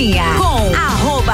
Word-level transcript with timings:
Cozinha 0.00 0.34
com 0.38 0.59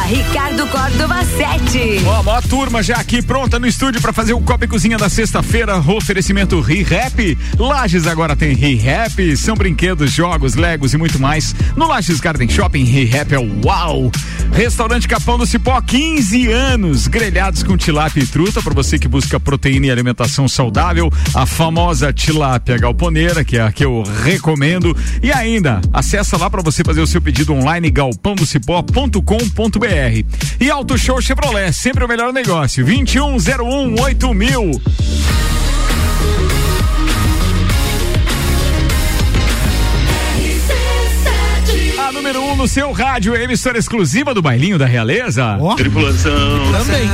Ricardo 0.07 0.69
Córdova 0.69 1.25
7. 1.25 2.05
Ó, 2.07 2.23
maior 2.23 2.43
turma 2.45 2.81
já 2.81 2.95
aqui 2.95 3.21
pronta 3.21 3.59
no 3.59 3.67
estúdio 3.67 4.01
para 4.01 4.13
fazer 4.13 4.35
o 4.35 4.41
Copa 4.41 4.65
e 4.65 4.69
Cozinha 4.69 4.97
da 4.97 5.09
sexta-feira. 5.09 5.79
Oferecimento 5.79 6.61
ReHap. 6.61 7.37
Lages 7.59 8.07
agora 8.07 8.37
tem 8.37 8.55
ReHap. 8.55 9.37
São 9.37 9.57
brinquedos, 9.57 10.13
jogos, 10.13 10.55
legos 10.55 10.95
e 10.95 10.97
muito 10.97 11.19
mais. 11.19 11.57
No 11.75 11.89
Lages 11.89 12.21
Garden 12.21 12.49
Shopping, 12.49 12.85
ReHap 12.85 13.35
é 13.35 13.39
uau. 13.65 14.13
Restaurante 14.53 15.09
Capão 15.09 15.37
do 15.37 15.45
Cipó, 15.45 15.81
15 15.81 16.53
anos. 16.53 17.09
Grelhados 17.09 17.65
com 17.65 17.77
tilápia 17.77 18.23
e 18.23 18.27
truta 18.27 18.63
para 18.63 18.73
você 18.73 19.01
que 19.01 19.09
busca 19.09 19.41
proteína 19.41 19.87
e 19.87 19.91
alimentação 19.91 20.47
saudável. 20.47 21.13
A 21.35 21.45
famosa 21.47 22.13
tilápia 22.13 22.79
galponeira, 22.79 23.45
que 23.45 23.57
é 23.57 23.63
a 23.63 23.73
que 23.73 23.85
eu 23.85 24.05
recomendo. 24.23 24.97
E 25.21 25.33
ainda, 25.33 25.81
acessa 25.93 26.37
lá 26.37 26.49
para 26.49 26.63
você 26.63 26.85
fazer 26.85 27.01
o 27.01 27.07
seu 27.09 27.21
pedido 27.21 27.53
online 27.53 27.91
galpãodocipó.com.br. 29.97 30.25
E 30.61 30.71
Auto 30.71 30.99
Show 30.99 31.21
Chevrolet, 31.21 31.73
sempre 31.73 32.05
o 32.05 32.09
melhor 32.09 32.33
negócio. 32.33 32.85
2101 32.85 34.01
8000. 34.01 34.83
A 41.99 42.13
número 42.13 42.41
1 42.41 42.53
um 42.53 42.57
no 42.57 42.69
seu 42.69 42.93
rádio, 42.93 43.35
emissora 43.35 43.79
exclusiva 43.79 44.33
do 44.35 44.43
Bailinho 44.43 44.79
da 44.79 44.87
Realeza. 44.87 45.57
Oh. 45.61 45.75
Tripulação. 45.75 46.73
Também. 46.73 47.11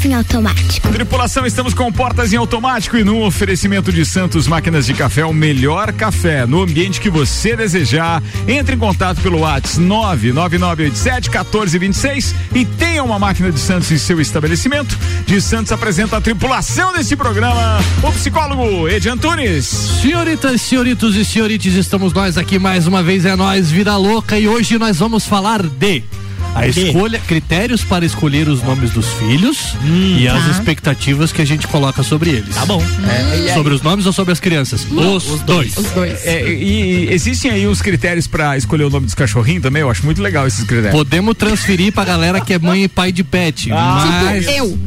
Portas 0.00 0.04
em 0.04 0.14
automático. 0.14 0.88
Tripulação, 0.88 1.46
estamos 1.46 1.74
com 1.74 1.92
portas 1.92 2.32
em 2.32 2.36
automático 2.36 2.96
e 2.96 3.04
no 3.04 3.22
oferecimento 3.22 3.92
de 3.92 4.04
Santos 4.04 4.46
Máquinas 4.46 4.86
de 4.86 4.94
Café, 4.94 5.24
o 5.26 5.32
melhor 5.32 5.92
café 5.92 6.46
no 6.46 6.62
ambiente 6.62 7.00
que 7.00 7.10
você 7.10 7.54
desejar. 7.54 8.22
Entre 8.48 8.76
em 8.76 8.78
contato 8.78 9.20
pelo 9.20 9.40
WhatsApp 9.40 9.80
99987 9.80 11.28
1426 11.28 12.34
e 12.54 12.64
tenha 12.64 13.02
uma 13.04 13.18
máquina 13.18 13.52
de 13.52 13.58
Santos 13.58 13.90
em 13.90 13.98
seu 13.98 14.20
estabelecimento. 14.20 14.96
De 15.26 15.40
Santos 15.40 15.72
apresenta 15.72 16.16
a 16.16 16.20
tripulação 16.20 16.92
desse 16.92 17.14
programa, 17.14 17.78
o 18.02 18.12
psicólogo 18.12 18.88
Edi 18.88 19.08
Antunes. 19.08 19.66
Senhoritas, 20.00 20.62
senhoritos 20.62 21.14
e 21.14 21.24
senhorites, 21.24 21.74
estamos 21.74 22.12
nós 22.12 22.38
aqui 22.38 22.58
mais 22.58 22.86
uma 22.86 23.02
vez, 23.02 23.26
é 23.26 23.36
nós, 23.36 23.70
Vida 23.70 23.96
Louca, 23.96 24.38
e 24.38 24.48
hoje 24.48 24.78
nós 24.78 24.98
vamos 24.98 25.26
falar 25.26 25.62
de 25.62 26.02
a 26.54 26.66
escolha, 26.66 27.18
critérios 27.26 27.84
para 27.84 28.04
escolher 28.04 28.48
os 28.48 28.62
nomes 28.62 28.90
dos 28.90 29.06
filhos 29.14 29.74
e 29.84 30.26
as 30.28 30.46
expectativas 30.46 31.32
que 31.32 31.42
a 31.42 31.44
gente 31.44 31.66
coloca 31.66 32.02
sobre 32.02 32.30
eles. 32.30 32.54
Tá 32.54 32.66
bom. 32.66 32.82
Sobre 33.54 33.74
os 33.74 33.82
nomes 33.82 34.06
ou 34.06 34.12
sobre 34.12 34.32
as 34.32 34.40
crianças? 34.40 34.86
Os, 34.90 35.40
dois. 35.42 35.76
Os 35.76 35.90
dois. 35.90 36.26
É, 36.26 36.48
e, 36.48 37.08
e 37.08 37.12
existem 37.12 37.50
aí 37.50 37.66
os 37.66 37.80
critérios 37.80 38.26
para 38.26 38.56
escolher 38.56 38.84
o 38.84 38.90
nome 38.90 39.06
dos 39.06 39.14
cachorrinhos 39.14 39.62
também? 39.62 39.82
Eu 39.82 39.90
acho 39.90 40.04
muito 40.04 40.22
legal 40.22 40.46
esses 40.46 40.64
critérios. 40.64 40.92
Podemos 40.92 41.36
transferir 41.36 41.92
pra 41.92 42.04
galera 42.04 42.40
que 42.40 42.54
é 42.54 42.58
mãe 42.58 42.84
e 42.84 42.88
pai 42.88 43.12
de 43.12 43.24
pet. 43.24 43.70
Ah, 43.72 44.22
mas... 44.24 44.46
tipo 44.46 44.58
eu. 44.58 44.78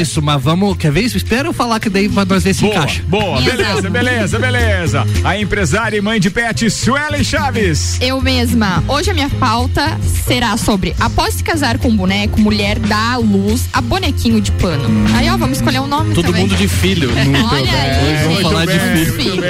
Isso, 0.00 0.20
mas 0.22 0.42
vamos. 0.42 0.76
Quer 0.76 0.92
ver 0.92 1.02
isso? 1.02 1.16
Espera 1.16 1.48
eu 1.48 1.52
falar 1.52 1.80
que 1.80 1.88
daí 1.88 2.08
pra 2.08 2.24
nós 2.24 2.44
ver 2.44 2.54
se 2.54 2.62
Boa, 2.62 2.74
encaixa. 2.74 3.02
boa, 3.06 3.40
beleza, 3.40 3.90
beleza, 3.90 4.38
beleza. 4.38 5.06
A 5.24 5.38
empresária 5.38 5.96
e 5.96 6.00
mãe 6.00 6.20
de 6.20 6.30
pet, 6.30 6.70
Suelen 6.70 7.24
Chaves. 7.24 7.98
Eu 8.00 8.20
mesma. 8.20 8.82
Hoje 8.86 9.10
a 9.10 9.14
minha 9.14 9.30
pauta 9.30 9.98
será 10.26 10.56
sobre 10.56 10.94
após 11.00 11.34
se 11.34 11.42
casar 11.44 11.78
com 11.78 11.88
um 11.88 11.96
boneco, 11.96 12.40
mulher 12.40 12.78
dá 12.78 13.12
à 13.12 13.16
luz 13.16 13.66
a 13.72 13.80
bonequinho 13.80 14.40
de 14.40 14.50
pano. 14.52 14.88
Aí, 15.16 15.28
ó, 15.30 15.36
vamos 15.36 15.58
escolher 15.58 15.80
um 15.80 15.86
nome 15.86 16.14
Todo 16.14 16.26
também. 16.26 16.42
mundo 16.42 16.56
de 16.56 16.68
filho. 16.68 17.10
no- 17.10 17.46
Olha 17.52 17.72
aí, 17.72 18.14
Hoje 18.14 18.22
vamos 18.24 18.42
falar 18.42 18.66
de 18.66 18.78
bem, 18.78 19.06
filho. 19.06 19.24
muito 19.36 19.40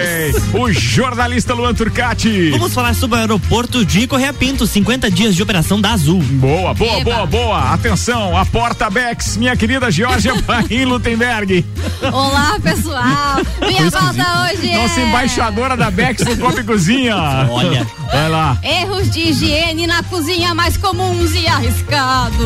bem. 0.52 0.60
O 0.62 0.72
jornalista 0.72 1.54
Luan 1.54 1.74
Turcati. 1.74 2.50
Vamos 2.50 2.72
falar 2.74 2.94
sobre 2.94 3.16
o 3.16 3.20
aeroporto 3.20 3.84
de 3.84 4.06
Correia 4.06 4.32
Pinto, 4.32 4.66
50 4.66 5.10
dias 5.10 5.34
de 5.34 5.42
operação 5.42 5.80
da 5.80 5.92
Azul. 5.92 6.22
Boa, 6.22 6.74
boa, 6.74 6.98
Eba. 7.00 7.04
boa, 7.04 7.26
boa. 7.26 7.72
Atenção, 7.72 8.36
a 8.36 8.44
porta 8.44 8.88
Bex, 8.90 9.36
minha 9.36 9.56
querida 9.56 9.90
Georgia 9.90 10.34
Paim 10.42 10.84
Lutemberg. 10.84 11.64
Olá, 12.12 12.58
pessoal. 12.62 13.36
Minha 13.66 13.90
pauta 13.90 14.24
hoje 14.52 14.70
é. 14.70 14.76
Nossa 14.76 15.00
embaixadora 15.00 15.76
da 15.76 15.90
Bex 15.90 16.24
no 16.24 16.36
Copa 16.36 16.62
Cozinha. 16.62 17.16
Olha. 17.50 17.86
Vai 18.12 18.28
lá. 18.28 18.58
Erros 18.62 19.10
de 19.10 19.20
higiene 19.20 19.86
na 19.86 20.02
cozinha 20.02 20.54
mais 20.54 20.76
comuns 20.76 21.34
e 21.34 21.46
arriscados. 21.46 22.38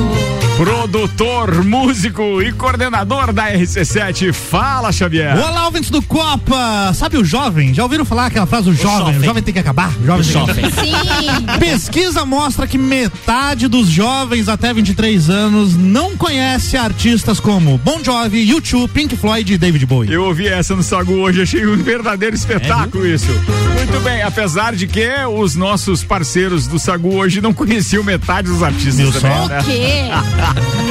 Produtor, 0.57 1.65
músico 1.65 2.43
e 2.43 2.53
coordenador 2.53 3.33
da 3.33 3.51
RC7. 3.53 4.33
Fala, 4.33 4.93
Xavier. 4.93 5.37
Olá, 5.37 5.65
ouvintes 5.67 5.91
do 5.91 6.03
Copa! 6.03 6.93
Sabe 6.95 7.17
o 7.17 7.25
jovem? 7.25 7.73
Já 7.73 7.83
ouviram 7.83 8.05
falar 8.05 8.27
aquela 8.27 8.47
frase, 8.47 8.69
o 8.69 8.75
jovem? 8.75 9.03
O 9.03 9.13
jovem. 9.13 9.23
jovem 9.25 9.43
tem 9.43 9.55
que 9.55 9.61
acabar? 9.61 9.91
O 9.99 10.05
jovem 10.05 10.25
tem 10.25 10.25
que 10.25 10.33
Jovem. 10.33 10.65
Sim. 10.71 11.59
Pesquisa 11.59 12.25
mostra 12.25 12.67
que 12.67 12.77
metade 12.79 13.67
dos 13.67 13.89
jovens 13.89 14.49
até 14.49 14.73
23 14.73 15.31
anos 15.31 15.77
não 15.77 16.17
conhece 16.17 16.77
artistas 16.77 17.41
como 17.41 17.79
Bon 17.79 18.03
Jovi, 18.05 18.49
YouTube, 18.49 18.91
Pink 18.93 19.17
Floyd 19.17 19.53
e 19.55 19.59
David 19.59 19.87
Bowie. 19.87 20.13
Eu 20.13 20.25
ouvi 20.25 20.47
essa 20.47 20.77
no 20.77 20.83
Sagu 20.83 21.15
hoje, 21.15 21.43
achei 21.43 21.67
um 21.67 21.77
verdadeiro 21.77 22.37
espetáculo 22.37 23.07
isso. 23.07 23.33
Muito 23.75 24.01
bem, 24.05 24.23
apesar 24.23 24.75
de 24.75 24.87
que 24.87 25.09
os 25.35 25.52
nossos 25.57 26.03
parceiros 26.05 26.67
do 26.67 26.79
Sagu 26.79 27.15
hoje 27.15 27.41
não 27.41 27.53
conheciam 27.53 28.03
metade 28.03 28.49
dos 28.49 28.63
artistas 28.63 28.97
Viu 28.97 29.13
também, 29.13 29.37
só? 29.37 29.49
né? 29.49 29.61
O 29.61 29.65
quê? 29.65 30.03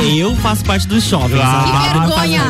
Eu 0.17 0.35
faço 0.37 0.63
parte 0.65 0.87
dos 0.87 1.03
jovens. 1.03 1.39
Ah, 1.43 1.89
Que 1.93 1.99
vergonha. 1.99 2.43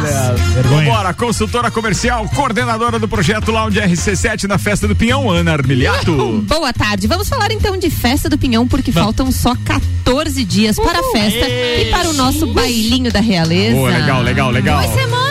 Vergonha. 0.54 0.92
Bora, 0.92 1.14
consultora 1.14 1.70
comercial, 1.72 2.28
coordenadora 2.30 2.98
do 2.98 3.08
projeto 3.08 3.52
Lounge 3.52 3.80
RC7 3.80 4.44
na 4.46 4.58
festa 4.58 4.88
do 4.88 4.96
Pinhão, 4.96 5.30
Ana 5.30 5.54
Armiliato. 5.54 6.44
Boa 6.48 6.72
tarde. 6.74 7.08
Vamos 7.08 7.28
falar 7.28 7.52
então 7.52 7.78
de 7.78 7.90
festa 7.90 8.30
do 8.30 8.38
Pinhão, 8.38 8.68
porque 8.68 8.92
faltam 8.92 9.32
só 9.32 9.56
14 9.66 10.44
dias 10.46 10.78
para 10.78 11.00
a 11.00 11.04
festa 11.12 11.48
e 11.50 11.90
para 11.92 12.10
o 12.10 12.14
nosso 12.14 12.48
bailinho 12.48 13.12
da 13.12 13.20
realeza. 13.20 13.76
Boa, 13.76 13.90
legal, 13.90 14.22
legal, 14.22 14.52
legal. 14.52 14.82
Duas 14.82 14.94
semanas. 15.02 15.31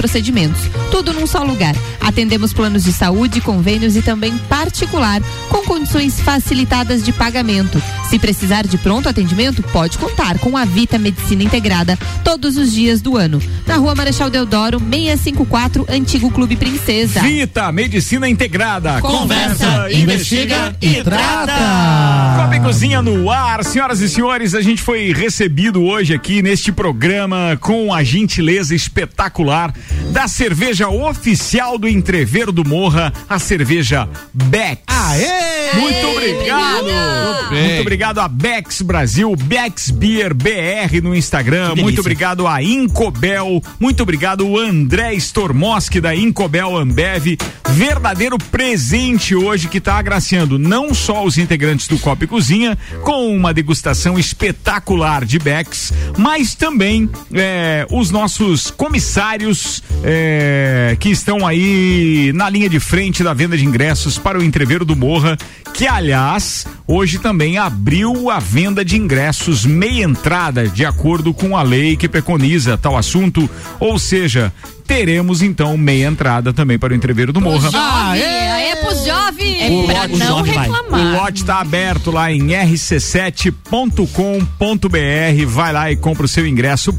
procedimentos. 0.01 0.63
Tudo 0.89 1.13
num 1.13 1.27
só 1.27 1.43
lugar. 1.43 1.75
Atendemos 1.99 2.51
planos 2.51 2.83
de 2.83 2.91
saúde, 2.91 3.39
convênios 3.39 3.95
e 3.95 4.01
também 4.01 4.35
particular, 4.49 5.21
com 5.47 5.63
condições 5.63 6.19
facilitadas 6.19 7.03
de 7.03 7.13
pagamento. 7.13 7.81
Se 8.09 8.17
precisar 8.17 8.65
de 8.65 8.79
pronto 8.79 9.07
atendimento, 9.07 9.61
pode 9.61 9.99
contar 9.99 10.39
com 10.39 10.57
a 10.57 10.65
Vita 10.65 10.97
Medicina 10.97 11.43
Integrada 11.43 11.97
todos 12.23 12.57
os 12.57 12.73
dias 12.73 12.99
do 12.99 13.15
ano. 13.15 13.39
Na 13.67 13.75
rua 13.75 13.93
Marechal 13.93 14.31
Deodoro, 14.31 14.79
654, 14.79 15.85
Antigo 15.87 16.31
Clube 16.31 16.55
Princesa. 16.55 17.21
Vita 17.21 17.71
Medicina 17.71 18.27
Integrada. 18.27 18.99
Conversa, 19.01 19.87
investiga 19.91 20.75
e 20.81 20.95
trata. 21.03 22.41
Copa 22.41 22.55
e 22.55 22.59
Cozinha 22.59 23.03
no 23.03 23.29
ar, 23.29 23.63
senhoras 23.63 24.01
e 24.01 24.09
senhores, 24.09 24.55
a 24.55 24.61
gente 24.61 24.81
foi 24.81 25.13
recebido 25.13 25.83
hoje 25.83 26.13
aqui 26.15 26.41
neste 26.41 26.71
programa 26.71 27.55
com 27.61 27.93
a 27.93 28.03
gentileza 28.03 28.73
espetacular 28.73 29.71
da 30.11 30.27
cerveja 30.27 30.89
oficial 30.89 31.77
do 31.77 31.87
Entreveiro 31.87 32.51
do 32.51 32.65
Morra, 32.65 33.13
a 33.29 33.39
cerveja 33.39 34.07
Bex. 34.33 34.81
Aê! 34.87 35.79
Muito 35.79 36.07
obrigado! 36.07 37.31
Muito 37.51 37.81
obrigado 37.81 38.19
a 38.19 38.27
Bex 38.27 38.81
Brasil, 38.81 39.35
Bex 39.35 39.91
Beer 39.91 40.33
BR 40.33 41.01
no 41.01 41.15
Instagram. 41.15 41.75
Muito 41.75 41.99
obrigado 41.99 42.47
a 42.47 42.63
Incobel. 42.63 43.61
Muito 43.79 44.03
obrigado 44.03 44.47
o 44.47 44.57
André 44.57 45.13
Stormoski 45.15 45.99
da 45.99 46.15
Incobel 46.15 46.77
Ambev. 46.77 47.37
Verdadeiro 47.71 48.37
presente 48.37 49.33
hoje 49.33 49.67
que 49.67 49.77
está 49.77 49.95
agraciando 49.95 50.59
não 50.59 50.93
só 50.93 51.23
os 51.23 51.37
integrantes 51.37 51.87
do 51.87 51.97
Copa 51.97 52.25
e 52.25 52.27
Cozinha 52.27 52.77
com 53.03 53.35
uma 53.35 53.53
degustação 53.53 54.19
espetacular 54.19 55.25
de 55.25 55.39
Bex, 55.39 55.93
mas 56.17 56.53
também 56.53 57.09
é, 57.33 57.85
os 57.89 58.11
nossos 58.11 58.69
comissários 58.71 59.81
é, 60.03 60.95
que 60.99 61.09
estão 61.09 61.45
aí 61.45 62.31
na 62.33 62.49
linha 62.49 62.69
de 62.69 62.79
frente 62.79 63.23
da 63.23 63.33
venda 63.33 63.57
de 63.57 63.65
ingressos 63.65 64.17
para 64.17 64.39
o 64.39 64.43
Entreveiro 64.43 64.85
do 64.85 64.95
Morra, 64.95 65.37
que 65.73 65.87
aliás 65.87 66.65
hoje 66.87 67.19
também 67.19 67.57
abriu 67.57 68.29
a 68.29 68.39
venda 68.39 68.83
de 68.83 68.97
ingressos 68.97 69.65
meia 69.65 70.03
entrada, 70.03 70.67
de 70.67 70.85
acordo 70.85 71.33
com 71.33 71.55
a 71.55 71.63
lei 71.63 71.95
que 71.95 72.09
preconiza 72.09 72.77
tal 72.77 72.97
assunto, 72.97 73.49
ou 73.79 73.99
seja, 73.99 74.51
teremos 74.87 75.41
então 75.41 75.77
meia 75.77 76.07
entrada 76.07 76.51
também 76.51 76.77
para 76.77 76.93
o 76.93 76.95
Entreveiro 76.95 77.31
do 77.31 77.39
Morra. 77.39 77.69
Aê, 77.73 78.21
aê, 78.21 78.61
Tempos 78.81 79.05
jovens. 79.05 79.61
É 79.61 79.85
pra 79.85 80.05
o 80.05 80.17
não 80.17 80.27
jovem 80.27 80.53
vai. 80.53 80.67
reclamar. 80.67 80.99
O 80.99 81.11
lote 81.17 81.41
está 81.41 81.59
aberto 81.59 82.11
lá 82.11 82.31
em 82.31 82.47
rc7.com.br. 82.47 85.45
Vai 85.47 85.73
lá 85.73 85.91
e 85.91 85.95
compra 85.95 86.25
o 86.25 86.27
seu 86.27 86.47
ingresso 86.47 86.91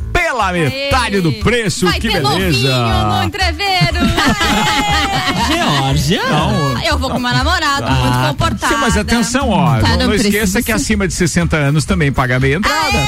pela 0.43 0.53
metade 0.53 1.21
do 1.21 1.33
preço. 1.35 1.87
Vai 1.87 2.01
que 2.01 2.09
ter 2.09 2.21
beleza! 2.23 2.69
novinho 2.77 3.07
no 3.07 3.23
entreveiro. 3.25 3.99
Georgia. 5.47 6.23
Não, 6.25 6.83
Eu 6.83 6.99
vou 6.99 7.11
com 7.11 7.19
meu 7.19 7.33
namorado, 7.33 7.87
Ah, 7.87 7.91
muito 7.93 8.29
comportado. 8.29 8.75
Sim, 8.75 8.81
mas 8.81 8.97
atenção, 8.97 9.51
ó. 9.51 9.79
Tá, 9.81 9.97
não, 9.97 10.07
não 10.09 10.15
esqueça 10.15 10.63
que 10.63 10.73
acima 10.73 11.07
de 11.07 11.15
60 11.15 11.57
anos 11.57 11.85
também 11.85 12.13
paga 12.13 12.41
meia 12.41 12.57
entrada. 12.57 12.99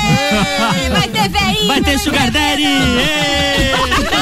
Vai 0.93 1.09
ter 1.09 1.29
veinho. 1.29 1.67
Vai 1.67 1.81
ter 1.81 1.99
Sugar 1.99 2.31
Daddy. 2.31 2.65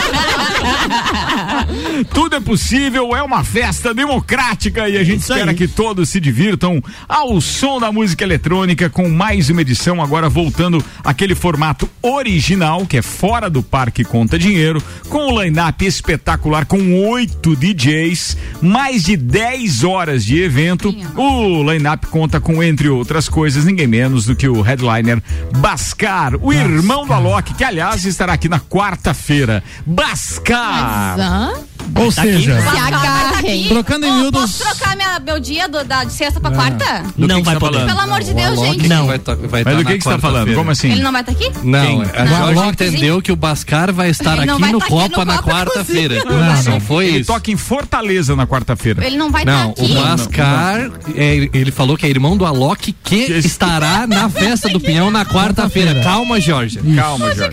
Tudo 2.05 2.37
é 2.37 2.41
possível, 2.41 3.15
é 3.15 3.23
uma 3.23 3.45
festa 3.45 3.93
democrática 3.95 4.89
e 4.89 4.97
a 4.97 5.05
gente 5.05 5.21
Isso 5.21 5.33
espera 5.33 5.51
aí. 5.51 5.57
que 5.57 5.69
todos 5.69 6.09
se 6.09 6.21
divirtam 6.21 6.83
ao 7.09 7.41
som 7.41 7.79
da 7.81 7.91
música 7.93 8.25
eletrônica 8.25 8.89
com 8.91 9.09
mais 9.09 9.51
uma 9.51 9.61
edição 9.61 10.03
agora 10.03 10.29
voltando 10.29 10.83
aquele 11.05 11.35
formato 11.35 11.89
original 12.03 12.87
que 12.87 12.97
é 12.99 13.03
fora 13.03 13.49
do 13.49 13.63
parque 13.63 14.05
conta 14.05 14.39
dinheiro 14.39 14.83
com 15.09 15.33
o 15.33 15.43
line-up 15.43 15.85
espetacular 15.85 16.67
com 16.67 17.09
oito 17.09 17.55
DJs, 17.57 18.37
mais 18.61 19.03
de 19.05 19.17
10 19.17 19.85
horas 19.85 20.25
de 20.25 20.41
evento. 20.41 20.95
O 21.17 21.63
line-up 21.71 22.07
conta 22.07 22.41
com 22.41 22.63
entre 22.63 22.89
outras 22.89 23.29
coisas 23.29 23.65
ninguém 23.65 23.87
menos 23.87 24.27
do 24.27 24.35
que 24.37 24.49
o 24.49 24.61
headliner 24.61 25.23
Bascar, 25.59 26.35
o 26.41 26.53
irmão 26.53 27.07
do 27.07 27.13
Alok, 27.13 27.55
que 27.55 27.65
aliás 27.65 28.05
estará 28.05 28.33
aqui 28.33 28.49
na 28.49 28.61
quarta-feira. 28.61 29.63
Bascar. 29.87 31.19
Hã? 31.19 31.53
Ou 31.97 32.13
Tá 32.13 32.23
seja, 32.23 32.61
Se 32.61 32.77
agarrem. 32.79 33.69
trocando 33.69 34.07
em 34.07 34.13
miúdos. 34.21 34.41
Posso 34.59 34.59
trocar 34.77 34.97
minha, 34.97 35.19
meu 35.21 35.39
dia 35.41 35.69
do- 35.69 35.85
da, 35.85 36.05
de 36.05 36.13
sexta 36.13 36.41
pra 36.41 36.51
quarta? 36.51 37.03
Do 37.17 37.27
Não 37.29 37.37
que 37.37 37.43
que 37.43 37.47
vai 37.47 37.55
tá 37.55 37.61
poder. 37.61 37.73
falando? 37.79 37.89
Pelo 37.89 38.01
amor 38.01 38.23
de 38.23 38.35
Deus, 38.35 38.61
gente. 38.61 38.89
Não. 38.89 39.07
Vai 39.07 39.19
tá- 39.19 39.35
vai 39.35 39.65
Mas 39.65 39.75
tá 39.75 39.81
do 39.81 39.85
que, 39.85 39.99
que 39.99 40.05
você 40.05 40.11
tá 40.11 40.19
falando? 40.19 40.55
Como 40.55 40.71
assim? 40.71 40.91
Ele 40.93 41.03
não 41.03 41.13
vai 41.13 41.21
estar 41.23 41.33
aqui? 41.33 41.51
Não, 41.63 41.87
Quem? 41.87 42.03
a. 42.21 42.27
Jorge 42.27 42.69
entendeu 42.71 43.23
que 43.23 43.33
o 43.33 43.37
Bascar 43.37 43.93
vai 43.93 44.11
estar 44.11 44.39
Ele 44.39 44.51
aqui 44.51 44.73
no 44.73 44.81
Copa 44.81 45.25
na 45.25 45.39
Copa, 45.39 45.51
quarta-feira. 45.51 46.23
Não, 46.65 46.81
foi 46.81 47.07
Ele 47.07 47.19
isso. 47.19 47.33
toca 47.33 47.51
em 47.51 47.57
Fortaleza 47.57 48.35
na 48.37 48.47
quarta-feira. 48.47 49.05
Ele 49.07 49.17
não 49.17 49.31
vai 49.31 49.43
estar 49.43 49.53
Não, 49.65 49.71
aqui. 49.71 49.83
o 49.93 49.95
Bascar, 49.95 50.91
é, 51.17 51.49
ele 51.53 51.71
falou 51.71 51.97
que 51.97 52.07
é 52.07 52.09
irmão 52.11 52.37
do 52.37 52.45
Alok 52.47 52.93
que 53.05 53.17
estará 53.33 54.07
na 54.07 54.29
festa 54.29 54.69
do 54.69 54.81
Pinhão 54.81 55.11
na 55.11 55.25
quarta-feira. 55.25 56.03
Calma, 56.03 56.41
Jorge. 56.41 56.79
Calma, 56.97 57.35
Jorge. 57.35 57.53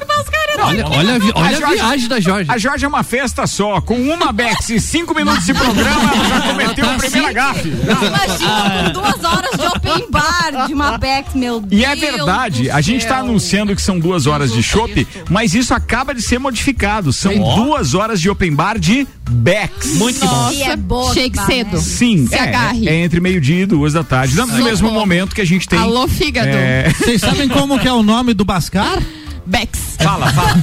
Olha, 0.61 0.87
olha, 0.87 1.15
a 1.15 1.19
vi- 1.19 1.31
olha 1.35 1.47
a 1.47 1.59
Jorge- 1.59 1.75
viagem 1.75 2.07
da 2.09 2.19
Jorge. 2.19 2.51
A 2.51 2.57
Jorge 2.57 2.85
é 2.85 2.87
uma 2.87 3.03
festa 3.03 3.47
só, 3.47 3.81
com 3.81 3.95
uma 3.99 4.31
Bex 4.33 4.69
e 4.69 4.79
cinco 4.79 5.13
minutos 5.15 5.45
de 5.45 5.53
programa, 5.53 6.13
ela 6.13 6.27
já 6.27 6.41
cometeu 6.41 6.85
Tá 6.85 6.91
a 6.93 6.97
primeira 6.97 7.27
assim? 7.27 7.33
gafe. 7.35 7.69
Imagina, 7.69 8.83
com 8.85 8.91
duas 9.01 9.23
horas 9.23 9.51
de 9.59 9.65
open 9.67 10.11
bar, 10.11 10.67
de 10.67 10.73
uma 10.73 10.97
Bex, 10.97 11.33
meu 11.35 11.59
Deus. 11.59 11.81
E 11.81 11.85
é 11.85 11.95
verdade, 11.95 12.69
a 12.71 12.81
gente 12.81 13.01
está 13.03 13.19
anunciando 13.19 13.75
que 13.75 13.81
são 13.81 13.99
duas 13.99 14.27
horas 14.27 14.51
de 14.51 14.61
chopp, 14.63 15.07
mas 15.29 15.53
isso 15.53 15.73
acaba 15.73 16.13
de 16.13 16.21
ser 16.21 16.39
modificado. 16.39 17.11
São 17.13 17.33
duas 17.55 17.93
horas 17.93 18.19
de 18.21 18.29
open 18.29 18.53
bar 18.53 18.77
de 18.79 19.07
Bex. 19.29 19.95
Muito 19.95 20.19
bom. 20.25 20.51
E 20.51 20.63
é 20.63 20.75
boa. 20.75 21.13
Chegue 21.13 21.37
que 21.37 21.45
cedo. 21.45 21.71
barra. 21.71 21.83
Sim, 21.83 22.27
Se 22.27 22.35
é, 22.35 22.41
agarre. 22.41 22.87
é 22.89 22.95
entre 23.03 23.19
meio-dia 23.19 23.63
e 23.63 23.65
duas 23.65 23.93
da 23.93 24.03
tarde, 24.03 24.35
no 24.35 24.43
Socorro. 24.45 24.63
mesmo 24.63 24.91
momento 24.91 25.35
que 25.35 25.41
a 25.41 25.45
gente 25.45 25.67
tem. 25.67 25.79
Alô, 25.79 26.07
fígado. 26.07 26.47
É, 26.49 26.89
Vocês 26.97 27.21
sabem 27.21 27.47
como 27.47 27.79
que 27.79 27.87
é 27.87 27.93
o 27.93 28.03
nome 28.03 28.33
do 28.33 28.43
Bascar? 28.43 28.99
Bex. 29.45 29.88
Fala, 29.99 30.31
fala. 30.31 30.55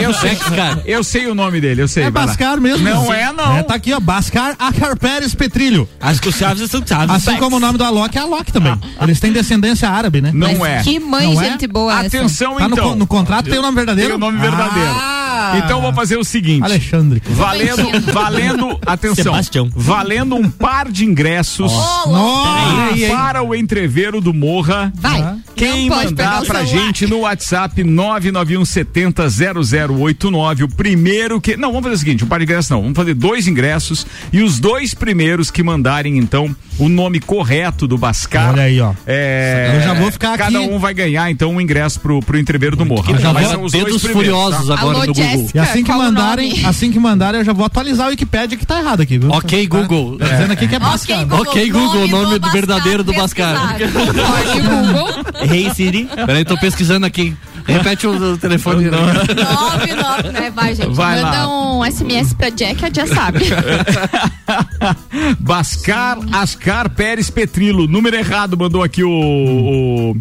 Eu 0.00 0.12
sei, 0.14 0.36
cara. 0.36 0.82
eu 0.84 1.04
sei 1.04 1.26
o 1.26 1.34
nome 1.34 1.60
dele, 1.60 1.82
eu 1.82 1.88
sei. 1.88 2.04
É. 2.04 2.10
Bascar 2.10 2.60
mesmo. 2.60 2.88
Não 2.88 3.06
Sim. 3.06 3.12
é, 3.12 3.32
não. 3.32 3.56
É, 3.56 3.62
tá 3.62 3.74
aqui, 3.74 3.92
ó. 3.92 4.00
Bascar 4.00 4.54
Acar 4.58 4.96
Pérez 4.98 5.34
Petrilho. 5.34 5.88
As 6.00 6.18
que 6.20 6.30
chaves 6.32 6.70
são 6.70 6.82
chaves. 6.86 7.14
Assim 7.14 7.36
como 7.36 7.56
o 7.56 7.60
nome 7.60 7.78
do 7.78 7.84
Alok 7.84 8.16
é 8.16 8.20
Alok 8.20 8.52
também. 8.52 8.78
Eles 9.00 9.20
têm 9.20 9.32
descendência 9.32 9.88
árabe, 9.88 10.20
né? 10.20 10.30
Não 10.34 10.58
Mas 10.58 10.68
é. 10.70 10.82
Que 10.82 10.98
mãe, 10.98 11.34
Não 11.34 11.40
é? 11.42 11.44
gente 11.50 11.66
boa 11.66 11.92
essa. 11.92 12.18
Atenção, 12.18 12.56
Tá 12.56 12.68
no, 12.68 12.74
então. 12.74 12.88
co- 12.90 12.94
no 12.96 13.06
contrato 13.06 13.48
tem 13.48 13.58
o 13.58 13.62
nome 13.62 13.74
verdadeiro? 13.76 14.10
Tem 14.10 14.16
o 14.16 14.20
nome 14.20 14.38
verdadeiro. 14.38 14.90
Ah. 14.90 15.29
Então 15.58 15.80
vou 15.80 15.92
fazer 15.92 16.16
o 16.16 16.24
seguinte. 16.24 16.64
Alexandre. 16.64 17.22
Valendo, 17.30 18.12
valendo, 18.12 18.78
atenção, 18.86 19.24
Sebastião. 19.24 19.68
valendo 19.74 20.34
um 20.36 20.48
par 20.50 20.90
de 20.90 21.04
ingressos 21.04 21.72
Nossa. 21.72 23.06
para 23.08 23.42
o 23.42 23.54
entreveiro 23.54 24.20
do 24.20 24.32
Morra. 24.34 24.92
Vai. 24.96 25.36
Quem 25.54 25.88
Não 25.88 25.96
mandar 25.96 26.42
pra 26.44 26.64
celular. 26.64 26.86
gente 26.86 27.06
no 27.06 27.20
WhatsApp 27.20 27.82
991700089, 27.84 30.62
o 30.64 30.68
primeiro 30.68 31.40
que. 31.40 31.56
Não, 31.56 31.68
vamos 31.72 31.84
fazer 31.84 31.94
o 31.94 31.98
seguinte: 31.98 32.24
um 32.24 32.28
par 32.28 32.38
de 32.38 32.44
ingressos 32.44 32.70
não. 32.70 32.80
Vamos 32.82 32.96
fazer 32.96 33.14
dois 33.14 33.46
ingressos 33.46 34.06
e 34.32 34.42
os 34.42 34.58
dois 34.58 34.94
primeiros 34.94 35.50
que 35.50 35.62
mandarem, 35.62 36.16
então, 36.18 36.54
o 36.78 36.88
nome 36.88 37.20
correto 37.20 37.86
do 37.86 37.96
Bascar. 37.98 38.52
Olha 38.54 38.62
aí, 38.64 38.80
ó. 38.80 38.92
É, 39.06 39.74
Eu 39.76 39.82
já 39.82 39.94
vou 39.94 40.10
ficar 40.10 40.36
Cada 40.38 40.58
aqui- 40.58 40.68
um 40.70 40.78
vai 40.78 40.94
ganhar, 40.94 41.30
então, 41.30 41.52
um 41.54 41.60
ingresso 41.60 42.00
pro, 42.00 42.20
pro 42.20 42.38
entreveiro 42.38 42.74
do 42.76 42.86
Morra. 42.86 43.18
já 43.18 43.32
são 43.48 43.62
os 43.64 43.72
dois 43.72 43.84
Dedos 43.84 44.02
primeiros, 44.02 44.32
tá? 44.34 44.40
furiosos 44.40 44.70
agora 44.70 44.96
Alô, 44.98 45.06
no 45.06 45.12
Google. 45.32 45.42
Jessica. 45.42 45.58
E 45.58 45.60
assim 45.60 45.84
que 45.84 45.92
mandarem, 45.92 46.50
nome? 46.50 46.64
assim 46.66 46.92
que 46.92 46.98
mandarem, 46.98 47.40
eu 47.40 47.44
já 47.44 47.52
vou 47.52 47.64
atualizar 47.64 48.06
o 48.06 48.10
Wikipedia 48.10 48.56
que 48.58 48.66
tá 48.66 48.78
errado 48.80 49.00
aqui, 49.02 49.18
viu? 49.18 49.30
Ok, 49.30 49.66
Tá- 49.68 49.76
Google. 49.78 50.18
Tá 50.18 50.26
dizendo 50.26 50.52
aqui 50.52 50.68
que 50.68 50.74
é 50.74 50.78
Bascar. 50.78 51.26
Ok, 51.32 51.70
Google, 51.70 52.04
o 52.04 52.08
nome 52.08 52.24
do 52.34 52.40
Bascar, 52.40 52.52
verdadeiro 52.52 53.04
do 53.04 53.12
Bascar. 53.12 53.76
Google. 53.80 55.50
Hey 55.50 55.70
Siri. 55.74 56.08
Peraí, 56.26 56.44
tô 56.44 56.56
pesquisando 56.58 57.06
aqui. 57.06 57.34
Repete 57.66 58.06
o, 58.06 58.36
telefone. 58.38 58.86
Nove, 58.90 59.94
nove, 59.94 60.28
né? 60.32 60.50
Vai, 60.50 60.74
gente. 60.74 60.94
Vai 60.94 61.22
Manda 61.22 61.46
lá. 61.46 61.76
um 61.78 61.84
SMS 61.84 62.32
pra 62.34 62.48
Jack, 62.48 62.84
a 62.84 62.90
já 62.92 63.06
sabe. 63.06 63.40
Bascar 65.38 66.18
Ascar 66.32 66.90
Pérez 66.90 67.30
Petrilo. 67.30 67.86
Número 67.86 68.16
errado, 68.16 68.56
mandou 68.56 68.82
aqui 68.82 69.04
o. 69.04 69.10
O, 69.10 70.16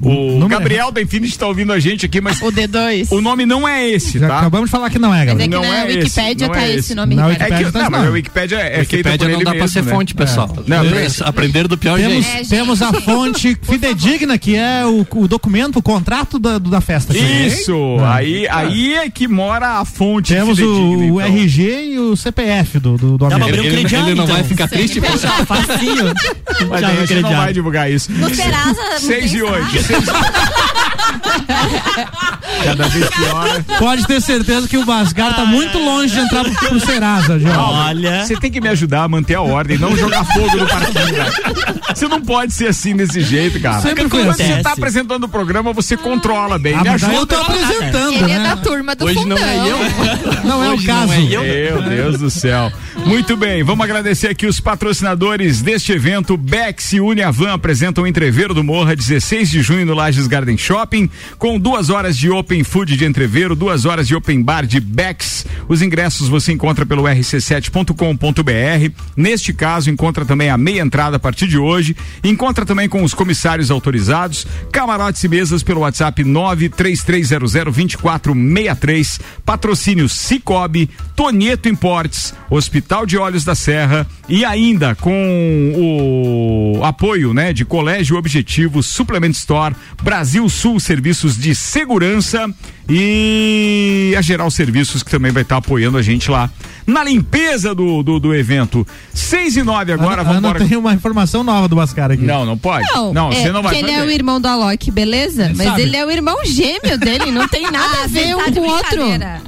o 0.00 0.10
Número 0.38 0.48
Gabriel 0.48 0.90
da 0.90 1.00
Infinity 1.02 1.38
tá 1.38 1.46
ouvindo 1.46 1.72
a 1.72 1.78
gente 1.80 2.06
aqui, 2.06 2.20
mas 2.20 2.40
O 2.42 2.50
D2. 2.52 3.08
o 3.10 3.20
nome 3.20 3.44
não 3.46 3.66
é 3.68 3.88
esse, 3.88 4.18
Já 4.18 4.28
tá? 4.28 4.38
acabamos 4.38 4.66
de 4.68 4.70
falar 4.72 4.90
que 4.90 4.98
não 4.98 5.14
é, 5.14 5.26
Mas 5.26 5.40
é 5.40 5.42
que 5.44 5.48
Não 5.48 5.62
na 5.62 5.68
é 5.84 5.88
esse, 5.88 5.98
Wikipédia 5.98 6.46
não 6.46 6.54
tá 6.54 6.62
é 6.62 6.68
esse 6.70 6.78
esse. 6.78 6.94
nome, 6.94 7.14
Na 7.14 7.26
Ricardo. 7.28 7.52
É 7.54 7.64
que, 7.64 7.72
tá 7.72 7.82
não, 7.82 7.90
mas 7.90 8.06
a 8.06 8.10
Wikipédia 8.10 8.56
é 8.56 8.80
Wikipédia 8.80 9.28
não 9.28 9.38
dá 9.38 9.44
pra 9.44 9.52
mesmo, 9.54 9.68
ser 9.68 9.82
né? 9.84 9.92
fonte, 9.92 10.14
pessoal. 10.14 10.56
Não, 10.66 10.82
É, 10.84 11.06
é- 11.06 11.08
Aprender 11.24 11.68
do 11.68 11.76
pior 11.78 11.98
Temos, 11.98 12.24
jeito. 12.26 12.48
temos 12.48 12.82
a 12.82 12.92
fonte 13.02 13.56
fidedigna, 13.62 14.38
que 14.38 14.56
é 14.56 14.84
o, 14.86 15.06
o 15.16 15.28
documento, 15.28 15.78
o 15.78 15.82
contrato 15.82 16.38
da, 16.38 16.58
da 16.58 16.80
festa. 16.80 17.16
Isso, 17.16 17.96
aí, 18.04 18.46
aí 18.48 18.94
é 18.94 19.10
que 19.10 19.26
mora 19.28 19.78
a 19.80 19.84
fonte 19.84 20.32
Temos 20.34 20.58
fidedigna, 20.58 20.86
o, 21.12 21.14
o 21.14 21.20
então. 21.20 21.36
RG 21.36 21.84
e 21.92 21.98
o 21.98 22.16
CPF 22.16 22.78
do, 22.78 22.96
do, 22.96 23.18
do 23.18 23.24
amigo. 23.26 23.44
um 23.44 23.48
Ele, 23.48 23.70
crediário, 23.70 24.08
ele 24.08 24.14
não 24.14 24.26
vai 24.26 24.36
então. 24.36 24.48
ficar 24.48 24.68
triste? 24.68 25.00
pô? 25.00 25.06
Facinho. 25.46 26.12
Mas 26.68 26.80
Já 26.80 26.88
a 26.88 26.94
gente 27.06 27.14
não 27.20 27.30
vai 27.34 27.52
divulgar 27.52 27.90
isso. 27.90 28.10
No 28.12 28.34
Serasa. 28.34 28.72
não 28.92 28.98
6 28.98 29.30
tem 29.30 29.38
e 29.40 29.42
8. 29.42 29.81
Cada 32.64 32.88
vez 32.88 33.08
pior. 33.10 33.64
Pode 33.78 34.06
ter 34.06 34.20
certeza 34.20 34.68
que 34.68 34.76
o 34.76 34.84
Basgar 34.84 35.34
tá 35.34 35.44
muito 35.44 35.78
longe 35.78 36.14
de 36.14 36.20
entrar 36.20 36.44
pro, 36.44 36.54
pro 36.54 36.80
Serasa, 36.80 37.38
já. 37.38 37.60
Olha. 37.60 38.24
Você 38.24 38.36
tem 38.36 38.50
que 38.50 38.60
me 38.60 38.68
ajudar 38.68 39.04
a 39.04 39.08
manter 39.08 39.34
a 39.34 39.42
ordem, 39.42 39.78
não 39.78 39.96
jogar 39.96 40.24
fogo 40.24 40.56
no 40.56 40.66
parquinho, 40.66 41.14
cara. 41.16 41.32
Você 41.94 42.08
não 42.08 42.20
pode 42.20 42.52
ser 42.52 42.68
assim 42.68 42.96
desse 42.96 43.20
jeito, 43.20 43.60
cara. 43.60 43.80
Sempre 43.80 44.08
quando 44.08 44.30
assim. 44.30 44.44
você 44.46 44.62
tá 44.62 44.72
apresentando 44.72 45.24
o 45.24 45.28
programa, 45.28 45.72
você 45.72 45.96
controla 45.96 46.58
bem. 46.58 46.74
Ah, 46.74 46.82
me 46.82 46.90
mas 46.90 47.00
daí 47.00 47.10
eu 47.10 47.16
ajuda. 47.18 47.36
tô 47.36 47.42
apresentando, 47.42 48.12
Ele 48.14 48.32
é 48.32 48.38
da 48.42 48.56
né? 48.56 48.62
turma 48.62 48.94
do 48.94 49.04
Hoje 49.04 49.14
fundão. 49.14 49.38
não 49.38 49.46
é 49.46 49.70
eu. 49.70 49.78
Não 50.44 50.64
é 50.64 50.70
o 50.70 50.72
Hoje 50.74 50.86
caso. 50.86 51.06
não 51.06 51.14
é 51.14 51.22
eu. 51.22 51.42
Meu 51.42 51.82
Deus 51.82 52.18
do 52.18 52.28
céu. 52.30 52.70
Muito 53.06 53.36
bem, 53.36 53.62
vamos 53.62 53.84
agradecer 53.84 54.28
aqui 54.28 54.46
os 54.46 54.58
patrocinadores 54.60 55.62
deste 55.62 55.92
evento. 55.92 56.36
Bex 56.36 56.92
e 56.94 57.00
Uniavan 57.00 57.52
apresentam 57.54 58.04
o 58.04 58.06
Entreveiro 58.06 58.52
do 58.52 58.62
Morra, 58.64 58.94
16 58.96 59.48
de 59.50 59.62
junho 59.62 59.86
no 59.86 59.94
Lages 59.94 60.26
Garden 60.26 60.56
Shopping, 60.58 61.08
com 61.38 61.58
duas 61.58 61.90
horas 61.90 62.16
de 62.16 62.28
Open 62.30 62.64
Food 62.64 62.96
de 62.96 63.04
Entreveiro, 63.04 63.54
duas 63.54 63.84
horas 63.84 64.06
de 64.08 64.14
Open 64.14 64.42
Bar 64.42 64.66
de 64.66 64.80
Bex. 64.80 65.46
Os 65.68 65.80
ingressos 65.80 66.28
você 66.28 66.52
encontra 66.52 66.84
pelo 66.84 67.04
rc7.com.br. 67.04 68.92
Neste 69.16 69.52
caso, 69.52 69.90
encontra 69.90 70.24
também 70.24 70.50
a 70.50 70.58
meia 70.58 70.80
entrada 70.82 71.16
a 71.16 71.20
partir 71.20 71.46
de 71.46 71.58
hoje. 71.58 71.81
Encontra 72.22 72.64
também 72.64 72.88
com 72.88 73.02
os 73.02 73.12
comissários 73.14 73.68
autorizados, 73.70 74.46
camarotes 74.70 75.24
e 75.24 75.28
mesas 75.28 75.62
pelo 75.62 75.80
WhatsApp 75.80 76.22
933002463. 76.24 79.20
Patrocínio 79.44 80.08
Cicobi, 80.08 80.88
Tonieto 81.16 81.68
Importes, 81.68 82.32
Hospital 82.48 83.04
de 83.06 83.18
Olhos 83.18 83.44
da 83.44 83.54
Serra 83.54 84.06
e 84.28 84.44
ainda 84.44 84.94
com 84.94 85.72
o 85.76 86.80
apoio, 86.84 87.34
né, 87.34 87.52
de 87.52 87.64
Colégio 87.64 88.16
Objetivo, 88.16 88.82
Suplement 88.82 89.32
Store, 89.32 89.74
Brasil 90.02 90.48
Sul 90.48 90.80
Serviços 90.80 91.36
de 91.36 91.54
Segurança 91.54 92.48
e 92.88 94.14
a 94.16 94.22
Geral 94.22 94.50
Serviços 94.50 95.02
que 95.02 95.10
também 95.10 95.32
vai 95.32 95.42
estar 95.42 95.56
apoiando 95.56 95.98
a 95.98 96.02
gente 96.02 96.30
lá 96.30 96.50
na 96.86 97.04
limpeza 97.04 97.74
do, 97.74 98.02
do, 98.02 98.18
do 98.18 98.34
evento. 98.34 98.86
6 99.12 99.56
e 99.56 99.62
9 99.62 99.92
agora, 99.92 100.22
vamos 100.22 100.38
embora. 100.38 100.64
tem 100.64 100.76
uma 100.76 100.92
informação 100.94 101.42
nova 101.42 101.68
do 101.68 101.76
Bascar 101.76 102.10
aqui. 102.10 102.22
Não, 102.22 102.44
não 102.44 102.56
pode. 102.58 102.86
Não, 103.12 103.30
é, 103.30 103.34
você 103.42 103.52
não 103.52 103.62
vai 103.62 103.76
ele 103.76 103.90
é 103.90 104.02
o 104.02 104.10
irmão 104.10 104.40
do 104.40 104.46
Alok, 104.48 104.90
beleza? 104.90 105.50
Mas 105.54 105.66
sabe. 105.66 105.82
ele 105.82 105.96
é 105.96 106.04
o 106.04 106.10
irmão 106.10 106.36
gêmeo 106.44 106.98
dele, 106.98 107.30
não 107.30 107.48
tem 107.48 107.62
nada 107.70 108.04
a 108.04 108.06
ver 108.06 108.34
um 108.34 108.38
tá 108.38 108.50
de 108.50 108.60
com 108.60 108.66
o 108.66 108.70
outro. 108.70 108.98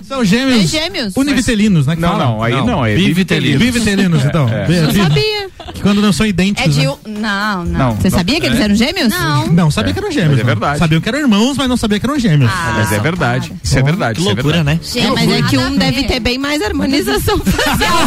São 0.07 0.25
gêmeos. 0.25 0.65
É 0.65 0.67
gêmeos. 0.67 1.17
Univitelinos, 1.17 1.87
né? 1.87 1.97
Não, 1.99 2.19
não, 2.19 2.43
aí 2.43 2.53
não, 2.65 2.85
é 2.85 2.95
Bivitelino. 2.95 3.59
Bivitelinos, 3.59 4.25
então. 4.25 4.49
é. 4.49 4.67
Bem, 4.67 4.81
Não 4.83 4.93
sabia. 4.93 5.49
Que 5.73 5.81
quando 5.83 6.01
não 6.03 6.13
são 6.13 6.27
É 6.27 6.29
idênticos. 6.29 6.75
de. 6.75 6.83
né? 6.83 6.89
um- 6.89 6.97
Não, 7.21 7.65
não. 7.65 7.79
Não, 7.85 7.97
Você 7.97 8.11
não. 8.11 8.19
sabia 8.19 8.41
que 8.41 8.47
eles 8.47 8.61
eram 8.61 8.75
gêmeos? 8.75 9.09
Não. 9.09 9.47
Não, 9.49 9.71
sabia 9.71 9.93
que 9.93 9.99
eram 9.99 10.11
gêmeos. 10.11 10.33
Mas 10.33 10.39
é 10.41 10.43
não. 10.43 10.47
verdade. 10.47 10.79
Sabiam 10.79 11.01
que 11.01 11.09
eram 11.09 11.19
irmãos, 11.21 11.57
mas 11.57 11.69
não 11.69 11.77
sabia 11.77 11.99
que 12.01 12.07
eram 12.07 12.19
gêmeos. 12.19 12.51
Ah, 12.53 12.75
Mas 12.77 12.93
é 12.93 12.99
verdade. 12.99 13.53
Isso 13.63 13.79
é 13.79 13.83
verdade. 13.83 14.19
Que 14.21 14.23
é 14.23 14.33
loucura, 14.33 14.63
verdade. 14.63 14.81
né? 14.95 15.03
É, 15.03 15.11
mas 15.11 15.31
é 15.31 15.43
que 15.43 15.59
um 15.59 15.77
deve 15.77 16.05
ter 16.05 16.21
bem 16.21 16.39
mais 16.39 16.63
harmonização 16.63 17.24
facial. 17.39 17.99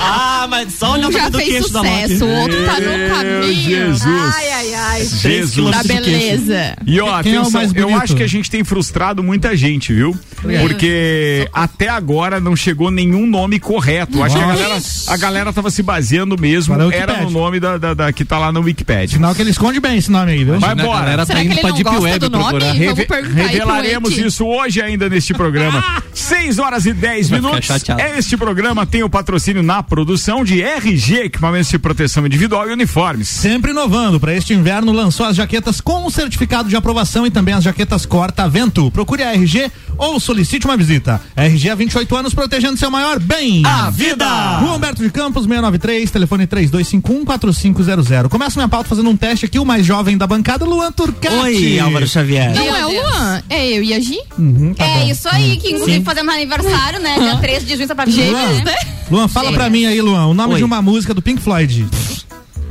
Ah, 0.00 0.46
mas 0.48 0.74
só 0.74 0.92
olhar 0.94 1.08
Um 1.08 1.12
já 1.12 1.28
do 1.28 1.38
fez 1.38 1.66
sucesso, 1.66 2.24
o 2.24 2.28
outro 2.40 2.56
tá 2.64 2.74
no 2.80 3.14
caminho. 3.14 3.54
Jesus. 3.54 4.34
Ai, 4.34 4.50
ai, 4.52 4.74
ai. 4.74 5.04
Jesus. 5.04 5.70
Da 5.70 5.82
beleza. 5.82 6.76
E 6.86 7.00
ó, 7.00 7.22
Quem 7.22 7.34
é 7.34 7.36
atenção, 7.38 7.50
mais 7.60 7.74
eu 7.74 7.94
acho 7.96 8.14
que 8.16 8.22
a 8.22 8.26
gente 8.26 8.50
tem 8.50 8.64
frustrado 8.64 9.22
muita 9.22 9.56
gente, 9.56 9.92
viu? 9.92 10.12
quê? 10.42 10.58
Porque 10.60 11.48
até 11.52 11.88
agora 11.88 12.40
não 12.40 12.56
chegou 12.56 12.90
nenhum 12.90 13.26
nome 13.26 13.58
correto. 13.60 14.22
Acho 14.22 14.36
que 14.36 14.42
a 14.42 14.46
galera, 14.46 14.78
a 15.08 15.16
galera 15.16 15.52
tava 15.52 15.70
se 15.70 15.82
baseando 15.82 16.36
mesmo, 16.40 16.74
era 16.90 17.20
no 17.22 17.30
nome 17.30 17.60
da, 17.60 17.78
da- 17.78 17.94
da- 17.94 18.12
que 18.12 18.24
tá 18.24 18.38
lá 18.38 18.50
no 18.52 18.60
Wikipedia. 18.60 19.16
Sinal 19.16 19.34
que 19.34 19.42
ele 19.42 19.50
esconde 19.50 19.78
bem 19.80 19.98
esse 19.98 20.10
nome 20.10 20.32
aí, 20.32 20.44
viu? 20.44 20.58
Vai 20.58 20.72
embora. 20.72 20.96
A 20.96 21.00
galera 21.00 21.26
Será 21.26 21.38
tá 21.38 21.44
que 21.44 21.46
indo 21.46 21.54
ele 21.54 21.60
pra 21.60 21.70
não 21.70 21.76
Deep 21.76 21.90
gosta 21.90 22.04
Web 22.04 22.18
do 22.18 22.30
nome? 22.30 22.44
procurar. 22.44 22.66
Vamos 22.66 22.80
Reve- 22.86 23.04
perguntar 23.06 23.40
aí 23.40 23.46
pro 23.48 23.52
revelaremos 23.52 24.18
isso 24.18 24.46
hoje 24.46 24.80
ainda 24.82 25.08
neste 25.08 25.34
programa. 25.34 26.02
6 26.36 26.58
horas 26.58 26.84
e 26.84 26.92
10 26.92 27.30
Vai 27.30 27.40
ficar 27.40 27.48
minutos. 27.48 27.70
Este 28.18 28.36
programa 28.36 28.84
tem 28.84 29.02
o 29.02 29.08
patrocínio 29.08 29.62
na 29.62 29.82
produção 29.82 30.44
de 30.44 30.60
RG, 30.62 31.24
equipamentos 31.24 31.70
de 31.70 31.78
proteção 31.78 32.26
individual 32.26 32.68
e 32.68 32.72
uniformes. 32.72 33.26
Sempre 33.28 33.70
inovando. 33.70 34.20
Para 34.20 34.34
este 34.34 34.52
inverno, 34.52 34.92
lançou 34.92 35.24
as 35.24 35.34
jaquetas 35.34 35.80
com 35.80 36.04
o 36.04 36.10
certificado 36.10 36.68
de 36.68 36.76
aprovação 36.76 37.26
e 37.26 37.30
também 37.30 37.54
as 37.54 37.64
jaquetas 37.64 38.04
Corta 38.04 38.46
Vento. 38.48 38.90
Procure 38.90 39.22
a 39.22 39.32
RG 39.32 39.70
ou 39.96 40.20
solicite 40.20 40.66
uma 40.66 40.76
visita. 40.76 41.22
RG 41.34 41.70
há 41.70 41.74
28 41.74 42.14
anos 42.16 42.34
protegendo 42.34 42.76
seu 42.76 42.90
maior 42.90 43.18
bem. 43.18 43.62
A 43.64 43.88
vida! 43.88 44.26
Rua 44.58 44.74
Humberto 44.74 45.02
de 45.02 45.08
Campos, 45.10 45.44
693, 45.44 46.10
telefone 46.10 46.46
3251-4500. 46.46 48.28
Começa 48.28 48.58
minha 48.58 48.68
pauta 48.68 48.90
fazendo 48.90 49.08
um 49.08 49.16
teste 49.16 49.46
aqui, 49.46 49.58
o 49.58 49.64
mais 49.64 49.86
jovem 49.86 50.18
da 50.18 50.26
bancada, 50.26 50.66
Luan 50.66 50.92
Turcati. 50.92 51.34
Oi, 51.34 51.78
Álvaro 51.78 52.06
Xavier. 52.06 52.54
Não 52.54 52.62
Meu 52.62 52.76
é 52.76 52.86
o. 52.86 52.90
Luan, 52.90 53.42
é 53.48 53.66
eu 53.78 53.82
e 53.82 53.94
a 53.94 54.00
Gi. 54.00 54.18
Uhum, 54.38 54.74
tá 54.74 54.84
É 54.84 54.98
bom. 55.00 55.10
isso 55.10 55.28
aí, 55.30 55.56
que 55.56 55.72
inclusive 55.72 56.04
fazemos 56.04 56.25
aniversário, 56.34 57.00
né? 57.00 57.18
Dia 57.18 57.36
13 57.36 57.66
de 57.66 57.76
junho, 57.76 57.94
pra 57.94 58.06
Gêmeos, 58.06 58.40
Gêmeos, 58.40 58.64
né? 58.64 58.74
Luan, 59.10 59.28
fala 59.28 59.52
pra 59.52 59.70
mim 59.70 59.86
aí, 59.86 60.00
Luan, 60.00 60.26
o 60.26 60.34
nome 60.34 60.54
Oi. 60.54 60.58
de 60.58 60.64
uma 60.64 60.82
música 60.82 61.14
do 61.14 61.22
Pink 61.22 61.40
Floyd. 61.40 61.86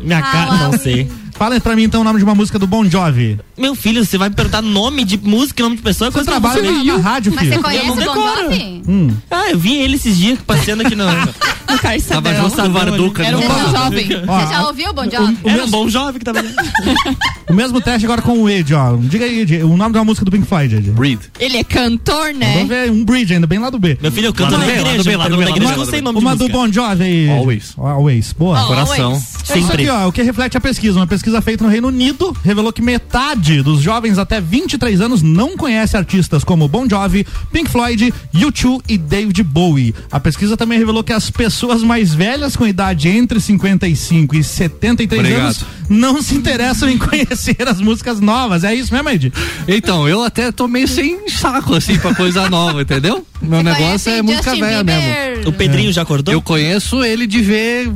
Minha 0.01 0.21
cara, 0.21 0.69
não 0.69 0.77
sei. 0.77 1.09
Fala 1.38 1.60
pra 1.60 1.75
mim 1.75 1.84
então 1.84 2.00
o 2.00 2.04
nome 2.04 2.18
de 2.18 2.24
uma 2.24 2.34
música 2.34 2.58
do 2.58 2.65
Bon 2.65 2.86
Jovi. 2.86 3.38
Meu 3.58 3.75
filho, 3.75 4.06
você 4.06 4.18
vai 4.18 4.30
me 4.30 4.36
perguntar 4.36 4.62
nome 4.62 5.04
de 5.04 5.18
música, 5.18 5.62
nome 5.63 5.75
de 5.75 5.82
pessoa, 5.82 6.08
é 6.08 6.12
Você 6.12 6.24
coisa 6.24 6.32
que 6.32 6.38
eu 6.38 6.42
trabalha 6.42 6.72
na, 6.72 6.84
na 6.84 6.98
rádio, 6.98 7.34
Mas 7.36 7.46
você 7.46 7.51
filho. 7.51 7.63
conhece 7.63 7.89
o 7.89 7.96
Bon. 7.96 8.44
Jovi? 8.44 8.82
Hum. 8.88 9.12
Ah, 9.30 9.51
eu 9.51 9.60
vi 9.60 9.75
ele 9.75 9.96
esses 9.96 10.18
dias 10.18 10.39
passeando 10.46 10.84
aqui 10.84 10.96
no. 10.96 11.06
No 11.06 11.80
Carçadão. 11.80 12.22
Tava 12.22 12.36
junto 12.36 12.56
com 12.56 12.68
o 12.68 12.72
Varduca. 12.72 13.24
Era 13.25 13.38
um 13.38 13.39
né? 13.42 13.48
bom 13.48 13.72
jovem. 13.72 14.08
Ó, 14.27 14.39
Você 14.39 14.54
já 14.54 14.68
ouviu 14.68 14.89
o 14.89 14.94
Bon 14.94 15.04
Jovi? 15.10 15.38
Era 15.44 15.65
um 15.65 15.70
bom 15.70 15.89
jovem 15.89 16.20
que 16.20 16.25
tava 16.25 16.39
ali. 16.39 16.54
o 17.50 17.54
mesmo 17.54 17.82
teste 17.82 18.06
agora 18.06 18.22
com 18.22 18.44
o 18.44 18.50
Ed, 18.50 18.74
ó. 18.74 18.96
Diga 18.96 19.25
aí, 19.25 19.42
Ed, 19.42 19.63
o 19.63 19.75
nome 19.75 19.92
de 19.92 19.98
uma 19.98 20.06
música 20.06 20.24
do 20.24 20.32
Pink 20.32 20.48
Floyd, 20.48 20.75
Ed. 20.75 20.92
Breed. 20.92 21.20
Ele 21.39 21.58
é 21.58 21.63
cantor, 21.63 22.27
Vamos 22.27 22.39
né? 22.39 22.65
ver 22.65 22.92
um 22.92 23.04
bridge 23.04 23.34
ainda, 23.34 23.48
bem 23.48 23.60
lá 23.60 23.70
do 23.70 23.80
B. 23.80 23.98
Meu 24.01 24.12
filho, 24.12 24.27
eu 24.27 24.34
canto 24.34 24.54
Lá 24.54 24.60
na 24.60 24.68
igreja. 24.68 25.04
B, 25.04 25.18
lá 25.18 25.27
do 25.27 25.38
B, 25.38 25.46
lá 25.46 25.75
não 25.75 25.86
sei 25.86 26.01
nome 26.01 26.20
de 26.20 26.25
Uma 26.25 26.36
do 26.36 26.44
música. 26.46 26.58
Bon 26.58 26.72
Jovi 26.72 27.04
aí. 27.04 27.30
Always. 27.32 27.74
Always. 27.77 28.34
Boa. 28.34 28.65
Coração. 28.65 29.06
always. 29.06 29.36
É 29.50 29.60
isso 29.60 29.68
Sempre. 29.68 29.89
aqui, 29.89 29.89
ó, 29.89 30.08
o 30.08 30.12
que 30.12 30.22
reflete 30.22 30.58
a 30.58 30.62
pesquisa. 30.62 31.00
Uma 31.00 31.08
pesquisa 31.08 31.25
feita 31.41 31.63
no 31.63 31.70
Reino 31.70 31.88
Unido 31.88 32.36
revelou 32.44 32.72
que 32.72 32.82
metade 32.82 33.62
dos 33.62 33.82
jovens 33.82 34.17
até 34.17 34.39
23 34.39 35.01
anos 35.01 35.22
não 35.22 35.58
conhece 35.58 35.98
artistas 35.98 36.44
como 36.44 36.67
Bon 36.67 36.88
Jovi, 36.89 37.25
Pink 37.51 37.70
Floyd, 37.70 38.13
U2 38.34 38.82
e 38.88 38.98
David 38.98 39.44
Bowie. 39.44 39.94
A 40.12 40.20
pesquisa 40.20 40.55
também 40.55 40.77
revelou 40.77 41.03
que 41.03 41.13
as 41.13 41.29
pessoas 41.29 41.82
mais 41.82 42.13
velhas 42.13 42.55
com 42.55 42.65
idade 42.65 43.10
entre 43.10 43.39
55 43.39 44.36
e 44.36 44.44
73 44.44 45.20
Obrigado. 45.20 45.44
anos 45.44 45.65
não 45.89 46.22
se 46.22 46.36
interessam 46.36 46.89
em 46.89 46.98
conhecer 47.00 47.67
as 47.67 47.79
músicas 47.79 48.20
novas. 48.20 48.63
É 48.63 48.74
isso 48.74 48.94
mesmo, 48.94 49.10
Ed? 49.10 49.34
Então, 49.67 50.08
eu 50.08 50.24
até 50.24 50.51
tô 50.51 50.67
meio 50.67 50.88
sem 50.88 51.29
saco, 51.29 51.75
assim, 51.75 51.98
pra 51.98 52.13
coisa 52.13 52.50
nova, 52.50 52.82
entendeu? 52.82 53.25
Meu 53.41 53.62
negócio 53.62 53.86
Conhece 53.86 54.10
é 54.10 54.22
música 54.22 54.55
velha 54.55 54.84
mesmo. 54.84 55.50
O 55.50 55.53
Pedrinho 55.53 55.91
já 55.91 56.01
acordou? 56.01 56.34
Eu 56.34 56.41
conheço 56.41 57.03
ele 57.03 57.27
de 57.27 57.41
ver 57.41 57.91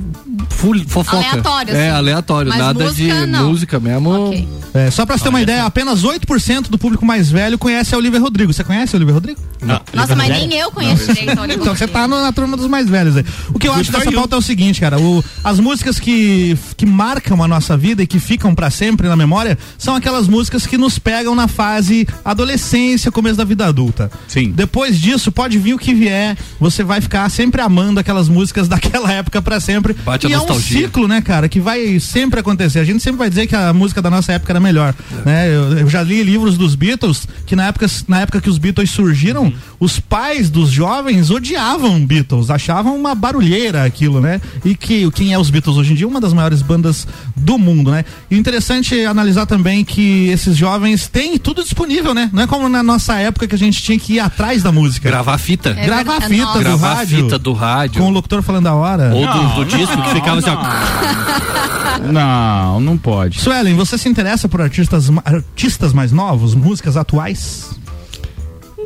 full, 0.49 0.83
fofoca. 0.87 1.17
Aleatório, 1.17 1.75
É, 1.75 1.87
assim. 1.89 1.97
aleatório. 1.97 2.49
Mas 2.49 2.59
nada 2.59 2.83
música, 2.85 3.13
de 3.21 3.25
não. 3.27 3.49
música 3.49 3.79
mesmo. 3.79 4.27
Ok. 4.27 4.47
É, 4.73 4.91
só 4.91 5.05
pra 5.05 5.17
você 5.17 5.23
ter 5.23 5.29
uma 5.29 5.41
ideia, 5.41 5.63
apenas 5.65 6.03
8% 6.03 6.69
do 6.69 6.77
público 6.77 7.05
mais 7.05 7.31
velho 7.31 7.57
conhece 7.57 7.95
a 7.95 7.97
Olivia 7.97 8.19
Rodrigo. 8.19 8.53
Você 8.53 8.63
conhece 8.63 8.95
a 8.95 8.97
Olivia 8.97 9.13
Rodrigo? 9.13 9.39
Não. 9.61 9.79
Nossa, 9.93 10.15
mas 10.15 10.29
nem 10.29 10.53
eu 10.53 10.71
conheço 10.71 11.13
direito. 11.13 11.39
olha, 11.39 11.53
Então 11.59 11.75
você 11.75 11.87
tá 11.87 12.07
no- 12.07 12.21
na 12.21 12.31
turma 12.31 12.55
dos 12.57 12.67
mais 12.67 12.87
velhos 12.89 13.17
aí. 13.17 13.25
O 13.53 13.59
que 13.59 13.67
eu 13.67 13.73
acho 13.73 13.91
dessa 13.91 14.11
pauta 14.11 14.35
é 14.35 14.39
o 14.39 14.41
seguinte, 14.41 14.79
cara. 14.79 14.99
o- 14.99 15.23
as 15.43 15.59
músicas 15.59 15.99
que, 15.99 16.57
que 16.77 16.85
marcam 16.85 17.41
a 17.43 17.47
nossa 17.47 17.75
vida 17.77 18.03
e 18.03 18.07
que 18.07 18.19
ficam 18.19 18.53
pra 18.53 18.69
sempre 18.69 19.07
na 19.07 19.15
memória 19.15 19.57
são 19.77 19.95
aquelas 19.95 20.27
músicas 20.27 20.65
que 20.67 20.77
nos 20.77 20.99
pegam 20.99 21.33
na 21.35 21.47
fase 21.47 22.07
adolescência, 22.43 23.11
começo 23.11 23.35
da 23.37 23.43
vida 23.43 23.65
adulta. 23.67 24.09
Sim. 24.27 24.51
Depois 24.51 24.99
disso, 24.99 25.31
pode 25.31 25.57
vir 25.57 25.73
o 25.73 25.77
que 25.79 25.93
vier, 25.93 26.37
você 26.59 26.83
vai 26.83 27.01
ficar 27.01 27.29
sempre 27.29 27.61
amando 27.61 27.99
aquelas 27.99 28.27
músicas 28.29 28.67
daquela 28.69 29.11
época 29.11 29.41
pra 29.41 29.59
sempre. 29.59 29.93
Bate 29.93 30.27
a 30.27 30.29
e 30.39 30.41
é 30.41 30.45
um 30.45 30.47
nostalgia. 30.47 30.81
ciclo, 30.87 31.07
né, 31.07 31.21
cara, 31.21 31.47
que 31.49 31.59
vai 31.59 31.99
sempre 31.99 32.39
acontecer. 32.39 32.79
A 32.79 32.83
gente 32.83 33.01
sempre 33.01 33.17
vai 33.19 33.29
dizer 33.29 33.47
que 33.47 33.55
a 33.55 33.73
música 33.73 34.01
da 34.01 34.09
nossa 34.09 34.31
época 34.33 34.51
era 34.51 34.59
melhor, 34.59 34.93
né? 35.25 35.47
Eu, 35.49 35.77
eu 35.79 35.89
já 35.89 36.01
li 36.03 36.23
livros 36.23 36.57
dos 36.57 36.75
Beatles 36.75 37.27
que 37.45 37.55
na 37.55 37.65
época, 37.67 37.87
na 38.07 38.21
época 38.21 38.41
que 38.41 38.49
os 38.49 38.57
Beatles 38.57 38.89
surgiram, 38.91 39.51
os 39.79 39.99
pais 39.99 40.49
dos 40.49 40.69
jovens 40.69 41.29
odiavam 41.29 42.05
Beatles, 42.05 42.49
achavam 42.49 42.95
uma 42.95 43.15
barulheira 43.15 43.83
aquilo, 43.83 44.19
né? 44.21 44.39
E 44.63 44.75
que 44.75 45.09
quem 45.11 45.33
é 45.33 45.39
os 45.39 45.49
Beatles 45.49 45.77
hoje 45.77 45.93
em 45.93 45.95
dia, 45.95 46.07
uma 46.07 46.21
das 46.21 46.33
maiores 46.33 46.61
bandas 46.61 47.07
do 47.35 47.57
mundo, 47.57 47.91
né? 47.91 48.05
E 48.29 48.35
o 48.35 48.37
interessante 48.37 48.99
é 48.99 49.05
analisar 49.05 49.45
também 49.45 49.83
que 49.83 50.27
esses 50.29 50.55
jovens 50.55 51.07
têm 51.07 51.37
tudo 51.37 51.63
disponível, 51.63 52.13
né? 52.13 52.29
Não 52.33 52.43
é 52.43 52.47
como 52.47 52.67
na 52.69 52.83
nossa 52.83 53.15
época 53.15 53.47
que 53.47 53.55
a 53.55 53.57
gente 53.57 53.81
tinha 53.81 53.97
que 53.99 54.13
ir 54.13 54.19
atrás 54.19 54.63
da 54.63 54.71
música. 54.71 55.09
Gravar 55.09 55.37
fita. 55.37 55.69
É 55.77 55.85
Gravar 55.85 56.21
fita 56.21 56.43
Nossa. 56.45 56.57
do 56.57 56.63
Gravar 56.63 56.93
rádio. 56.95 57.23
fita 57.23 57.39
do 57.39 57.53
rádio. 57.53 58.01
Com 58.01 58.07
o 58.09 58.11
locutor 58.11 58.41
falando 58.41 58.67
a 58.67 58.73
hora. 58.73 59.11
Ou 59.13 59.21
do, 59.25 59.25
Não, 59.43 59.55
do 59.55 59.65
disco 59.65 59.95
não, 59.95 60.03
que 60.03 60.13
ficava 60.35 60.39
assim, 60.39 62.05
ó. 62.05 62.11
Não, 62.11 62.79
não 62.79 62.97
pode. 62.97 63.39
Suelen, 63.39 63.75
você 63.75 63.97
se 63.97 64.07
interessa 64.07 64.47
por 64.47 64.61
artistas, 64.61 65.09
artistas 65.25 65.93
mais 65.93 66.11
novos, 66.11 66.55
músicas 66.55 66.95
atuais? 66.95 67.78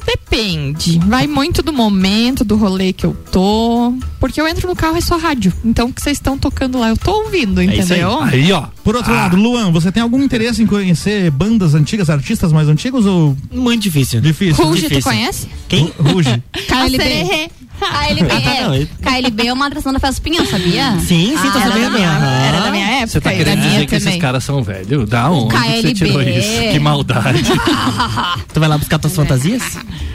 Depende. 0.06 1.00
Vai 1.06 1.28
muito 1.28 1.62
do 1.62 1.72
momento, 1.72 2.44
do 2.44 2.56
rolê 2.56 2.92
que 2.94 3.06
eu 3.06 3.16
tô. 3.32 3.94
Porque 4.20 4.40
eu 4.42 4.48
entro 4.48 4.68
no 4.68 4.76
carro 4.76 4.98
é 4.98 5.02
só 5.02 5.18
rádio. 5.18 5.54
Então 5.64 5.88
o 5.90 5.94
que 5.94 6.02
vocês 6.02 6.18
estão 6.18 6.38
tocando 6.38 6.80
lá, 6.80 6.90
eu 6.90 6.98
tô 6.98 7.12
ouvindo, 7.24 7.62
isso 7.62 7.72
aí. 7.72 7.80
entendeu? 7.80 8.22
Aí, 8.22 8.52
ó. 8.52 8.64
Por 8.84 8.96
outro 8.96 9.14
lado, 9.14 9.36
Luan, 9.38 9.72
você 9.72 9.92
tem 9.92 10.02
algum 10.04 10.22
interesse 10.22 10.62
em 10.62 10.66
conhecer 10.66 11.30
bandas 11.32 11.74
antigas, 11.74 12.10
artistas 12.10 12.52
mais 12.52 12.68
antigos 12.68 13.06
ou 13.06 13.36
Muito 13.52 13.84
difícil. 13.84 14.20
difícil? 14.22 14.64
Ruge, 14.66 14.90
tu 14.90 15.02
conhece? 15.02 15.48
Quem? 15.68 15.92
Ruge. 16.00 16.42
KLB. 16.68 17.50
KLB, 17.80 18.32
Ah, 18.32 18.42
tá, 18.42 18.62
não, 18.64 18.74
é, 18.74 18.78
ele- 18.78 18.90
KLB 19.02 19.48
é 19.48 19.54
uma 19.54 19.68
atração 19.68 19.92
da 19.92 20.00
Festa 20.00 20.22
Pinhão, 20.22 20.46
sabia? 20.46 20.92
Sim, 21.00 21.36
sim, 21.36 21.52
tô 21.52 21.58
Ah, 21.58 21.62
era 21.64 21.72
sabendo. 21.74 21.98
Aham. 21.98 22.44
Era 22.46 22.60
da 22.62 22.72
minha 22.72 22.86
época. 22.88 23.08
Você 23.08 23.22
tá 23.22 23.32
querendo 23.34 23.62
dizer 23.62 23.80
que 23.82 23.86
também. 23.88 24.08
esses 24.10 24.22
caras 24.22 24.44
são 24.44 24.64
velhos? 24.64 25.10
Da 25.10 25.30
onde 25.30 25.54
que 25.54 25.60
você 25.60 25.82
KLB. 25.82 25.94
tirou 25.94 26.22
isso? 26.22 26.72
Que 26.72 26.80
maldade. 26.80 27.44
Tu 28.54 28.60
vai 28.60 28.70
lá 28.70 28.78
buscar 28.78 29.00
tuas 29.00 29.14
fantasias? 29.16 29.64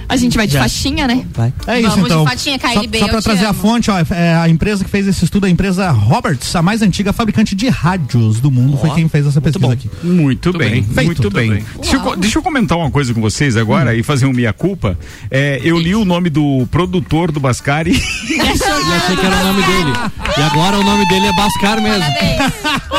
A 0.08 0.16
gente 0.16 0.36
vai 0.36 0.46
de 0.46 0.54
Já. 0.54 0.60
faixinha, 0.60 1.06
né? 1.06 1.26
Vai. 1.34 1.52
É 1.66 1.80
isso 1.80 1.90
Vamos 1.90 2.06
de 2.08 2.12
então. 2.14 2.26
fatinha, 2.26 2.58
KLB, 2.58 2.98
só 2.98 3.04
só 3.04 3.10
pra 3.12 3.22
trazer 3.22 3.44
a 3.44 3.50
amo. 3.50 3.58
fonte, 3.60 3.90
ó, 3.90 3.98
é 4.10 4.34
a 4.36 4.48
empresa 4.48 4.82
que 4.84 4.90
fez 4.90 5.06
esse 5.06 5.24
estudo, 5.24 5.44
a 5.46 5.50
empresa 5.50 5.90
Roberts, 5.90 6.54
a 6.56 6.62
mais 6.62 6.80
antiga 6.82 7.12
fabricante 7.12 7.54
de 7.54 7.68
rádios 7.68 8.40
do 8.40 8.50
mundo, 8.50 8.78
foi 8.78 8.90
quem 8.90 9.08
fez 9.08 9.26
essa 9.26 9.40
pesquisa 9.40 9.66
bom. 9.66 9.72
aqui. 9.72 9.90
Muito 10.02 10.52
bem, 10.52 10.70
bem. 10.70 10.82
Feito. 10.82 11.06
muito 11.06 11.22
Muito 11.22 11.30
bem. 11.34 11.50
bem. 11.50 11.64
Deixa 11.80 11.96
eu, 11.96 12.16
deixa 12.16 12.38
eu 12.38 12.42
comentar 12.42 12.78
uma 12.78 12.90
coisa 12.90 13.12
com 13.12 13.20
vocês 13.20 13.56
agora 13.56 13.94
e 13.94 14.02
fazer 14.02 14.26
um 14.26 14.32
meia-culpa. 14.32 14.98
É, 15.30 15.60
eu 15.62 15.78
li 15.78 15.94
o 15.94 16.04
nome 16.04 16.30
do 16.30 16.66
produtor 16.70 17.30
do 17.30 17.40
Bascari. 17.40 17.92
E 18.28 18.40
achei 18.40 19.16
que 19.16 19.26
era 19.26 19.36
o 19.36 19.44
nome 19.44 19.62
dele. 19.62 19.92
E 20.38 20.42
agora 20.42 20.78
o 20.78 20.82
nome 20.84 21.06
dele 21.08 21.26
é 21.26 21.32
Bascar 21.32 21.80
mesmo. 21.80 22.04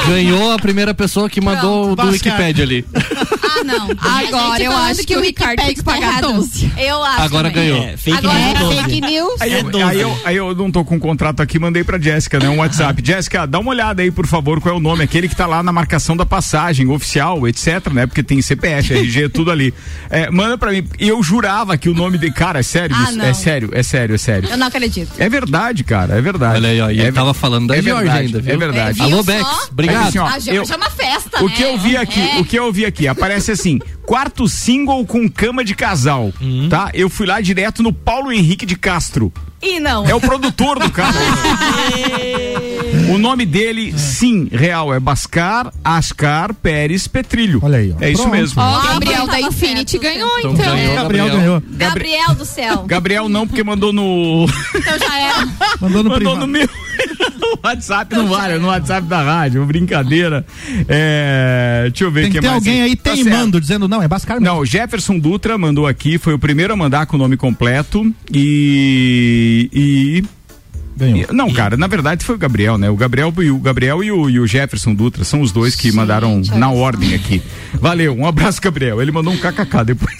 Ganhou 0.07 0.51
a 0.51 0.59
primeira 0.59 0.93
pessoa 0.93 1.29
que 1.29 1.41
mandou 1.41 1.95
Pronto, 1.95 2.05
do 2.05 2.12
Bascar. 2.12 2.33
Wikipedia 2.33 2.63
ali. 2.63 2.86
Ah, 3.50 3.63
não. 3.63 3.89
Agora 4.00 4.63
eu 4.63 4.75
acho 4.77 5.03
que 5.06 5.15
o 5.15 5.22
Ricardo 5.22 5.62
tem 5.62 5.74
que 5.75 5.84
pagar 5.84 6.22
12. 6.22 6.72
Eu 6.77 7.03
acho. 7.03 7.22
Agora 7.22 7.50
também. 7.50 7.70
ganhou. 7.70 7.84
É, 7.88 7.98
fake 7.98 8.18
Agora 8.18 8.34
news 8.39 8.50
é 8.56 8.60
12. 8.60 8.75
Fake 8.84 9.01
news. 9.01 9.41
Aí, 9.41 9.53
É 9.53 9.60
eu, 9.60 9.63
12. 9.70 9.84
aí, 9.86 10.00
eu, 10.01 10.18
aí 10.25 10.36
eu 10.38 10.56
não 10.56 10.72
tô 10.72 10.84
com 10.86 10.96
o 10.96 11.00
contrato 11.00 11.41
aqui, 11.41 11.58
mandei 11.60 11.84
pra 11.84 12.00
Jéssica, 12.00 12.39
né? 12.39 12.50
Um 12.50 12.58
WhatsApp. 12.58 13.01
Jéssica, 13.06 13.46
dá 13.48 13.60
uma 13.60 13.70
olhada 13.72 14.01
aí, 14.01 14.12
por 14.12 14.27
favor, 14.27 14.60
qual 14.62 14.75
é 14.75 14.77
o 14.77 14.82
nome, 14.82 15.03
aquele 15.03 15.27
que 15.27 15.36
tá 15.36 15.46
lá 15.48 15.62
na 15.63 15.72
marcação 15.72 16.15
da 16.15 16.25
passagem, 16.25 16.88
oficial, 16.89 17.48
etc, 17.48 17.88
né? 17.91 18.06
Porque 18.06 18.24
tem 18.24 18.41
CPF, 18.41 18.94
RG, 18.94 19.29
tudo 19.34 19.51
ali. 19.51 19.74
É, 20.10 20.29
manda 20.29 20.58
pra 20.58 20.72
mim. 20.72 20.88
E 21.00 21.08
eu 21.08 21.22
jurava 21.24 21.77
que 21.77 21.89
o 21.89 21.94
nome 21.94 22.18
de. 22.18 22.29
Cara, 22.32 22.60
é 22.60 22.63
sério 22.63 22.96
Ah, 22.98 23.10
isso? 23.12 23.22
É 23.22 23.34
sério, 23.34 23.70
é 23.74 23.84
sério, 23.84 24.15
é 24.15 24.18
sério. 24.18 24.50
Eu 24.50 24.58
não 24.58 24.68
acredito. 24.68 25.12
É 25.18 25.27
verdade, 25.29 25.84
cara, 25.84 26.18
é 26.18 26.22
verdade. 26.22 26.56
Olha 26.58 26.70
aí, 26.70 26.82
ó. 26.82 26.89
E 26.89 27.00
é 27.00 27.03
ele 27.03 27.12
tava 27.12 27.34
falando 27.34 27.68
da 27.68 27.77
é 27.77 27.82
Georgia 27.82 28.03
verdade, 28.06 28.25
ainda, 28.27 28.39
viu? 28.41 28.53
É 28.53 28.58
verdade. 28.58 28.89
É, 28.89 28.94
viu 28.94 29.03
Alô? 29.06 29.24
Bex. 29.24 29.70
Obrigado. 29.72 30.08
assim, 30.08 30.18
ó, 30.20 30.25
a 30.25 30.39
Georgia 30.39 30.53
eu- 30.53 30.63
é 30.74 30.75
uma 30.75 30.89
festa, 30.89 31.44
O 31.44 31.48
né? 31.48 31.53
que 31.56 31.63
eu 31.63 31.77
vi 31.77 31.98
aqui, 31.98 32.20
É. 32.22 32.39
o 32.39 32.46
que 32.46 32.56
eu 32.58 32.72
vi 32.72 32.86
aqui, 32.86 33.08
aparece 33.08 33.38
assim, 33.51 33.79
quarto 34.05 34.48
single 34.48 35.05
com 35.05 35.29
cama 35.29 35.63
de 35.63 35.75
casal, 35.75 36.34
tá? 36.69 36.89
Eu 36.93 37.10
fui 37.10 37.25
lá 37.25 37.39
direto 37.39 37.81
no 37.84 37.93
Paulo 37.93 38.31
Henrique 38.31 38.65
de 38.65 38.75
Castro. 38.75 39.31
E 39.61 39.79
não. 39.79 40.05
É 40.07 40.15
o 40.15 40.21
produtor 40.21 40.79
do 40.79 40.89
carro. 40.89 41.17
o 43.13 43.17
nome 43.17 43.45
dele, 43.45 43.93
sim, 43.97 44.47
real, 44.51 44.93
é 44.93 44.99
Bascar 44.99 45.71
Ascar 45.83 46.53
Pérez 46.53 47.07
Petrilho. 47.07 47.59
Olha 47.61 47.77
aí, 47.79 47.91
ó. 47.97 48.01
É 48.03 48.09
isso 48.11 48.21
Pronto. 48.21 48.35
mesmo. 48.37 48.61
Ó, 48.61 48.63
o 48.63 48.75
Ah, 48.77 48.93
Gabriel 48.93 49.27
da 49.27 49.41
Infinity 49.41 49.91
certo. 49.91 50.03
ganhou, 50.03 50.39
Então 50.39 50.53
então. 50.53 50.65
ganhou. 50.75 50.95
Gabriel 50.95 51.25
Gabriel. 51.25 51.39
ganhou. 51.41 51.63
Gabriel 51.71 52.35
do 52.35 52.45
céu. 52.45 52.83
Gabriel 52.87 53.27
não, 53.29 53.45
porque 53.47 53.63
mandou 53.63 53.91
no. 53.91 54.45
Então 54.75 54.97
já 54.99 55.19
era. 55.19 55.49
Mandou 55.81 56.03
no 56.03 56.09
mandou 56.09 56.35
no 56.35 56.47
meu. 56.47 56.67
no 57.39 57.57
WhatsApp 57.63 58.13
não 58.13 58.27
vale, 58.27 58.57
no 58.59 58.67
WhatsApp 58.67 59.07
da 59.07 59.21
rádio, 59.23 59.65
brincadeira. 59.65 60.45
É, 60.89 61.87
deixa 61.89 62.03
eu 62.03 62.11
ver 62.11 62.21
Tem 62.23 62.29
o 62.29 62.33
que 62.33 62.37
que 62.39 62.41
ter 62.41 62.47
mais 62.49 62.57
alguém 62.67 62.81
aí 62.81 62.95
Tá 62.97 63.11
teimando, 63.11 63.61
dizendo, 63.61 63.87
não, 63.87 64.03
é 64.03 64.07
Bascar 64.07 64.39
mesmo. 64.41 64.53
Não, 64.55 64.65
Jefferson 64.65 65.17
Dutra 65.17 65.57
mandou 65.57 65.87
aqui, 65.87 66.17
foi 66.17 66.33
o 66.33 66.39
primeiro 66.39 66.73
a 66.73 66.75
mandar 66.75 67.05
com 67.05 67.15
o 67.15 67.19
nome 67.19 67.37
completo 67.37 68.13
e. 68.33 69.49
e 69.72 70.24
Ganhou. 71.00 71.27
e- 71.29 71.34
não, 71.34 71.51
cara, 71.51 71.77
na 71.77 71.88
verdade 71.88 72.24
foi 72.25 72.36
o 72.36 72.38
Gabriel, 72.38 72.77
né? 72.77 72.89
O 72.89 72.96
Gabriel 72.96 73.34
e 73.39 73.50
o, 73.51 73.58
Gabriel 73.60 74.03
e 74.03 74.12
o, 74.12 74.29
e 74.29 74.39
o 74.39 74.46
Jefferson 74.48 74.94
Dutra 74.94 75.24
são 75.24 75.41
os 75.41 75.51
dois 75.51 75.75
que 75.75 75.91
mandaram 75.91 76.41
olha 76.41 76.58
na 76.58 76.70
ordem 76.70 77.13
aqui. 77.15 77.41
Valeu, 77.79 78.15
um 78.18 78.25
abraço, 78.25 78.62
Gabriel. 78.62 79.01
Ele 79.01 79.12
mandou 79.12 79.32
um 79.34 79.38
kkk 79.38 79.84
depois. 79.86 80.15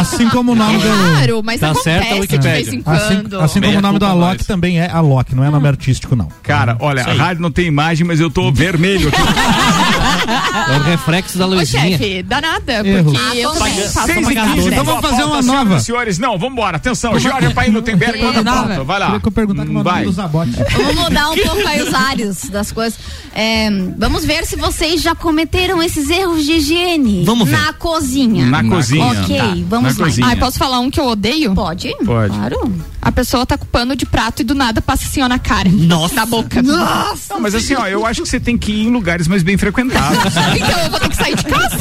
Assim 0.00 0.28
como 0.30 0.52
o 0.52 0.54
nome 0.54 0.78
do. 0.78 0.82
Claro, 0.88 1.42
mas 1.44 1.60
Tá 1.60 1.74
certo 1.74 2.26
de 2.26 2.38
vez 2.38 2.68
em 2.68 2.82
Assim, 2.86 3.22
quando. 3.22 3.40
assim 3.40 3.60
como 3.60 3.66
Meia 3.66 3.78
o 3.78 3.82
nome 3.82 3.98
do 3.98 4.06
Alok 4.06 4.38
nós. 4.38 4.46
também 4.46 4.80
é 4.80 4.88
Alok, 4.90 5.34
não 5.34 5.44
é 5.44 5.50
nome 5.50 5.68
artístico, 5.68 6.16
não. 6.16 6.28
Cara, 6.42 6.76
olha, 6.80 7.04
a 7.04 7.12
rádio 7.12 7.42
não 7.42 7.50
tem 7.50 7.66
imagem, 7.66 8.06
mas 8.06 8.20
eu 8.20 8.30
tô 8.30 8.50
vermelho 8.52 9.08
aqui. 9.08 10.72
É 10.72 10.76
o 10.78 10.82
reflexo 10.82 11.38
da 11.38 11.46
Ô, 11.46 11.50
luzinha. 11.50 11.98
chefe, 11.98 12.22
dá 12.22 12.40
nada, 12.40 12.86
Erro. 12.86 13.12
porque 13.12 13.38
eu 13.38 13.50
também 13.52 13.72
Acontece. 13.72 13.94
faço 13.94 14.12
uma 14.18 14.32
então 14.68 14.84
vamos 14.84 15.00
fazer 15.08 15.24
uma 15.24 15.42
nova. 15.42 15.80
senhores, 15.80 16.18
não, 16.18 16.38
vambora, 16.38 16.76
atenção, 16.76 17.18
Jorge 17.18 17.52
Paim 17.54 17.70
tem 17.82 17.96
Berg, 17.96 18.22
manda 18.22 18.42
Pauta, 18.76 18.84
vai 18.84 18.98
lá. 18.98 19.06
Queria 19.06 19.20
que 19.20 19.28
eu 19.28 19.32
perguntar 19.32 19.66
como 19.66 19.80
o 19.80 19.82
nome 19.84 19.90
Vai. 19.90 20.04
Vamos 20.70 20.94
mudar 20.96 21.30
um 21.30 21.36
pouco 21.36 21.66
aí 21.68 21.82
os 21.82 21.94
ares 21.94 22.48
das 22.50 22.70
coisas. 22.72 22.98
É, 23.34 23.68
vamos 23.96 24.24
ver 24.24 24.44
se 24.44 24.56
vocês 24.56 25.00
já 25.02 25.14
cometeram 25.14 25.80
esses 25.82 26.10
erros 26.10 26.44
de 26.44 26.52
higiene 26.54 27.24
Vamos 27.24 27.48
ver. 27.48 27.56
na 27.56 27.72
cozinha. 27.72 28.46
Na 28.46 28.64
cozinha. 28.64 29.04
Ok, 29.22 29.36
Tá. 29.38 29.44
vamos 29.68 29.96
Na 29.96 30.00
lá. 30.02 30.08
cozinha. 30.08 30.26
Ai, 30.26 30.36
posso 30.36 30.58
falar 30.58 30.80
um 30.80 30.90
que 30.90 30.98
eu 31.00 31.06
odeio? 31.06 31.54
Pode? 31.54 31.94
Pode. 32.04 32.34
Claro. 32.36 32.72
A 33.00 33.12
pessoa 33.12 33.46
tá 33.46 33.56
com 33.56 33.64
pano 33.66 33.94
de 33.96 34.04
prato 34.04 34.42
e 34.42 34.44
do 34.44 34.54
nada 34.54 34.82
passa 34.82 35.04
assim, 35.04 35.22
ó, 35.22 35.28
na 35.28 35.38
cara. 35.38 35.68
Nossa. 35.70 36.14
Na 36.14 36.26
boca. 36.26 36.60
Nossa. 36.62 37.34
Não, 37.34 37.40
mas 37.40 37.54
assim, 37.54 37.74
ó, 37.74 37.86
eu 37.86 38.04
acho 38.04 38.22
que 38.22 38.28
você 38.28 38.40
tem 38.40 38.58
que 38.58 38.72
ir 38.72 38.86
em 38.86 38.90
lugares 38.90 39.26
mais 39.28 39.42
bem 39.42 39.56
frequentados. 39.56 40.18
Então 40.56 40.78
eu 40.84 40.90
vou 40.90 41.00
ter 41.00 41.08
que 41.08 41.16
sair 41.16 41.36
de 41.36 41.44
casa. 41.44 41.76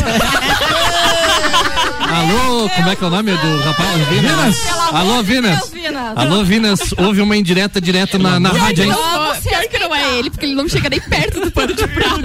Alô, 2.09 2.69
como 2.69 2.89
é 2.89 2.95
que 2.95 3.03
é 3.03 3.07
o 3.07 3.09
nome 3.09 3.31
do 3.31 3.57
rapaz? 3.63 4.07
Vinas? 4.09 4.57
Alô, 4.91 5.23
Vinas? 5.23 5.71
Vinas. 5.99 6.17
Alô, 6.17 6.43
Vinas, 6.43 6.79
houve 6.97 7.21
uma 7.21 7.35
indireta 7.35 7.79
direta 7.81 8.17
na, 8.17 8.39
na 8.39 8.49
rádio, 8.49 8.85
hein? 8.85 8.89
Não, 8.89 9.67
que 9.69 9.79
não 9.79 9.95
é 9.95 10.17
ele, 10.17 10.29
porque 10.29 10.45
ele 10.45 10.55
não 10.55 10.67
chega 10.67 10.89
nem 10.89 10.99
perto 10.99 11.39
do 11.41 11.51
pano 11.51 11.73
de 11.73 11.87
prato. 11.87 12.21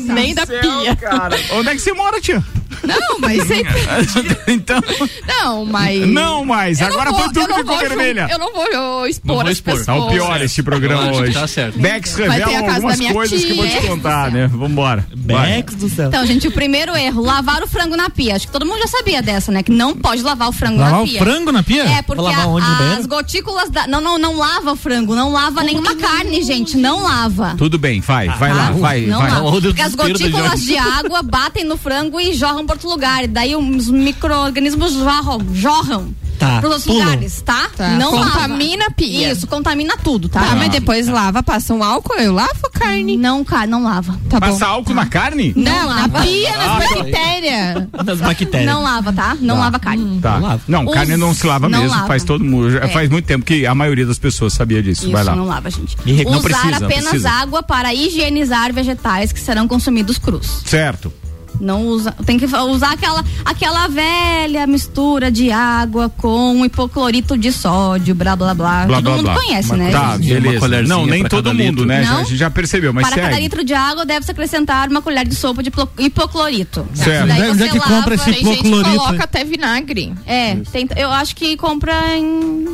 nem 0.00 0.34
da 0.34 0.46
pia. 0.46 0.96
cara. 0.96 1.36
Onde 1.52 1.68
é 1.68 1.72
que 1.72 1.80
você 1.80 1.92
mora, 1.92 2.20
tia? 2.20 2.42
Não, 2.86 3.18
mas 3.20 3.42
sempre. 3.46 3.74
então, 4.48 4.80
Não, 5.26 5.64
mas. 5.66 6.06
não 6.08 6.44
mais. 6.44 6.80
Eu 6.80 6.88
não 6.88 6.94
Agora 6.94 7.10
vou- 7.10 7.20
foi 7.20 7.32
tudo 7.32 7.54
ficou 7.54 7.64
vou 7.64 7.78
vermelha. 7.78 8.28
Eu 8.30 8.38
não 8.38 8.52
vou 8.52 8.66
eu, 8.66 9.06
expor 9.06 9.28
Não 9.28 9.34
vou 9.36 9.44
as 9.46 9.52
expor. 9.52 9.74
pessoas. 9.78 9.86
Tá 9.86 9.94
o 10.04 10.08
pior 10.10 10.42
este 10.42 10.62
programa 10.62 11.02
acho 11.04 11.12
que 11.12 11.18
hoje. 11.22 11.32
tá 11.32 11.46
certo. 11.46 11.78
Bex 11.78 12.14
revela 12.14 12.34
a 12.44 12.62
casa 12.62 12.64
da 12.64 12.72
algumas 12.74 13.12
coisas 13.12 13.44
que 13.44 13.50
eu 13.50 13.56
vou 13.56 13.66
te 13.66 13.78
tia. 13.80 13.88
contar, 13.90 14.30
né? 14.30 14.46
Vambora. 14.48 15.06
Bex 15.14 15.74
do 15.74 15.88
céu. 15.88 16.08
Então, 16.08 16.26
gente, 16.26 16.48
o 16.48 16.52
primeiro 16.52 16.96
erro, 16.96 17.22
lavar 17.22 17.62
o 17.62 17.66
frango 17.66 17.96
na 17.96 18.10
pia. 18.10 18.36
Acho 18.36 18.46
que 18.46 18.52
todo 18.52 18.66
mundo 18.66 18.78
já 18.80 18.86
sabia 18.88 19.22
dessa, 19.22 19.50
né? 19.52 19.62
Que 19.62 19.72
não 19.72 19.94
pode 19.94 20.22
lavar 20.22 20.48
o 20.48 20.52
frango 20.52 20.78
Lavar 20.78 20.92
na 20.92 21.02
o 21.02 21.04
pia. 21.06 21.18
frango 21.18 21.52
na 21.52 21.62
pia? 21.62 21.84
É, 21.84 22.02
porque 22.02 22.22
lavar 22.22 22.44
a- 22.44 22.48
onde, 22.48 22.66
as 22.98 23.06
gotículas 23.06 23.70
da. 23.70 23.86
Não, 23.86 24.00
não, 24.00 24.18
não 24.18 24.36
lava 24.36 24.72
o 24.72 24.76
frango, 24.76 25.14
não 25.14 25.32
lava 25.32 25.62
nenhuma 25.62 25.94
carne, 25.96 26.42
gente. 26.42 26.76
Não 26.76 27.02
lava. 27.02 27.54
Tudo 27.56 27.78
bem, 27.78 28.00
vai, 28.00 28.28
vai 28.28 28.52
lá, 28.52 28.70
vai, 28.72 29.02
não 29.02 29.18
lava. 29.20 29.48
O 29.48 29.60
Porque 29.62 29.82
as 29.82 29.94
gotículas 29.94 30.62
de 30.62 30.76
água 30.76 31.22
batem 31.22 31.64
no 31.64 31.76
frango 31.76 32.20
e 32.20 32.32
jorram 32.34 32.66
para 32.66 32.73
outro 32.74 32.88
lugar. 32.88 33.24
E 33.24 33.26
daí 33.26 33.56
os 33.56 33.88
micro-organismos 33.88 34.92
jorram, 34.94 35.40
jorram 35.52 36.14
Tá, 36.38 36.58
para 36.58 36.66
outros 36.68 36.84
pulam. 36.84 37.04
lugares, 37.04 37.40
tá? 37.42 37.68
Tá. 37.76 37.90
Não 37.90 38.10
Contamina 38.10 38.86
a 38.86 38.90
pia. 38.90 39.30
Isso, 39.32 39.46
contamina 39.46 39.96
tudo, 39.96 40.28
tá? 40.28 40.40
Tá, 40.40 40.56
mas 40.56 40.68
depois 40.68 41.06
lava, 41.06 41.44
passa 41.44 41.72
um 41.72 41.82
álcool, 41.82 42.14
eu 42.14 42.32
lavo 42.34 42.58
a 42.64 42.70
carne. 42.70 43.16
Não, 43.16 43.44
cara, 43.44 43.68
não 43.68 43.84
lava. 43.84 44.18
Tá 44.28 44.40
bom. 44.40 44.48
Passa 44.50 44.66
álcool 44.66 44.94
na 44.94 45.06
carne? 45.06 45.52
Não, 45.56 45.72
na 45.72 45.84
lava. 46.02 46.22
pia, 46.22 46.52
Ah, 46.58 46.78
nas 46.80 46.88
tá. 46.88 46.94
bactérias. 46.96 47.88
Das 48.04 48.18
bactérias. 48.20 48.66
Não 48.74 48.82
lava, 48.82 49.12
tá? 49.12 49.36
Não 49.40 49.58
lava 49.60 49.78
carne. 49.78 50.20
Tá. 50.20 50.38
lava. 50.38 50.60
Não, 50.66 50.84
Os- 50.84 50.92
carne 50.92 51.16
não 51.16 51.32
se 51.32 51.46
lava 51.46 51.68
não 51.68 51.78
mesmo, 51.78 51.94
lava. 51.94 52.08
faz 52.08 52.24
todo 52.24 52.42
mundo. 52.44 52.78
É. 52.78 52.88
Faz 52.88 53.08
muito 53.08 53.26
tempo 53.26 53.44
que 53.44 53.64
a 53.64 53.74
maioria 53.74 54.04
das 54.04 54.18
pessoas 54.18 54.52
sabia 54.52 54.82
disso. 54.82 55.02
Isso, 55.04 55.12
vai 55.12 55.22
lá. 55.22 55.36
não 55.36 55.44
lava, 55.46 55.70
gente. 55.70 55.96
E 56.04 56.12
re- 56.12 56.24
não 56.24 56.32
Usar 56.32 56.42
precisa, 56.42 56.80
não 56.80 56.86
apenas 56.88 57.04
precisa. 57.10 57.30
água 57.30 57.62
para 57.62 57.94
higienizar 57.94 58.72
vegetais 58.72 59.30
que 59.32 59.38
serão 59.38 59.68
consumidos 59.68 60.18
crus. 60.18 60.62
Certo. 60.66 61.12
Não 61.60 61.86
usa, 61.86 62.12
tem 62.26 62.38
que 62.38 62.44
usar 62.46 62.92
aquela, 62.92 63.24
aquela 63.44 63.86
velha 63.88 64.66
mistura 64.66 65.30
de 65.30 65.50
água 65.50 66.08
com 66.16 66.64
hipoclorito 66.64 67.36
de 67.38 67.52
sódio, 67.52 68.14
blá 68.14 68.34
blá 68.36 68.52
blá. 68.54 68.84
Blá, 68.86 68.96
Todo 68.96 69.04
blá, 69.04 69.16
mundo 69.16 69.22
blá. 69.24 69.34
conhece, 69.34 69.68
Uma- 69.70 69.76
né? 69.76 69.90
Tá, 69.90 70.18
gente? 70.18 70.32
Uma 70.48 70.60
beleza. 70.60 70.82
Não, 70.88 71.06
nem 71.06 71.22
todo 71.24 71.44
cada 71.44 71.50
mundo, 71.54 71.62
litro. 71.82 71.86
né? 71.86 72.02
Já- 72.04 72.10
Não. 72.10 72.18
A 72.20 72.22
gente 72.24 72.36
já 72.36 72.50
percebeu, 72.50 72.92
mas 72.92 73.06
Para 73.06 73.16
cada 73.16 73.28
segue. 73.34 73.42
litro 73.42 73.64
de 73.64 73.72
água 73.74 74.04
deve-se 74.04 74.30
acrescentar 74.30 74.88
uma 74.88 75.00
colher 75.00 75.26
de 75.26 75.34
sopa 75.34 75.62
de 75.62 75.70
hipoclorito. 75.98 76.86
Certo. 76.94 77.28
Daí 77.28 77.42
Onde 77.42 77.50
é- 77.50 77.54
você 77.54 77.64
é 77.64 77.68
que 77.68 77.78
lava- 77.78 77.94
compra 77.96 78.14
esse 78.14 78.24
Tem 78.24 78.34
gente 78.44 78.58
hipoclorito? 78.66 78.96
coloca 78.98 79.24
até 79.24 79.44
vinagre. 79.44 80.12
É, 80.26 80.56
tem- 80.72 80.88
eu 80.96 81.10
acho 81.10 81.34
que 81.36 81.56
compra 81.56 81.94
em. 82.16 82.66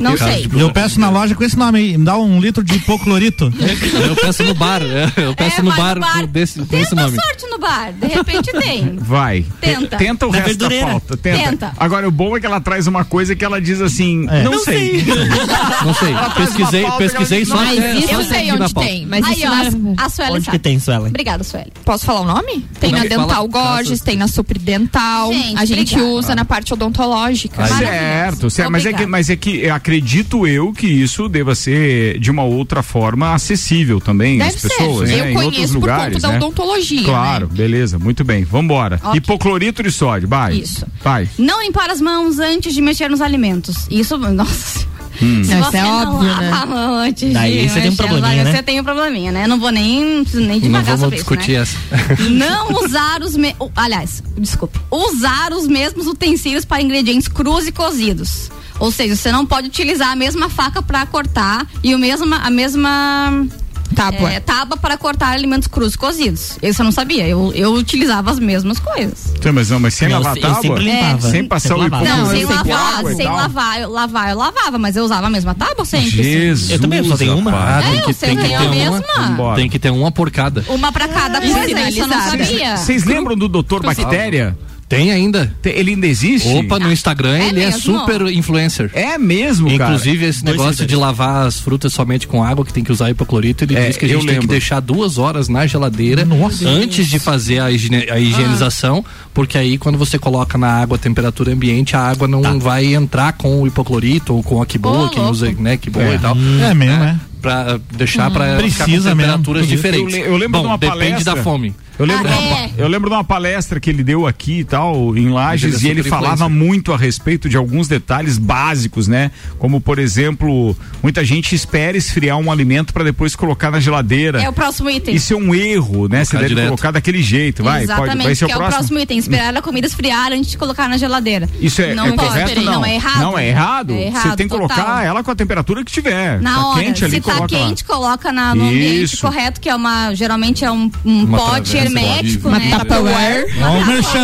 Não 0.00 0.16
sei. 0.16 0.48
Eu 0.54 0.70
peço 0.72 0.98
na 1.00 1.10
loja 1.10 1.34
com 1.34 1.44
esse 1.44 1.56
nome 1.58 1.78
aí, 1.78 1.98
me 1.98 2.04
dá 2.04 2.16
um 2.16 2.40
litro 2.40 2.62
de 2.62 2.74
hipoclorito. 2.76 3.52
Eu 4.08 4.16
peço 4.16 4.42
no 4.44 4.54
bar, 4.54 4.80
é, 4.82 5.12
eu 5.24 5.34
peço 5.34 5.60
É, 5.60 5.62
no 5.62 5.72
bar, 5.74 5.94
no 5.96 6.00
bar. 6.00 6.26
desse, 6.26 6.60
Tenta 6.60 6.76
desse 6.76 6.94
nome. 6.94 7.14
sorte 7.20 7.46
no 7.50 7.58
bar, 7.58 7.92
de 7.92 8.06
repente 8.06 8.50
tem. 8.52 8.96
Vai. 9.00 9.44
Tenta. 9.60 9.96
Te- 9.96 10.04
Tenta 10.04 10.26
o 10.26 10.32
Na 10.32 10.38
resto 10.38 10.56
da 10.58 10.68
verdureira. 10.68 10.86
pauta. 10.86 11.16
Tenta. 11.16 11.50
Tenta. 11.50 11.72
Agora, 11.76 12.08
o 12.08 12.10
bom 12.10 12.36
é 12.36 12.40
que 12.40 12.46
ela 12.46 12.60
traz 12.60 12.86
uma 12.86 13.04
coisa 13.04 13.34
que 13.36 13.44
ela 13.44 13.60
diz 13.60 13.80
assim, 13.80 14.26
É. 14.30 14.42
não, 14.44 14.52
Não 14.52 14.58
sei. 14.64 15.04
Não 15.84 15.94
sei, 15.94 16.14
pesquisei, 16.36 16.90
pesquisei 16.98 17.44
só 17.44 17.56
Mas 17.56 17.78
só 17.78 17.84
eu 18.12 18.20
até 18.20 18.24
sei 18.28 18.52
onde 18.52 18.74
tem. 18.74 19.06
Mas 19.06 19.24
Aí, 19.24 19.34
isso 19.34 19.46
ó, 19.46 19.50
na- 19.50 20.04
a 20.04 20.08
Sueli 20.08 20.32
Onde 20.32 20.44
sabe. 20.44 20.56
que 20.58 20.62
tem, 20.62 20.78
Suelen? 20.80 21.06
Obrigada, 21.08 21.44
Sueli. 21.44 21.72
Posso 21.84 22.04
falar 22.06 22.20
o 22.22 22.24
nome? 22.24 22.64
Tem 22.80 22.92
na 22.92 23.02
Dental 23.04 23.46
Gorges, 23.48 24.00
tem 24.00 24.16
na 24.16 24.28
Supridental. 24.28 25.30
A 25.56 25.64
gente 25.64 25.98
usa 26.00 26.34
na 26.34 26.44
parte 26.44 26.72
odontológica. 26.72 27.60
Maravilhoso. 27.62 27.92
Certo, 27.92 28.50
certo. 28.50 28.70
Mas 28.72 28.86
é, 28.86 28.92
que, 28.92 29.06
mas 29.06 29.30
é 29.30 29.36
que 29.36 29.58
eu 29.64 29.74
acredito 29.88 30.46
eu 30.46 30.70
que 30.70 30.86
isso 30.86 31.30
deva 31.30 31.54
ser 31.54 32.18
de 32.18 32.30
uma 32.30 32.42
outra 32.42 32.82
forma 32.82 33.32
acessível 33.32 33.98
também 33.98 34.42
às 34.42 34.48
Deve 34.54 34.60
ser. 34.60 34.68
pessoas, 34.68 35.08
né? 35.08 35.20
Eu 35.20 35.24
em 35.24 35.36
outros 35.36 35.54
conheço 35.54 35.72
por 35.72 35.80
lugares, 35.80 36.14
conta 36.16 36.26
da 36.26 36.32
né? 36.32 36.36
odontologia. 36.36 37.04
Claro, 37.04 37.48
né? 37.48 37.54
beleza, 37.54 37.98
muito 37.98 38.22
bem. 38.22 38.44
Vambora. 38.44 39.00
Ok. 39.02 39.16
Hipoclorito 39.16 39.82
de 39.82 39.90
sódio, 39.90 40.28
vai. 40.28 40.56
Isso. 40.56 40.86
Vai. 41.02 41.26
Não 41.38 41.62
limpar 41.62 41.88
as 41.88 42.02
mãos 42.02 42.38
antes 42.38 42.74
de 42.74 42.82
mexer 42.82 43.08
nos 43.08 43.22
alimentos. 43.22 43.88
Isso, 43.90 44.18
nossa. 44.28 44.86
Hum. 45.22 45.42
Se 45.44 45.54
Não, 45.54 45.62
você 45.64 45.68
isso 45.68 45.76
é 45.76 45.82
não 45.82 46.02
óbvio, 46.14 46.28
lava 46.28 46.40
né? 46.40 46.52
a 46.52 46.66
mão 46.66 46.94
antes 46.98 47.32
Daí 47.32 47.62
de 47.62 47.68
você 47.68 47.80
tem 47.80 47.90
um 47.90 47.96
probleminha, 47.96 48.44
né? 48.44 48.52
Você 48.52 48.62
tem 48.62 48.80
um 48.80 48.84
probleminha, 48.84 49.32
né? 49.32 49.46
Não 49.46 49.58
vou 49.58 49.70
nem, 49.70 50.24
não 50.32 50.40
nem 50.40 50.48
Não 50.48 50.58
devagar 50.60 50.84
vamos 50.84 51.00
sobre 51.00 51.16
discutir 51.16 51.60
isso, 51.60 51.76
essa. 51.90 52.18
né? 52.20 52.28
Não 52.48 52.84
usar 52.84 53.22
os 53.22 53.36
me... 53.36 53.54
aliás, 53.74 54.22
desculpe, 54.36 54.78
usar 54.90 55.52
os 55.52 55.66
mesmos 55.66 56.06
utensílios 56.06 56.64
para 56.64 56.80
ingredientes 56.82 57.28
crus 57.28 57.66
e 57.66 57.72
cozidos. 57.72 58.50
Ou 58.78 58.92
seja, 58.92 59.16
você 59.16 59.32
não 59.32 59.44
pode 59.44 59.66
utilizar 59.66 60.10
a 60.10 60.16
mesma 60.16 60.48
faca 60.48 60.80
para 60.80 61.04
cortar 61.04 61.66
e 61.82 61.94
o 61.96 61.98
mesma, 61.98 62.36
a 62.36 62.48
mesma 62.50 63.44
Tábua. 63.94 64.30
É, 64.32 64.38
tábua 64.40 64.76
para 64.76 64.96
cortar 64.96 65.30
alimentos 65.30 65.66
crus 65.66 65.96
cozidos. 65.96 66.58
Isso 66.62 66.80
eu 66.82 66.84
não 66.84 66.92
sabia. 66.92 67.26
Eu, 67.26 67.52
eu 67.54 67.72
utilizava 67.74 68.30
as 68.30 68.38
mesmas 68.38 68.78
coisas. 68.78 69.34
Sim, 69.42 69.50
Mas 69.52 69.70
não, 69.70 69.80
mas 69.80 69.94
sem 69.94 70.08
Eu- 70.10 70.18
lavar 70.18 70.36
eu 70.36 70.42
tábua? 70.42 70.62
sempre 70.62 70.84
limpava. 70.84 71.30
Sem 71.30 71.44
passar 71.44 71.68
Sempre 71.70 71.82
o 71.82 71.86
hipoclorito 71.86 72.16
Não, 72.16 72.30
sem 72.30 72.44
lavar, 72.44 73.04
sem 73.16 73.26
lavar, 73.26 73.80
eu, 73.80 73.90
lavar, 73.90 74.30
eu 74.30 74.36
lavava, 74.38 74.78
mas 74.78 74.94
eu 74.96 75.04
usava 75.04 75.26
a 75.26 75.30
mesma 75.30 75.54
tábua 75.54 75.84
sempre. 75.84 76.10
Jesus, 76.22 76.70
Eu 76.70 76.78
também 76.80 77.02
só 77.04 77.16
tenho 77.16 77.36
uma. 77.36 77.50
rapaz. 77.50 77.84
Ah, 77.84 77.88
É, 77.88 77.92
tem 77.92 78.00
que, 78.02 78.10
eu 78.10 78.14
tem 78.14 78.36
que 78.36 78.44
é 78.44 78.48
ter 78.48 78.54
a 78.56 78.60
uma. 78.62 78.70
mesma. 78.74 79.04
Vambora. 79.16 79.56
Tem 79.56 79.68
que 79.70 79.78
ter 79.78 79.90
uma 79.90 80.10
por 80.12 80.30
cada. 80.30 80.64
Uma 80.68 80.92
pra 80.92 81.08
cada 81.08 81.40
coisa, 81.40 81.88
isso 81.88 82.00
eu 82.00 82.06
não 82.06 82.20
sabia. 82.20 82.76
Vocês 82.76 83.04
lembram 83.04 83.36
do 83.36 83.48
Doutor 83.48 83.82
Bactéria? 83.82 84.56
Tem 84.88 85.10
ainda. 85.12 85.52
Te- 85.60 85.68
Ele 85.68 85.90
ainda 85.90 86.06
existe? 86.06 86.48
Opa, 86.48 86.78
no 86.78 86.90
Instagram 86.90 87.36
É 87.36 87.48
ele 87.48 87.60
é 87.60 87.66
mesmo? 87.66 87.80
super 87.98 88.22
influencer. 88.32 88.90
É 88.94 89.18
mesmo, 89.18 89.68
cara. 89.76 89.92
Inclusive, 89.92 90.24
esse 90.24 90.42
Dois 90.42 90.56
negócio 90.56 90.86
de 90.86 90.96
lavar 90.96 91.46
as 91.46 91.60
frutas 91.60 91.92
somente 91.92 92.26
com 92.26 92.42
água, 92.42 92.64
que 92.64 92.72
tem 92.72 92.82
que 92.82 92.90
usar 92.90 93.10
hipoclorito, 93.10 93.64
ele 93.64 93.76
É, 93.76 93.86
diz 93.88 93.96
que 93.98 94.06
a 94.06 94.08
gente 94.08 94.26
tem 94.26 94.40
que 94.40 94.46
deixar 94.46 94.80
duas 94.80 95.18
horas 95.18 95.48
na 95.48 95.66
geladeira 95.66 96.24
Nossa. 96.24 96.66
antes 96.66 97.06
de 97.06 97.18
fazer 97.18 97.60
a, 97.60 97.70
higiene- 97.70 98.08
a 98.10 98.18
higienização, 98.18 99.04
porque 99.34 99.58
aí 99.58 99.76
quando 99.76 99.98
você 99.98 100.18
coloca 100.18 100.56
na 100.56 100.68
água 100.80 100.96
a 100.96 100.98
temperatura 100.98 101.52
ambiente, 101.52 101.94
a 101.94 102.00
água 102.00 102.26
não 102.26 102.58
vai 102.58 102.94
entrar 102.94 103.34
com 103.34 103.60
o 103.60 103.66
hipoclorito 103.66 104.34
ou 104.34 104.42
com 104.42 104.62
a 104.62 104.66
que 104.66 104.78
boa, 104.78 105.06
Ô, 105.06 105.10
quem 105.10 105.22
usa, 105.24 105.52
né, 105.52 105.76
que 105.76 105.90
boa 105.90 106.06
É. 106.06 106.14
e 106.14 106.18
tal. 106.18 106.34
É 106.68 106.72
mesmo, 106.72 107.04
é. 107.04 107.20
Pra 107.40 107.78
deixar 107.92 108.30
pra 108.30 108.44
ficar 108.46 108.84
Precisa 108.84 109.10
com 109.10 109.16
mesmo, 109.16 109.16
temperaturas 109.32 109.62
isso. 109.66 109.70
diferentes. 109.76 110.14
Eu 110.16 110.24
eu 110.26 110.36
lembro 110.36 110.58
Bom, 110.58 110.60
de 110.62 110.66
uma 110.68 110.78
depende 110.78 110.98
palestra- 110.98 111.34
da 111.36 111.42
fome. 111.42 111.74
Eu 111.98 112.06
lembro, 112.06 112.28
Ah, 112.28 112.32
de 112.32 112.38
uma, 112.38 112.56
é. 112.58 112.70
eu 112.78 112.86
lembro 112.86 113.10
de 113.10 113.16
uma 113.16 113.24
palestra 113.24 113.80
que 113.80 113.90
ele 113.90 114.04
deu 114.04 114.24
aqui 114.24 114.60
e 114.60 114.64
tal, 114.64 115.16
em 115.16 115.30
Lages, 115.30 115.82
é 115.82 115.86
e 115.88 115.90
ele 115.90 116.04
falava 116.04 116.48
muito 116.48 116.92
a 116.92 116.96
respeito 116.96 117.48
de 117.48 117.56
alguns 117.56 117.88
detalhes 117.88 118.38
básicos, 118.38 119.08
né? 119.08 119.32
Como, 119.58 119.80
por 119.80 119.98
exemplo, 119.98 120.76
muita 121.02 121.24
gente 121.24 121.56
espera 121.56 121.96
esfriar 121.96 122.38
um 122.38 122.52
alimento 122.52 122.92
para 122.92 123.02
depois 123.02 123.34
colocar 123.34 123.72
na 123.72 123.80
geladeira. 123.80 124.40
É 124.40 124.48
o 124.48 124.52
próximo 124.52 124.88
item. 124.88 125.12
Isso 125.12 125.32
é 125.32 125.36
um 125.36 125.52
erro, 125.52 126.06
né? 126.08 126.24
Você 126.24 126.36
deve 126.36 126.50
direto. 126.50 126.66
colocar 126.66 126.92
daquele 126.92 127.20
jeito, 127.20 127.64
vai, 127.64 127.82
Exatamente, 127.82 128.12
pode, 128.12 128.24
vai 128.26 128.34
ser 128.36 128.46
que 128.46 128.52
o 128.52 128.54
é 128.54 128.54
o 128.54 128.58
próximo. 128.58 128.78
próximo 128.78 128.98
item. 129.00 129.18
Esperar 129.18 129.56
a 129.56 129.62
comida 129.62 129.86
esfriar 129.88 130.32
antes 130.32 130.50
de 130.52 130.56
colocar 130.58 130.88
na 130.88 130.96
geladeira. 130.98 131.48
Isso 131.60 131.82
é, 131.82 131.96
não 131.96 132.06
é 132.06 132.12
correto? 132.12 132.60
Não. 132.60 132.72
Não, 132.74 132.84
é 132.86 132.94
errado. 132.94 133.20
Não, 133.20 133.36
é 133.38 133.48
errado. 133.48 133.92
É 133.94 134.10
Você 134.12 134.36
tem 134.36 134.46
que 134.46 134.56
total. 134.56 134.68
colocar 134.68 135.04
ela 135.04 135.24
com 135.24 135.32
a 135.32 135.34
temperatura 135.34 135.84
que 135.84 135.90
tiver. 135.90 136.40
Na 136.40 136.54
tá 136.54 136.66
hora, 136.68 136.84
quente 136.84 137.04
ali, 137.04 137.14
se 137.16 137.20
tá 137.28 137.34
coloca 137.36 137.56
lá. 137.58 137.66
quente, 137.66 137.84
coloca 137.84 138.32
na, 138.32 138.54
no 138.54 138.64
ambiente 138.64 139.02
Isso. 139.04 139.20
correto, 139.20 139.60
que 139.60 139.68
é 139.68 139.74
uma, 139.74 140.14
geralmente 140.14 140.64
é 140.64 140.70
um, 140.70 140.90
um 141.04 141.24
Uma 141.24 141.38
pote 141.38 141.76
hermético, 141.76 142.48
Uma 142.48 142.58
né? 142.58 142.76
Tupperware. 142.78 143.46
Ó, 143.62 143.78
o 143.78 143.86
merchan. 143.86 144.18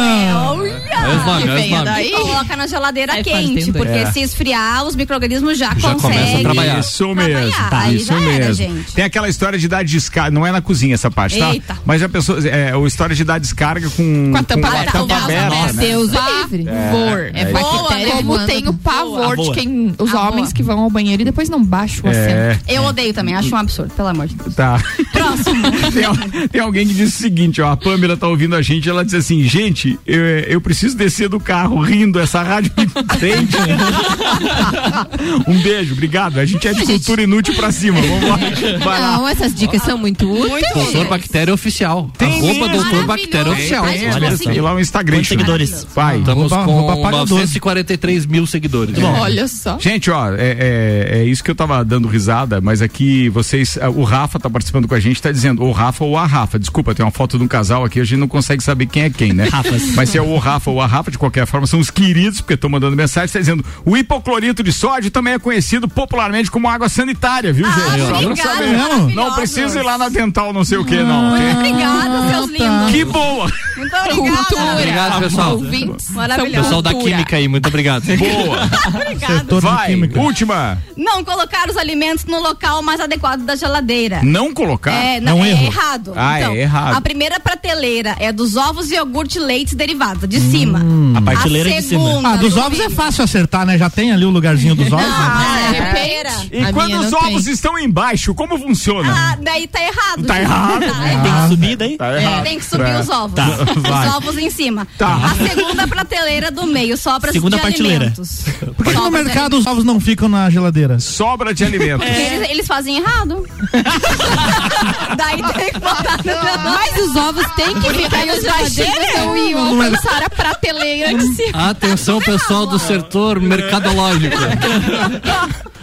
É 1.05 1.73
é 1.75 1.85
daí. 1.85 2.09
E 2.09 2.12
coloca 2.12 2.57
na 2.57 2.67
geladeira 2.67 3.12
Aí 3.14 3.25
quente, 3.25 3.73
porque 3.73 3.88
É. 3.93 4.11
se 4.11 4.21
esfriar, 4.21 4.85
os 4.85 4.95
micro-organismos 4.97 5.59
já, 5.59 5.75
Já 5.77 5.90
a 5.90 5.95
conseguem 5.95 6.43
trabalhar. 6.43 6.79
Isso 6.81 7.14
mesmo. 7.14 7.31
trabalhar. 7.33 7.71
Tá, 7.71 7.79
Aí 7.81 7.97
isso 7.97 8.07
já 8.07 8.14
era, 8.14 8.23
mesmo. 8.47 8.55
gente. 8.55 8.93
Tem 8.93 9.05
aquela 9.05 9.29
história 9.29 9.59
de 9.59 9.69
dar 9.69 9.85
descarga, 9.85 10.31
não 10.31 10.47
é 10.47 10.53
na 10.53 10.61
cozinha 10.61 10.95
essa 10.95 11.11
parte, 11.11 11.38
tá? 11.38 11.53
Eita. 11.53 11.79
Mas 11.85 12.03
a 12.03 12.09
pessoa, 12.09 12.38
é, 12.49 12.75
o 12.77 12.87
história 12.87 13.14
de 13.14 13.25
dar 13.25 13.38
descarga 13.38 13.88
com, 13.90 14.31
Com 14.33 14.38
a 14.38 14.43
tampa 14.43 14.67
a 14.69 14.71
aberta. 14.71 14.93
tampa 14.93 15.14
Nossa, 15.14 15.25
aberta, 15.25 15.73
né? 15.73 15.87
Deus 15.87 16.11
Pavor. 16.11 16.38
livre. 16.51 16.69
É 16.69 17.40
É 17.43 17.45
boa, 17.53 17.83
bactéria. 17.83 18.07
né? 18.07 18.12
Como 18.12 18.23
Voando. 18.29 18.47
tem 18.47 18.69
o 18.69 18.73
pavor 18.75 19.37
de 19.37 19.51
quem. 19.53 19.95
Os 19.99 20.14
homens 20.14 20.53
que 20.53 20.62
vão 20.62 20.81
ao 20.81 20.90
banheiro 20.90 21.23
e 21.23 21.25
depois 21.25 21.49
não 21.49 21.62
baixam 21.62 22.05
o 22.07 22.09
assento. 22.11 22.29
É, 22.31 22.59
Eu 22.69 22.83
odeio 22.95 23.13
também, 23.13 23.35
acho 23.35 23.53
um 23.55 23.59
absurdo, 23.59 23.93
pelo 23.95 24.09
amor 24.09 24.27
de 24.29 24.35
Deus. 24.37 24.55
tá. 24.55 24.81
Próximo. 25.13 25.65
Tem, 25.93 26.49
tem 26.49 26.61
alguém 26.61 26.87
que 26.87 26.95
disse 26.95 27.17
o 27.19 27.23
seguinte, 27.23 27.61
ó, 27.61 27.71
a 27.73 27.77
Pamela 27.77 28.17
tá 28.17 28.27
ouvindo 28.29 28.55
a 28.57 28.63
gente, 28.63 28.89
ela 28.89 29.05
disse 29.05 29.17
assim, 29.17 29.43
gente, 29.45 29.99
eu, 30.07 30.21
eu 30.25 30.61
preciso 30.61 30.97
descer 30.97 31.29
do 31.29 31.39
carro 31.41 31.81
rindo, 31.81 32.19
essa 32.21 32.43
rádio 32.43 32.73
me 32.77 32.87
prende. 32.87 33.57
um 35.47 35.59
beijo, 35.61 35.93
obrigado. 35.95 36.39
A 36.39 36.45
gente 36.45 36.67
é 36.67 36.73
de 36.73 36.85
cultura 36.85 37.23
inútil 37.23 37.55
pra 37.55 37.71
cima, 37.73 38.01
vamos 38.01 38.29
lá. 38.29 38.37
Vai 38.85 39.01
lá. 39.01 39.13
Não, 39.19 39.29
essas 39.29 39.55
dicas 39.55 39.83
são 39.83 39.97
muito 39.99 40.31
úteis. 40.31 40.65
Doutor 40.75 41.07
Bactéria 41.09 41.53
Oficial. 41.55 42.11
Tem 42.19 42.39
Arroba? 42.39 42.69
Doutor 42.69 43.05
Bactéria. 43.07 43.53
Oficial. 43.53 43.87
Gente, 43.89 44.15
Olha. 44.15 44.55
E 44.57 44.61
lá 44.61 44.75
o 44.75 44.81
Instagram. 44.81 45.17
Quantos 45.19 45.29
seguidores? 45.29 45.87
Vai. 45.95 46.19
Estamos 46.19 46.51
Rouba- 46.51 46.65
com 46.65 46.73
rouba 46.73 46.97
paga 47.03 47.17
943 47.27 48.27
mil 48.27 48.47
seguidores. 48.47 48.97
Olha 48.99 49.47
só. 49.49 49.79
Gente, 49.79 50.11
ó, 50.11 50.33
é, 50.33 50.37
é- 50.39 51.19
é 51.21 51.25
isso 51.25 51.43
que 51.43 51.51
eu 51.51 51.55
tava 51.55 51.85
dando 51.85 52.09
risada, 52.09 52.61
mas 52.61 52.83
aqui 52.85 53.29
vocês, 53.29 53.79
ah, 53.81 53.90
o 53.90 54.05
Rafa 54.05 54.38
tá 54.38 54.49
participando 54.49 54.87
com 54.87 54.94
a 54.94 55.01
gente, 55.01 55.20
tá 55.20 55.33
dizendo 55.33 55.62
o 55.62 55.73
Rafa 55.73 56.05
ou 56.05 56.16
a 56.16 56.27
Rafa. 56.27 56.59
Desculpa, 56.59 56.94
tem 56.94 57.05
uma 57.05 57.11
foto 57.12 57.38
de 57.38 57.44
um 57.44 57.49
casal 57.49 57.85
aqui, 57.85 58.01
a 58.01 58.05
gente 58.05 58.18
não 58.18 58.29
consegue 58.29 58.62
saber 58.62 58.87
quem 58.87 59.05
é 59.05 59.11
quem, 59.11 59.33
né? 59.33 59.49
Rafas. 59.49 59.94
Mas 59.94 60.11
se 60.11 60.18
é 60.18 60.23
o 60.23 60.37
Rafa 60.38 60.70
ou 60.70 60.81
a 60.81 60.87
Rafa, 60.87 61.11
de 61.11 61.18
qualquer 61.18 61.47
forma, 61.47 61.66
são 61.66 61.81
os 61.81 61.90
queridos, 61.90 62.40
porque 62.40 62.55
estão 62.55 62.70
mandando 62.70 62.97
mensagem, 62.97 63.33
tá 63.33 63.38
dizendo 63.38 63.64
o 63.85 63.97
hipoclorito 63.97 64.62
de 64.62 64.73
sódio 64.73 65.11
também 65.11 65.35
é 65.35 65.38
conhecido 65.38 65.88
popularmente 65.88 66.51
como 66.51 66.68
água 66.68 66.88
sanitária, 66.88 67.53
viu, 67.53 67.66
gente? 67.66 68.01
Só 68.01 68.07
pra 68.09 68.18
obrigada, 68.18 68.55
maravilhosos. 68.66 69.14
Não 69.14 69.35
precisa 69.35 69.81
ir 69.81 69.83
lá 69.83 69.99
na 69.99 70.09
dental, 70.09 70.53
não 70.53 70.64
sei 70.64 70.79
o 70.79 70.85
que, 70.85 70.97
não. 71.03 71.31
Muito 71.31 71.42
ok? 71.42 71.55
obrigada, 71.55 72.29
seus 72.31 72.51
lindos. 72.51 72.90
Que 72.90 73.05
boa! 73.05 73.53
Muito 73.77 73.97
obrigada. 73.97 74.73
Obrigado, 74.73 75.20
pessoal. 75.20 75.53
Ouvintes. 75.53 76.11
Maravilhoso. 76.11 76.62
Pessoal 76.62 76.83
da. 76.83 76.94
Química 76.94 77.37
aí, 77.37 77.49
muito 77.49 77.66
obrigado. 77.68 78.05
Boa! 78.16 78.70
De 79.44 79.61
Vai, 79.61 79.88
química. 79.88 80.20
última. 80.20 80.79
Não 80.97 81.25
colocar 81.25 81.68
os 81.68 81.77
alimentos 81.77 82.25
no 82.25 82.40
local 82.40 82.74
mais 82.83 83.01
adequado 83.01 83.41
da 83.45 83.57
geladeira. 83.57 84.21
Não 84.23 84.53
colocar? 84.53 84.93
É, 84.93 85.17
É 85.17 85.21
não, 85.21 85.39
um 85.39 85.45
é 85.45 85.51
erro. 85.51 85.65
errado. 85.67 86.13
Ah, 86.17 86.41
então, 86.41 86.53
é 86.55 86.61
errado. 86.61 86.97
A 86.97 87.01
primeira 87.01 87.39
prateleira 87.41 88.17
é 88.19 88.33
dos 88.33 88.57
ovos, 88.57 88.91
iogurte, 88.91 89.39
leite 89.39 89.73
e 89.73 89.77
derivados, 89.77 90.29
de 90.29 90.41
cima. 90.41 90.81
A 91.17 91.21
prateleira 91.23 91.71
de 91.71 91.83
cima. 91.83 92.21
Ah, 92.25 92.37
dos 92.37 92.55
do 92.55 92.61
ovos 92.61 92.81
é 92.81 92.91
fácil 92.91 93.25
acertar, 93.25 93.65
né? 93.67 93.77
Já 93.79 93.89
tem 93.91 94.13
ali 94.13 94.25
o 94.25 94.31
lugarzinho 94.31 94.75
dos 94.75 94.91
ovos. 94.93 95.05
né? 95.07 95.13
Ah, 95.17 95.71
de 95.71 95.77
é. 95.99 96.05
E 96.53 96.65
A 96.65 96.73
quando 96.73 96.99
os 97.01 97.11
não 97.11 97.19
ovos 97.19 97.45
tem. 97.45 97.53
estão 97.53 97.79
embaixo, 97.79 98.35
como 98.35 98.57
funciona? 98.59 99.13
Ah, 99.15 99.37
daí 99.41 99.67
tá 99.67 99.81
errado. 99.83 100.25
Tá 100.25 100.35
gente. 100.35 100.45
errado. 100.45 100.81
Tá 100.81 101.03
Tem 101.03 101.13
errado. 101.13 101.43
que 101.43 101.49
subir 101.49 101.77
daí? 101.77 101.97
Tá 101.97 102.07
É, 102.07 102.41
tem 102.43 102.59
que 102.59 102.65
subir 102.65 102.87
É. 102.89 103.01
os 103.01 103.09
ovos. 103.09 103.35
Vai. 103.77 104.09
Os 104.09 104.15
ovos 104.17 104.39
em 104.39 104.51
cima. 104.51 104.87
Tá. 104.99 105.17
A 105.17 105.35
segunda 105.35 105.87
prateleira 105.89 106.51
do 106.51 106.67
meio, 106.67 106.97
sobras 106.97 107.33
Segunda 107.33 107.57
de 107.57 107.63
prateleira. 107.63 107.97
alimentos. 108.07 108.45
Por 108.77 108.85
que 108.87 108.93
no 108.93 109.03
Sobras 109.05 109.21
de 109.23 109.25
mercado 109.29 109.57
os 109.59 109.67
ovos 109.67 109.85
não 109.85 109.99
ficam 110.01 110.29
na 110.29 110.49
geladeira? 110.51 110.99
Sobra 111.01 111.53
de 111.55 111.65
alimentos. 111.65 112.07
Porque 112.07 112.21
Eles, 112.21 112.51
eles 112.51 112.63
fazem 112.66 112.98
errado. 112.98 113.46
Daí 115.16 115.42
tem 115.55 115.72
que 115.72 115.79
botar 115.79 116.18
no 116.18 116.70
Mas 116.70 116.96
os 116.98 117.16
ovos 117.16 117.46
têm 117.57 117.81
que 117.81 117.90
ficar 117.94 118.27
na 118.27 118.35
geladeira 118.35 119.18
não 119.18 119.37
iam 119.37 119.83
alcançar 119.83 120.22
a 120.22 120.31
prateleira 120.31 121.14
de 121.14 121.35
cima. 121.35 121.70
Atenção, 121.70 122.20
pessoal 122.20 122.66
do 122.66 122.79
setor 122.79 123.40
mercadológico. 123.40 124.37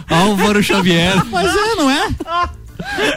Álvaro 0.08 0.62
Xavier, 0.62 1.24
Mas 1.30 1.54
é, 1.54 1.74
não 1.76 1.90
é? 1.90 2.08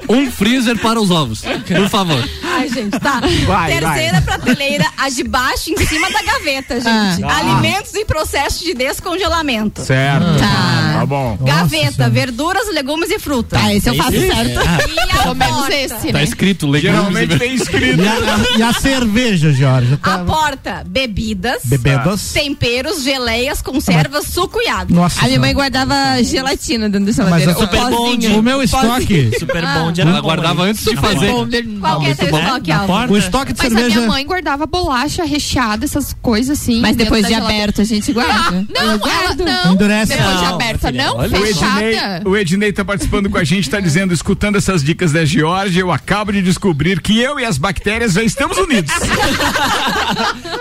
Um 0.10 0.30
freezer 0.32 0.78
para 0.80 1.00
os 1.00 1.10
ovos, 1.12 1.42
por 1.42 1.90
favor. 1.90 2.30
Ai, 2.44 2.70
gente, 2.70 3.00
tá. 3.00 3.22
Vai, 3.46 3.80
Terceira 3.80 4.22
prateleira, 4.22 4.86
a 4.98 5.10
de 5.10 5.24
baixo 5.24 5.72
em 5.72 5.78
cima 5.86 6.10
da 6.12 6.22
gaveta, 6.24 6.76
gente. 6.76 7.24
Ah. 7.24 7.38
Alimentos 7.38 7.94
em 7.96 8.06
processo 8.06 8.64
de 8.64 8.74
descongelamento. 8.74 9.82
Certo. 9.84 10.26
Tá. 10.40 10.94
Tá 11.00 11.06
bom. 11.06 11.38
Gaveta, 11.42 11.92
Senhora. 11.92 12.10
verduras, 12.10 12.74
legumes 12.74 13.10
e 13.12 13.20
frutas. 13.20 13.60
Ah, 13.62 13.74
esse 13.74 13.90
eu 13.90 13.96
faço 13.96 14.14
Esse- 14.16 14.28
certo. 14.28 14.60
E 14.62 15.18
a 15.18 15.24
Pelo 15.24 15.36
menos 15.36 15.70
esse, 15.70 16.08
Tá 16.08 16.14
né? 16.14 16.24
escrito 16.24 16.68
legumes. 16.68 16.96
Geralmente 16.96 17.38
tem 17.38 17.56
escrito. 17.56 18.02
E 18.02 18.08
a, 18.08 18.58
e 18.60 18.64
a 18.64 18.74
cerveja, 18.74 19.52
Jorge? 19.52 19.94
A 19.94 19.98
Tá... 19.98 20.20
porta, 20.20 20.84
bebidas, 20.88 21.62
Bebedas? 21.66 22.32
temperos, 22.32 23.04
geleias, 23.04 23.62
conservas, 23.62 24.26
suco 24.28 24.62
e 24.62 24.68
água. 24.70 24.96
Nossa. 24.96 25.22
A 25.22 25.28
minha 25.28 25.40
mãe 25.40 25.54
guardava 25.54 26.24
gelatina 26.24 26.88
dentro 26.90 27.08
Mas 27.08 27.16
geladeira. 27.16 27.52
eu- 27.52 27.58
o 27.58 27.60
Super 27.60 27.80
bom 27.82 27.96
pozinho. 28.16 28.40
O 28.40 28.44
meu 28.44 28.64
estoque, 28.64 29.32
Super 29.40 29.64
Ah. 29.65 29.80
bom 29.80 29.91
de 29.91 30.01
era 30.01 30.10
Ela 30.10 30.21
bom, 30.21 30.28
guardava 30.28 30.63
hein? 30.63 30.69
antes 30.71 30.84
de 30.86 30.95
fazer. 30.95 31.32
porta. 31.32 31.63
Qual 31.80 31.99
que 31.99 32.08
é 32.08 32.15
teu 32.15 32.28
estoque, 32.30 33.12
o 33.12 33.17
estoque 33.17 33.54
de 33.54 33.60
Mas 33.63 33.71
a 33.71 33.75
cerveja. 33.75 33.95
minha 33.99 34.08
mãe 34.12 34.25
guardava 34.25 34.65
bolacha 34.65 35.23
recheada, 35.23 35.86
essas 35.86 36.15
coisas 36.21 36.60
assim. 36.60 36.82
Mas 36.82 36.95
depois 36.95 37.25
de 37.28 37.34
aberto 37.34 37.82
a 37.82 37.84
gente 37.84 38.12
guarda. 38.13 38.65
Não, 38.69 38.82
ela, 38.84 39.36
não. 39.36 39.73
Endurece. 39.73 40.15
Depois 40.15 40.38
de 40.38 40.43
Não, 40.45 40.54
aberta, 40.56 40.91
não. 40.91 41.17
O 41.17 41.23
Ednei, 41.25 41.54
Fechada. 41.54 42.30
o 42.30 42.38
Ednei 42.38 42.73
tá 42.73 42.86
participando 42.86 43.30
com 43.30 43.38
a 43.38 43.43
gente, 43.43 43.69
tá 43.69 43.80
dizendo, 43.80 44.13
escutando 44.13 44.58
essas 44.58 44.84
dicas 44.84 45.12
da 45.12 45.23
Georgia, 45.25 45.82
eu 45.82 45.91
acabo 45.91 46.32
de 46.32 46.41
descobrir 46.41 46.99
que 47.01 47.19
eu 47.19 47.39
e 47.39 47.45
as 47.45 47.58
bactérias 47.58 48.13
já 48.13 48.23
estamos 48.23 48.58
unidos. 48.58 48.91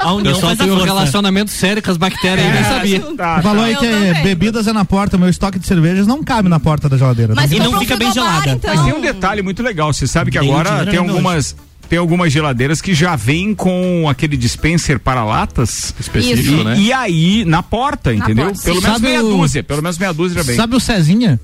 A 0.01 0.13
união 0.13 0.39
faz 0.41 0.61
a 0.61 0.65
tem 0.65 0.73
um 0.73 0.83
relacionamento 0.83 1.51
sério 1.51 1.83
com 1.83 1.91
as 1.91 1.97
bactérias, 1.97 2.47
eu 2.47 2.53
nem 2.53 2.65
sabia. 2.65 3.01
Tá, 3.17 3.43
Falou 3.43 3.63
tá. 3.63 3.65
aí 3.67 3.73
Eu 3.75 3.81
que 3.81 3.87
é 3.87 3.91
também. 3.91 4.23
bebidas 4.23 4.67
é 4.67 4.73
na 4.73 4.85
porta, 4.85 5.17
meu 5.17 5.29
estoque 5.29 5.59
de 5.59 5.67
cervejas 5.67 6.07
não 6.07 6.23
cabe 6.23 6.49
na 6.49 6.59
porta 6.61 6.89
da 6.89 6.97
geladeira. 6.97 7.35
Mas 7.35 7.51
Tem 7.51 7.59
E 7.59 7.63
não 7.63 7.79
fica 7.79 7.97
bem 7.97 8.13
gelada. 8.13 8.51
Então. 8.51 8.75
Mas 8.75 8.85
tem 8.85 8.94
um 8.95 9.01
detalhe 9.01 9.43
muito 9.43 9.63
legal, 9.63 9.93
você 9.93 10.07
sabe 10.07 10.31
que 10.31 10.39
agora 10.39 10.87
tem 10.87 10.99
algumas 10.99 11.57
tem 11.89 11.99
algumas 11.99 12.33
geladeiras 12.33 12.81
que 12.81 12.95
já 12.95 13.15
vêm 13.15 13.55
com 13.55 14.09
aquele 14.09 14.39
dispenser 14.39 14.99
para 14.99 15.23
latas 15.23 15.95
Específico, 16.01 16.55
e, 16.63 16.65
né? 16.65 16.77
e 16.79 16.93
aí 16.93 17.45
na 17.45 17.63
porta, 17.63 18.13
entendeu? 18.15 18.47
porta. 18.47 18.63
Pelo 18.63 18.81
menos 18.81 18.97
Sabe 18.97 19.07
meia 19.07 19.23
o- 19.23 19.29
dúzia, 19.37 19.63
pelo 19.63 19.83
menos 19.83 19.99
meia 19.99 20.13
dúzia 20.15 20.37
já 20.39 20.43
vem. 20.43 20.57
Sabe 20.57 20.77
o 20.77 20.81
Cezinha? 20.81 21.39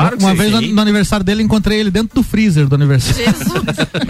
Claro 0.00 0.16
que 0.18 0.24
Uma 0.24 0.36
sei. 0.36 0.50
vez 0.50 0.52
no, 0.68 0.74
no 0.74 0.80
aniversário 0.82 1.24
dele, 1.24 1.42
encontrei 1.42 1.80
ele 1.80 1.90
dentro 1.90 2.14
do 2.14 2.22
freezer 2.22 2.66
do 2.66 2.74
aniversário. 2.74 3.24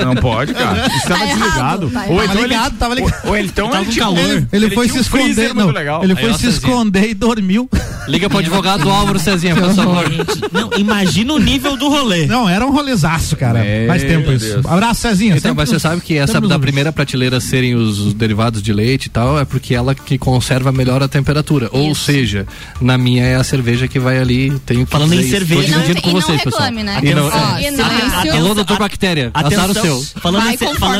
Não 0.04 0.14
pode, 0.16 0.52
cara. 0.54 0.86
Estava 0.96 1.20
Tá 1.20 1.34
desligado. 1.34 1.90
tá 1.90 2.04
ou 2.08 2.14
então 2.14 2.26
Tava 2.26 2.38
ele, 2.38 2.48
ligado, 2.48 2.76
tava 2.78 2.94
ligado. 2.94 3.14
ou, 3.24 3.30
ou 3.30 3.36
então 3.38 3.66
Tava 3.70 3.78
ele 3.82 3.86
com 3.86 3.92
tinha- 3.92 4.04
calor. 4.04 4.18
Ele, 4.18 4.46
Ele, 4.66 4.70
foi 4.74 4.88
se 4.88 4.98
um 4.98 5.00
esconder, 5.00 5.54
muito 5.54 5.66
não. 5.66 5.70
legal. 5.70 6.02
Ele 6.02 6.12
Aí, 6.12 6.18
foi 6.20 6.30
ó, 6.30 6.32
se 6.32 6.38
Cezinha. 6.40 6.56
esconder 6.56 7.10
e 7.10 7.14
dormiu. 7.14 7.68
Liga 8.08 8.28
pro 8.28 8.38
advogado 8.38 8.88
Álvaro 8.88 9.18
Cezinha, 9.18 9.54
por 9.56 9.74
favor. 9.74 10.04
Não, 10.52 10.70
imagina 10.78 11.32
o 11.32 11.38
nível 11.38 11.76
do 11.76 11.88
rolê. 11.88 12.26
Não, 12.26 12.48
era 12.48 12.64
um 12.66 12.70
rolezaço, 12.72 13.36
cara. 13.36 13.62
Meu 13.64 13.86
Faz 13.88 14.02
tempo 14.02 14.32
isso. 14.32 14.46
Deus. 14.46 14.66
Abraço, 14.66 15.00
Cezinha. 15.02 15.30
Então, 15.36 15.50
Sempre 15.50 15.56
mas 15.56 15.68
você 15.68 15.78
sabe 15.78 16.00
que 16.00 16.16
essa 16.16 16.40
da 16.40 16.58
primeira 16.58 16.92
prateleira 16.92 17.40
serem 17.40 17.74
os, 17.74 17.98
os 17.98 18.14
derivados 18.14 18.62
de 18.62 18.72
leite 18.72 19.06
e 19.06 19.10
tal, 19.10 19.38
é 19.38 19.44
porque 19.44 19.74
ela 19.74 19.94
que 19.94 20.18
conserva 20.18 20.70
melhor 20.72 21.02
a 21.02 21.08
temperatura. 21.08 21.68
Ou 21.72 21.94
seja, 21.94 22.46
na 22.80 22.96
minha 22.96 23.24
é 23.24 23.34
a 23.36 23.44
cerveja 23.44 23.88
que 23.88 23.98
vai 23.98 24.18
ali. 24.18 24.50
Tenho 24.64 24.86
Falando 24.86 25.12
em 25.14 25.20
isso. 25.20 25.30
cerveja- 25.30 25.75
dividindo 25.82 26.02
com 26.02 26.10
e 26.10 26.12
não 26.14 26.20
vocês, 26.20 26.42
pessoal. 26.42 26.62
reclame, 26.64 26.82
né? 26.84 27.00
E 27.02 27.14
não- 27.14 27.26
Ó, 27.28 27.58
é. 27.58 27.62
silêncio. 27.70 28.32
Alô, 28.34 28.54
doutor 28.54 28.78
Bactéria, 28.78 29.30
azar 29.34 29.70
o 29.70 29.74
seu. 29.74 30.02
Falando, 30.20 30.48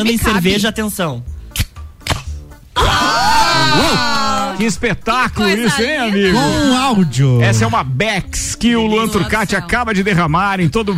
em, 0.09 0.17
cerveja, 0.17 0.69
atenção. 0.69 1.23
Que 4.57 4.65
espetáculo 4.65 5.45
coisa 5.47 5.61
isso, 5.67 5.81
hein, 5.81 5.97
amigo? 5.97 6.37
Com 6.37 6.75
áudio. 6.75 7.41
Essa 7.43 7.63
é 7.63 7.67
uma 7.67 7.83
Bex 7.83 8.55
que 8.55 8.75
o 8.75 8.87
Luan 8.87 9.07
Turcati 9.07 9.55
acaba 9.55 9.93
de 9.93 10.01
derramar 10.03 10.59
em 10.59 10.67
todo 10.67 10.93
o 10.93 10.95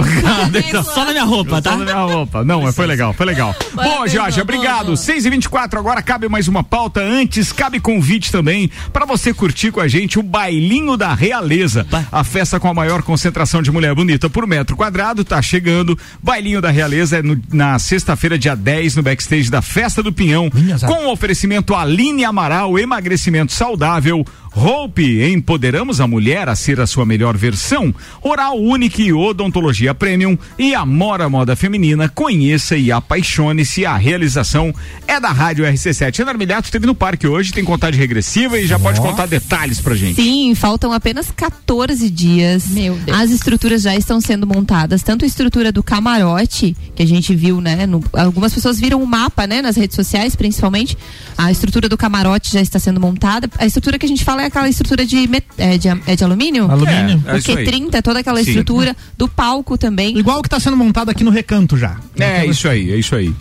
Então, 0.58 0.84
Só 0.84 1.04
na 1.04 1.12
minha 1.12 1.26
roupa, 1.26 1.56
Só 1.56 1.62
tá? 1.62 1.76
na 1.76 1.84
minha 1.84 1.96
roupa. 2.04 2.44
Não, 2.44 2.62
mas 2.62 2.76
foi 2.76 2.86
legal, 2.88 3.14
foi 3.14 3.26
legal. 3.26 3.54
Bom, 3.74 4.08
Jorge, 4.08 4.40
obrigado. 4.42 4.96
6 4.96 5.26
e 5.26 5.30
24 5.30 5.78
agora 5.78 6.02
cabe 6.02 6.30
mais 6.30 6.48
uma 6.48 6.64
pauta. 6.64 7.02
Antes, 7.02 7.52
cabe 7.52 7.80
convite 7.82 8.32
também 8.32 8.72
para 8.94 9.06
você 9.06 9.34
curtir 9.34 9.72
com 9.72 9.82
a 9.82 9.88
gente 9.88 10.18
o 10.18 10.24
Bailinho 10.24 10.96
da 10.96 11.14
Realeza. 11.14 11.86
A 12.12 12.24
festa 12.24 12.60
com 12.60 12.68
a 12.70 12.74
maior 12.74 13.02
concentração 13.04 13.62
de 13.62 13.72
mulher 13.72 13.94
bonita 13.94 14.30
por 14.30 14.48
metro 14.48 14.76
quadrado 14.78 15.24
tá 15.26 15.42
chegando. 15.42 15.98
Bailinho 16.24 16.62
da 16.62 16.70
Realeza 16.70 17.18
é 17.18 17.22
no- 17.22 17.40
na 17.52 17.78
sexta-feira, 17.78 18.38
dia 18.40 18.56
10, 18.56 18.96
no 18.96 19.04
backstage 19.04 19.50
da 19.52 19.62
Festa 19.62 20.02
do 20.02 20.14
Pinhão. 20.14 20.50
Com 20.88 21.08
o 21.08 21.12
oferecimento 21.12 21.76
Aline 21.76 22.24
Amaral, 22.24 22.80
emagrecimento 22.80 23.49
saudável. 23.52 24.26
Hope, 24.56 25.24
empoderamos 25.32 26.02
a 26.02 26.08
mulher 26.08 26.50
a 26.50 26.56
ser 26.56 26.80
a 26.80 26.88
sua 26.88 27.06
melhor 27.06 27.38
versão. 27.38 27.94
Oral 28.22 28.58
Unique 28.60 29.04
e 29.04 29.14
Odontologia 29.14 29.94
Premium 29.94 30.38
e 30.58 30.74
Amora 30.76 31.30
Moda 31.30 31.56
Feminina. 31.56 32.10
Conheça 32.10 32.76
e 32.76 32.92
apaixone-se. 32.92 33.86
A 33.86 33.96
realização 33.96 34.74
é 35.08 35.20
da 35.20 35.30
Rádio 35.32 35.66
RC7. 35.66 36.20
Ana 36.22 36.32
Armiliato 36.32 36.66
esteve 36.66 36.86
no 36.88 36.96
parque 36.96 37.28
hoje, 37.28 37.52
tem 37.54 37.64
contagem 37.64 38.00
regressiva 38.00 38.60
e 38.60 38.66
já 38.68 38.80
pode 38.80 39.00
contar 39.00 39.26
detalhes 39.28 39.80
pra 39.80 39.96
gente. 39.96 40.16
Sim, 40.22 40.54
faltam 40.56 40.92
apenas 40.92 41.32
14 41.32 42.10
dias. 42.10 42.68
Meu 42.68 42.96
Deus. 42.96 43.18
As 43.18 43.32
estruturas 43.32 43.82
já 43.82 43.96
estão 43.96 44.20
sendo 44.20 44.46
montadas, 44.48 45.04
tanto 45.04 45.24
a 45.26 45.28
estrutura 45.28 45.72
do 45.72 45.84
camarote, 45.84 46.76
que 46.96 47.04
a 47.04 47.08
gente 47.08 47.36
viu, 47.36 47.62
né? 47.62 47.86
no- 47.86 48.04
algumas 48.14 48.54
pessoas 48.54 48.80
viram 48.80 49.02
o 49.02 49.08
mapa, 49.08 49.46
né? 49.48 49.62
Nas 49.62 49.76
redes 49.78 49.96
sociais, 49.96 50.36
principalmente. 50.36 50.98
A 51.38 51.52
estrutura 51.52 51.88
do 51.88 51.98
camarote 51.98 52.52
já 52.52 52.62
está 52.62 52.80
sendo 52.80 53.00
montada. 53.00 53.50
A 53.58 53.66
estrutura 53.66 53.98
que 53.98 54.06
a 54.06 54.10
gente 54.10 54.24
fala 54.24 54.39
é 54.40 54.46
aquela 54.46 54.68
estrutura 54.70 55.06
de, 55.06 55.28
met- 55.28 55.46
é, 55.58 55.78
de, 55.78 55.88
é 55.88 56.16
de 56.16 56.24
alumínio? 56.24 56.70
Alumínio. 56.70 57.24
É, 57.26 57.32
é 57.32 57.34
o 57.34 57.38
isso 57.38 57.52
aí. 57.58 57.66
Q30, 57.66 58.02
toda 58.02 58.20
aquela 58.20 58.42
Sim. 58.44 58.50
estrutura 58.50 58.96
do 59.18 59.28
palco 59.28 59.78
também. 59.78 60.18
Igual 60.18 60.40
o 60.40 60.42
que 60.44 60.50
tá 60.50 60.60
sendo 60.60 60.78
montado 60.78 61.10
aqui 61.10 61.24
no 61.24 61.32
recanto 61.32 61.78
já. 61.78 61.98
É 62.20 62.46
isso 62.46 62.68
aí, 62.68 62.92
é 62.92 62.96
isso 62.98 63.16
aí. 63.16 63.34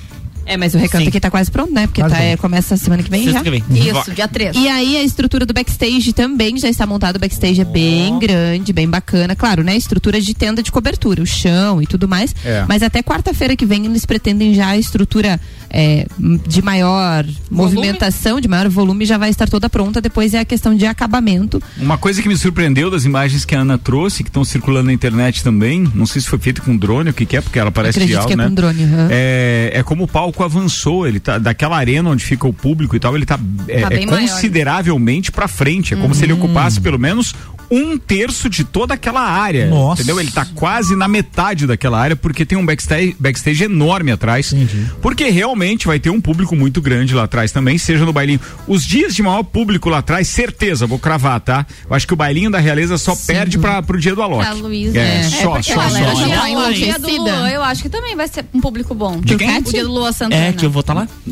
É, 0.51 0.57
mas 0.57 0.75
o 0.75 0.79
recanto 0.79 1.03
Sim. 1.03 1.09
aqui 1.11 1.21
tá 1.21 1.31
quase 1.31 1.51
pronto, 1.51 1.71
né? 1.75 1.87
Porque 1.87 2.01
tá, 2.03 2.19
é, 2.23 2.35
começa 2.35 2.75
semana 2.79 3.03
que 3.03 3.11
vem 3.11 3.21
Sexta 3.25 3.39
já. 3.41 3.45
que 3.45 3.51
vem. 3.51 3.63
Isso, 3.71 4.11
dia 4.13 4.27
3. 4.27 4.57
E 4.57 4.67
aí 4.67 4.97
a 4.97 5.03
estrutura 5.03 5.45
do 5.45 5.53
backstage 5.53 6.11
também 6.15 6.57
já 6.57 6.71
está 6.71 6.87
montada. 6.87 7.19
O 7.19 7.21
backstage 7.21 7.61
é 7.61 7.67
bem 7.67 8.19
grande, 8.19 8.73
bem 8.73 8.89
bacana. 8.89 9.37
Claro, 9.37 9.63
né? 9.63 9.77
Estrutura 9.77 10.19
de 10.19 10.33
tenda 10.33 10.63
de 10.63 10.73
cobertura, 10.73 11.23
o 11.23 11.27
chão 11.27 11.83
e 11.83 11.87
tudo 11.87 12.09
mais. 12.09 12.35
É. 12.47 12.65
Mas 12.67 12.83
até 12.83 13.03
quarta-feira 13.03 13.55
que 13.55 13.67
vem 13.67 13.85
eles 13.85 14.07
pretendem 14.07 14.55
já 14.55 14.69
a 14.69 14.79
estrutura 14.79 15.39
é, 15.71 16.07
de 16.47 16.63
maior 16.63 17.25
movimentação, 17.51 18.41
de 18.41 18.49
maior 18.49 18.69
volume, 18.69 19.05
já 19.05 19.19
vai 19.19 19.31
estar 19.31 19.49
toda 19.49 19.69
pronta. 19.69 20.01
Depois 20.01 20.35
é 20.35 20.41
a 20.41 20.45
questão 20.45 20.75
de 20.75 20.87
acabamento. 20.87 21.63
Uma 21.79 21.99
coisa 21.99 22.23
que 22.23 22.29
me 22.29 22.37
surpreendeu 22.37 22.91
das 22.91 23.05
imagens 23.05 23.45
que 23.45 23.55
a 23.55 23.61
Ana 23.61 23.79
trouxe, 23.79 24.23
que 24.23 24.31
estão 24.31 24.45
circulando 24.45 24.87
na 24.87 24.93
internet 24.93 25.43
também, 25.45 25.89
não 25.95 26.07
sei 26.07 26.23
se 26.23 26.29
foi 26.29 26.39
feito 26.39 26.63
com 26.63 26.77
drone 26.77 27.11
o 27.11 27.13
que, 27.13 27.27
que 27.27 27.37
é, 27.37 27.41
porque 27.41 27.59
ela 27.59 27.71
parece 27.71 27.99
real, 28.05 28.27
que 28.27 28.33
é 28.33 28.37
né? 28.37 28.49
com 28.49 28.55
drone. 28.55 28.83
aham. 28.85 29.09
É, 29.11 29.71
é 29.75 29.83
como 29.83 30.05
o 30.05 30.09
palco 30.09 30.43
avançou, 30.43 31.07
ele 31.07 31.21
tá 31.21 31.39
daquela 31.39 31.77
arena 31.77 32.09
onde 32.11 32.25
fica 32.25 32.47
o 32.47 32.53
público 32.53 32.97
e 32.97 33.01
tal, 33.01 33.15
ele 33.17 33.27
tá, 33.27 33.39
é, 33.69 33.81
Tá 33.83 33.95
é 33.95 34.07
consideravelmente 34.07 35.31
pra 35.31 35.49
frente, 35.49 35.95
é 35.95 35.97
como 35.97 36.15
se 36.15 36.25
ele 36.25 36.33
Uhum. 36.33 36.45
ocupasse 36.45 36.81
pelo 36.81 36.99
menos 36.99 37.35
um 37.71 37.99
terço 37.99 38.49
de 38.49 38.65
toda 38.65 38.95
aquela 38.95 39.21
área. 39.23 39.67
Nossa. 39.67 40.03
Entendeu? 40.03 40.21
Ele 40.21 40.31
tá 40.31 40.47
quase 40.55 40.97
na 40.97 41.07
metade 41.09 41.67
daquela 41.67 41.99
área, 41.99 42.17
porque 42.17 42.45
tem 42.47 42.57
um 42.57 42.65
backstage, 42.65 43.15
backstage 43.19 43.65
enorme 43.65 44.11
atrás. 44.13 44.53
Entendi. 44.53 44.87
Porque 45.03 45.29
realmente 45.29 45.87
vai 45.87 45.99
ter 45.99 46.11
um 46.11 46.21
público 46.21 46.57
muito 46.57 46.81
grande 46.81 47.15
lá 47.15 47.25
atrás 47.25 47.53
também, 47.53 47.77
seja 47.79 48.05
no 48.05 48.13
bailinho. 48.13 48.41
Os 48.67 48.85
dias 48.85 49.15
de 49.15 49.23
maior 49.23 49.43
público 49.43 49.89
lá 49.89 49.99
atrás, 49.99 50.29
certeza, 50.29 50.87
vou 50.87 50.99
cravar, 50.99 51.41
tá? 51.41 51.67
Eu 51.89 51.95
acho 51.95 52.07
que 52.07 52.13
o 52.13 52.17
bailinho 52.17 52.51
da 52.51 52.59
realeza 52.59 52.97
só 52.99 53.15
perde 53.27 53.59
pra, 53.59 53.83
pro 53.83 53.99
dia 54.01 54.15
do 54.15 54.23
Alok. 54.23 54.43
Pra 54.45 54.55
Luísa. 54.55 54.99
É, 54.99 55.19
É, 55.21 55.23
só, 55.25 55.51
porque 55.53 55.73
só, 55.75 55.81
a 55.81 55.91
só. 55.91 56.15
só. 56.15 56.71
dia 56.73 56.99
do. 56.99 57.09
Luan, 57.19 57.49
eu 57.51 57.63
acho 57.63 57.83
que 57.83 57.89
também 57.89 58.15
vai 58.17 58.29
ser 58.29 58.45
um 58.55 58.61
público 58.61 58.95
bom. 58.95 59.21
De 59.21 59.37
quem? 59.37 59.59
O 59.59 59.63
dia 59.63 59.83
do 59.85 59.91
Lua 59.93 60.13
Santana. 60.13 60.43
É, 60.47 60.53
que 60.53 60.65
eu 60.65 60.71
vou 60.71 60.81
estar 60.81 60.95
lá. 60.95 61.09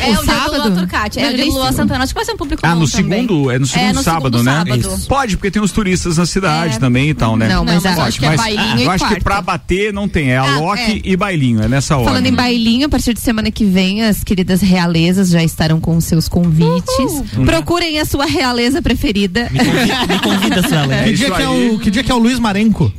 É 0.00 0.10
o, 0.10 0.12
dia 0.12 0.16
do 0.20 0.24
sábado? 0.24 0.62
Lua 0.68 0.70
Turcati. 0.70 1.18
É 1.20 1.30
o 1.30 1.34
dia 1.34 1.44
do 1.46 1.52
Lua. 1.52 1.72
Santana. 1.72 2.04
Acho 2.04 2.12
que 2.12 2.18
vai 2.18 2.24
ser 2.24 2.32
um 2.32 2.36
público 2.36 2.62
Ah, 2.64 2.74
bom 2.74 2.80
no 2.80 2.88
também. 2.88 3.20
segundo, 3.26 3.50
é 3.50 3.58
no 3.58 3.66
segundo 3.66 3.88
É, 3.88 3.92
no 3.92 4.02
sábado, 4.02 4.38
segundo 4.38 4.44
né? 4.44 4.52
sábado. 4.58 4.94
Isso. 4.96 5.08
Pode, 5.08 5.36
porque 5.36 5.50
tem 5.50 5.60
os 5.68 5.72
turistas 5.72 6.16
na 6.16 6.26
cidade 6.26 6.76
É. 6.76 6.78
também 6.78 7.10
e 7.10 7.14
tal, 7.14 7.36
né? 7.36 7.48
Não, 7.48 7.64
mas 7.64 7.82
Não, 7.82 7.90
mas 7.90 7.98
a- 7.98 8.04
acho 8.04 8.18
que 8.18 8.24
é 8.26 8.28
mas 8.30 8.40
bailinho 8.40 8.78
eu 8.80 8.84
e 8.86 8.88
acho 8.88 9.08
que 9.08 9.20
pra 9.20 9.40
bater 9.40 9.92
não 9.92 10.08
tem, 10.08 10.30
é 10.32 10.38
a 10.38 10.42
Ah, 10.42 10.58
Loki 10.60 10.80
é. 10.80 11.00
e 11.04 11.16
bailinho, 11.16 11.62
é 11.62 11.68
nessa 11.68 11.96
hora. 11.96 12.06
Falando 12.06 12.26
em 12.26 12.34
bailinho, 12.34 12.86
a 12.86 12.88
partir 12.88 13.14
de 13.14 13.20
semana 13.20 13.50
que 13.50 13.64
vem, 13.64 14.02
as 14.04 14.24
queridas 14.24 14.60
realezas 14.60 15.28
já 15.30 15.42
estarão 15.42 15.80
com 15.80 16.00
seus 16.00 16.28
convites. 16.28 17.22
Procurem 17.44 17.98
a 18.00 18.04
sua 18.04 18.26
realeza 18.26 18.80
preferida. 18.82 19.48
Me 19.50 19.58
convida, 19.58 20.06
me 20.06 20.18
convida. 20.20 20.94
É 20.94 21.04
que, 21.04 21.12
dia 21.14 21.30
que, 21.30 21.42
é 21.42 21.48
o, 21.48 21.78
que 21.78 21.90
dia 21.90 22.02
que 22.04 22.10
é 22.10 22.14
o 22.14 22.18
Luiz 22.18 22.38
Marenco? 22.38 22.92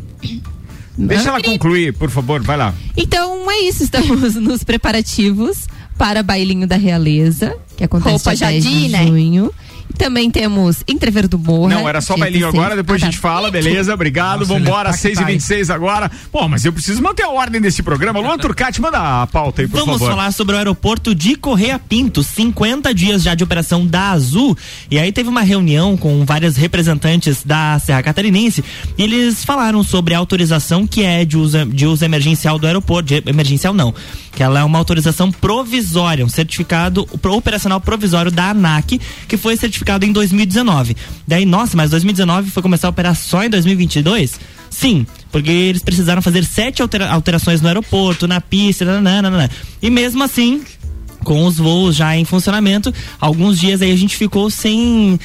Deixa 0.98 1.30
ela 1.30 1.42
concluir, 1.42 1.94
por 1.94 2.10
favor, 2.10 2.42
vai 2.44 2.58
lá. 2.58 2.74
Então 2.98 3.50
é 3.50 3.62
isso, 3.62 3.84
estamos 3.84 4.36
nos 4.36 4.64
preparativos 4.64 5.66
para 5.98 6.22
Bailinho 6.22 6.68
da 6.68 6.76
Realeza, 6.76 7.56
que 7.78 7.84
acontece 7.84 8.12
Roupa 8.12 8.36
10 8.36 8.40
Jadi, 8.40 8.62
de 8.62 8.90
né? 8.90 9.04
Também 9.98 10.30
temos 10.32 10.84
Entrever 10.88 11.28
do 11.28 11.38
Morra. 11.38 11.76
Não, 11.76 11.90
era 11.90 12.00
só 12.02 12.16
dia 12.16 12.24
bailinho 12.26 12.46
16. 12.46 12.64
agora, 12.64 12.76
depois 12.76 13.02
Ah, 13.02 13.06
a 13.06 13.10
gente 13.12 13.20
tá. 13.22 13.28
fala, 13.28 13.52
beleza? 13.52 13.94
Obrigado, 13.94 14.40
Nossa, 14.40 14.54
vambora, 14.54 14.90
ele 14.90 14.92
tá 14.92 14.94
que 14.94 15.00
6 15.00 15.16
tá 15.16 15.22
e 15.22 15.26
aí. 15.26 15.32
26 15.34 15.70
agora. 15.70 16.12
Pô, 16.32 16.48
mas 16.48 16.64
eu 16.64 16.72
preciso 16.72 17.02
manter 17.02 17.24
a 17.24 17.30
ordem 17.30 17.60
desse 17.60 17.82
programa. 17.84 18.20
Luan 18.20 18.38
Turcati, 18.38 18.80
manda 18.82 19.22
a 19.24 19.28
pauta 19.28 19.62
aí, 19.62 19.68
por 19.68 19.80
Vamos 19.80 20.00
favor. 20.00 20.10
falar 20.12 20.32
sobre 20.32 20.56
o 20.56 20.58
aeroporto 20.58 21.14
de 21.16 21.36
Correia 21.36 21.78
Pinto, 21.80 22.24
50 22.24 22.94
dias 22.94 23.24
já 23.24 23.36
de 23.36 23.44
operação 23.44 23.86
da 23.86 24.12
Azul. 24.12 24.56
E 24.90 24.98
aí 25.00 25.12
teve 25.12 25.28
uma 25.28 25.42
reunião 25.42 25.98
com 25.98 26.24
várias 26.24 26.56
representantes 26.56 27.44
da 27.44 27.78
Serra 27.80 28.04
Catarinense 28.04 28.64
e 28.98 29.04
eles 29.04 29.44
falaram 29.44 29.84
sobre 29.84 30.14
a 30.14 30.18
autorização 30.18 30.86
que 30.88 31.04
é 31.04 31.26
de 31.26 31.38
uso, 31.38 31.66
de 31.66 31.86
uso 31.86 32.06
emergencial 32.06 32.58
do 32.60 32.68
aeroporto. 32.68 33.08
De, 33.08 33.24
emergencial 33.26 33.74
não, 33.74 33.94
que 34.32 34.44
ela 34.44 34.60
é 34.60 34.64
uma 34.64 34.78
autorização 34.78 35.32
provisória, 35.32 36.24
um 36.26 36.30
certificado 36.30 37.08
operacional 37.24 37.82
provisório 37.82 38.32
da 38.32 38.52
ANAC, 38.52 39.00
que 39.28 39.36
foi 39.36 39.58
certificado 39.58 39.79
em 40.06 40.12
2019. 40.12 40.96
Daí, 41.28 41.46
nossa, 41.46 41.76
mas 41.78 41.90
2019 41.92 42.50
foi 42.52 42.62
começar 42.64 42.88
a 42.88 42.92
operar 42.92 43.16
só 43.16 43.44
em 43.44 43.50
2022? 43.50 44.40
Sim, 44.70 45.06
porque 45.32 45.50
eles 45.50 45.82
precisaram 45.82 46.22
fazer 46.22 46.44
sete 46.46 46.82
altera- 46.82 47.10
alterações 47.12 47.62
no 47.62 47.68
aeroporto, 47.68 48.28
na 48.28 48.40
pista, 48.40 48.86
nananana. 48.86 49.50
e 49.82 49.90
mesmo 49.90 50.24
assim, 50.24 50.62
com 51.24 51.46
os 51.46 51.58
voos 51.58 51.96
já 51.96 52.16
em 52.16 52.24
funcionamento, 52.26 52.94
alguns 53.20 53.60
dias 53.60 53.82
aí 53.82 53.92
a 53.92 53.98
gente 53.98 54.16
ficou 54.16 54.50
sem. 54.50 55.20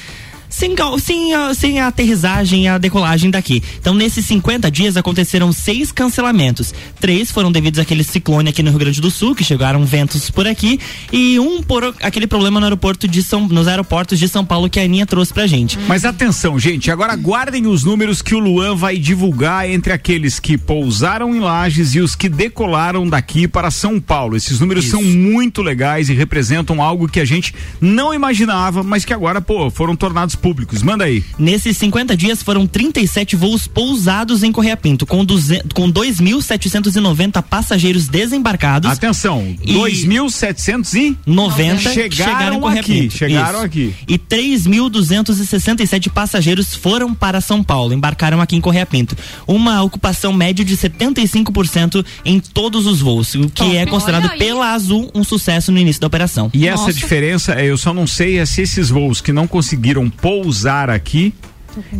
Sem, 0.54 0.76
sem, 1.00 1.34
a, 1.34 1.52
sem 1.52 1.80
a 1.80 1.88
aterrissagem 1.88 2.64
e 2.64 2.68
a 2.68 2.78
decolagem 2.78 3.28
daqui. 3.28 3.60
Então, 3.80 3.92
nesses 3.92 4.24
50 4.26 4.70
dias 4.70 4.96
aconteceram 4.96 5.52
seis 5.52 5.90
cancelamentos. 5.90 6.72
Três 7.00 7.32
foram 7.32 7.50
devidos 7.50 7.80
àquele 7.80 8.04
ciclone 8.04 8.50
aqui 8.50 8.62
no 8.62 8.70
Rio 8.70 8.78
Grande 8.78 9.00
do 9.00 9.10
Sul, 9.10 9.34
que 9.34 9.42
chegaram 9.42 9.84
ventos 9.84 10.30
por 10.30 10.46
aqui, 10.46 10.78
e 11.12 11.40
um 11.40 11.60
por 11.60 11.92
aquele 12.00 12.28
problema 12.28 12.60
no 12.60 12.66
aeroporto 12.66 13.08
de 13.08 13.20
São, 13.20 13.48
nos 13.48 13.66
aeroportos 13.66 14.16
de 14.16 14.28
São 14.28 14.44
Paulo 14.44 14.70
que 14.70 14.78
a 14.78 14.84
Aninha 14.84 15.04
trouxe 15.04 15.34
pra 15.34 15.44
gente. 15.44 15.76
Mas 15.88 16.04
atenção, 16.04 16.56
gente, 16.56 16.88
agora 16.88 17.16
guardem 17.16 17.66
os 17.66 17.82
números 17.82 18.22
que 18.22 18.36
o 18.36 18.38
Luan 18.38 18.76
vai 18.76 18.96
divulgar 18.96 19.68
entre 19.68 19.92
aqueles 19.92 20.38
que 20.38 20.56
pousaram 20.56 21.34
em 21.34 21.40
Lages 21.40 21.96
e 21.96 22.00
os 22.00 22.14
que 22.14 22.28
decolaram 22.28 23.08
daqui 23.08 23.48
para 23.48 23.72
São 23.72 24.00
Paulo. 24.00 24.36
Esses 24.36 24.60
números 24.60 24.84
são 24.84 25.02
muito 25.02 25.62
legais 25.62 26.08
e 26.08 26.14
representam 26.14 26.80
algo 26.80 27.08
que 27.08 27.18
a 27.18 27.24
gente 27.24 27.52
não 27.80 28.14
imaginava, 28.14 28.84
mas 28.84 29.04
que 29.04 29.12
agora, 29.12 29.40
pô, 29.40 29.68
foram 29.68 29.96
tornados 29.96 30.36
públicos. 30.44 30.82
Manda 30.82 31.04
aí. 31.04 31.24
Nesses 31.38 31.74
50 31.78 32.14
dias 32.14 32.42
foram 32.42 32.66
37 32.66 33.34
voos 33.34 33.66
pousados 33.66 34.42
em 34.42 34.52
Correia 34.52 34.76
Pinto, 34.76 35.06
com, 35.06 35.24
200 35.24 35.72
com 35.72 35.90
2.790 35.90 37.40
passageiros 37.40 38.08
desembarcados. 38.08 38.90
Atenção, 38.90 39.56
E- 39.64 39.72
2.700 39.72 40.92
e 40.94 41.16
90 41.24 41.78
chegaram, 41.94 42.10
chegaram, 42.12 42.56
em 42.58 42.60
Correia 42.60 42.80
aqui, 42.82 43.00
Pinto. 43.00 43.16
chegaram 43.16 43.56
Isso. 43.60 43.64
aqui. 43.64 43.94
E 44.06 44.18
3.267 44.18 46.10
passageiros 46.10 46.74
foram 46.74 47.14
para 47.14 47.40
São 47.40 47.64
Paulo, 47.64 47.94
embarcaram 47.94 48.38
aqui 48.42 48.54
em 48.54 48.60
Correia 48.60 48.84
Pinto. 48.84 49.16
Uma 49.46 49.82
ocupação 49.82 50.30
média 50.30 50.62
de 50.62 50.76
75% 50.76 52.04
em 52.22 52.38
todos 52.38 52.84
os 52.86 53.00
voos, 53.00 53.34
o 53.34 53.48
que 53.48 53.78
é 53.78 53.86
considerado 53.86 54.36
pela 54.36 54.74
Azul 54.74 55.10
um 55.14 55.24
sucesso 55.24 55.72
no 55.72 55.78
início 55.78 56.02
da 56.02 56.06
operação. 56.06 56.50
E 56.52 56.68
essa 56.68 56.82
Nossa. 56.82 56.92
diferença, 56.92 57.54
é, 57.54 57.64
eu 57.64 57.78
só 57.78 57.94
não 57.94 58.06
sei 58.06 58.36
é 58.36 58.44
se 58.44 58.60
esses 58.60 58.90
voos 58.90 59.22
que 59.22 59.32
não 59.32 59.46
conseguiram 59.46 60.10
pousar 60.10 60.33
aqui 60.90 61.34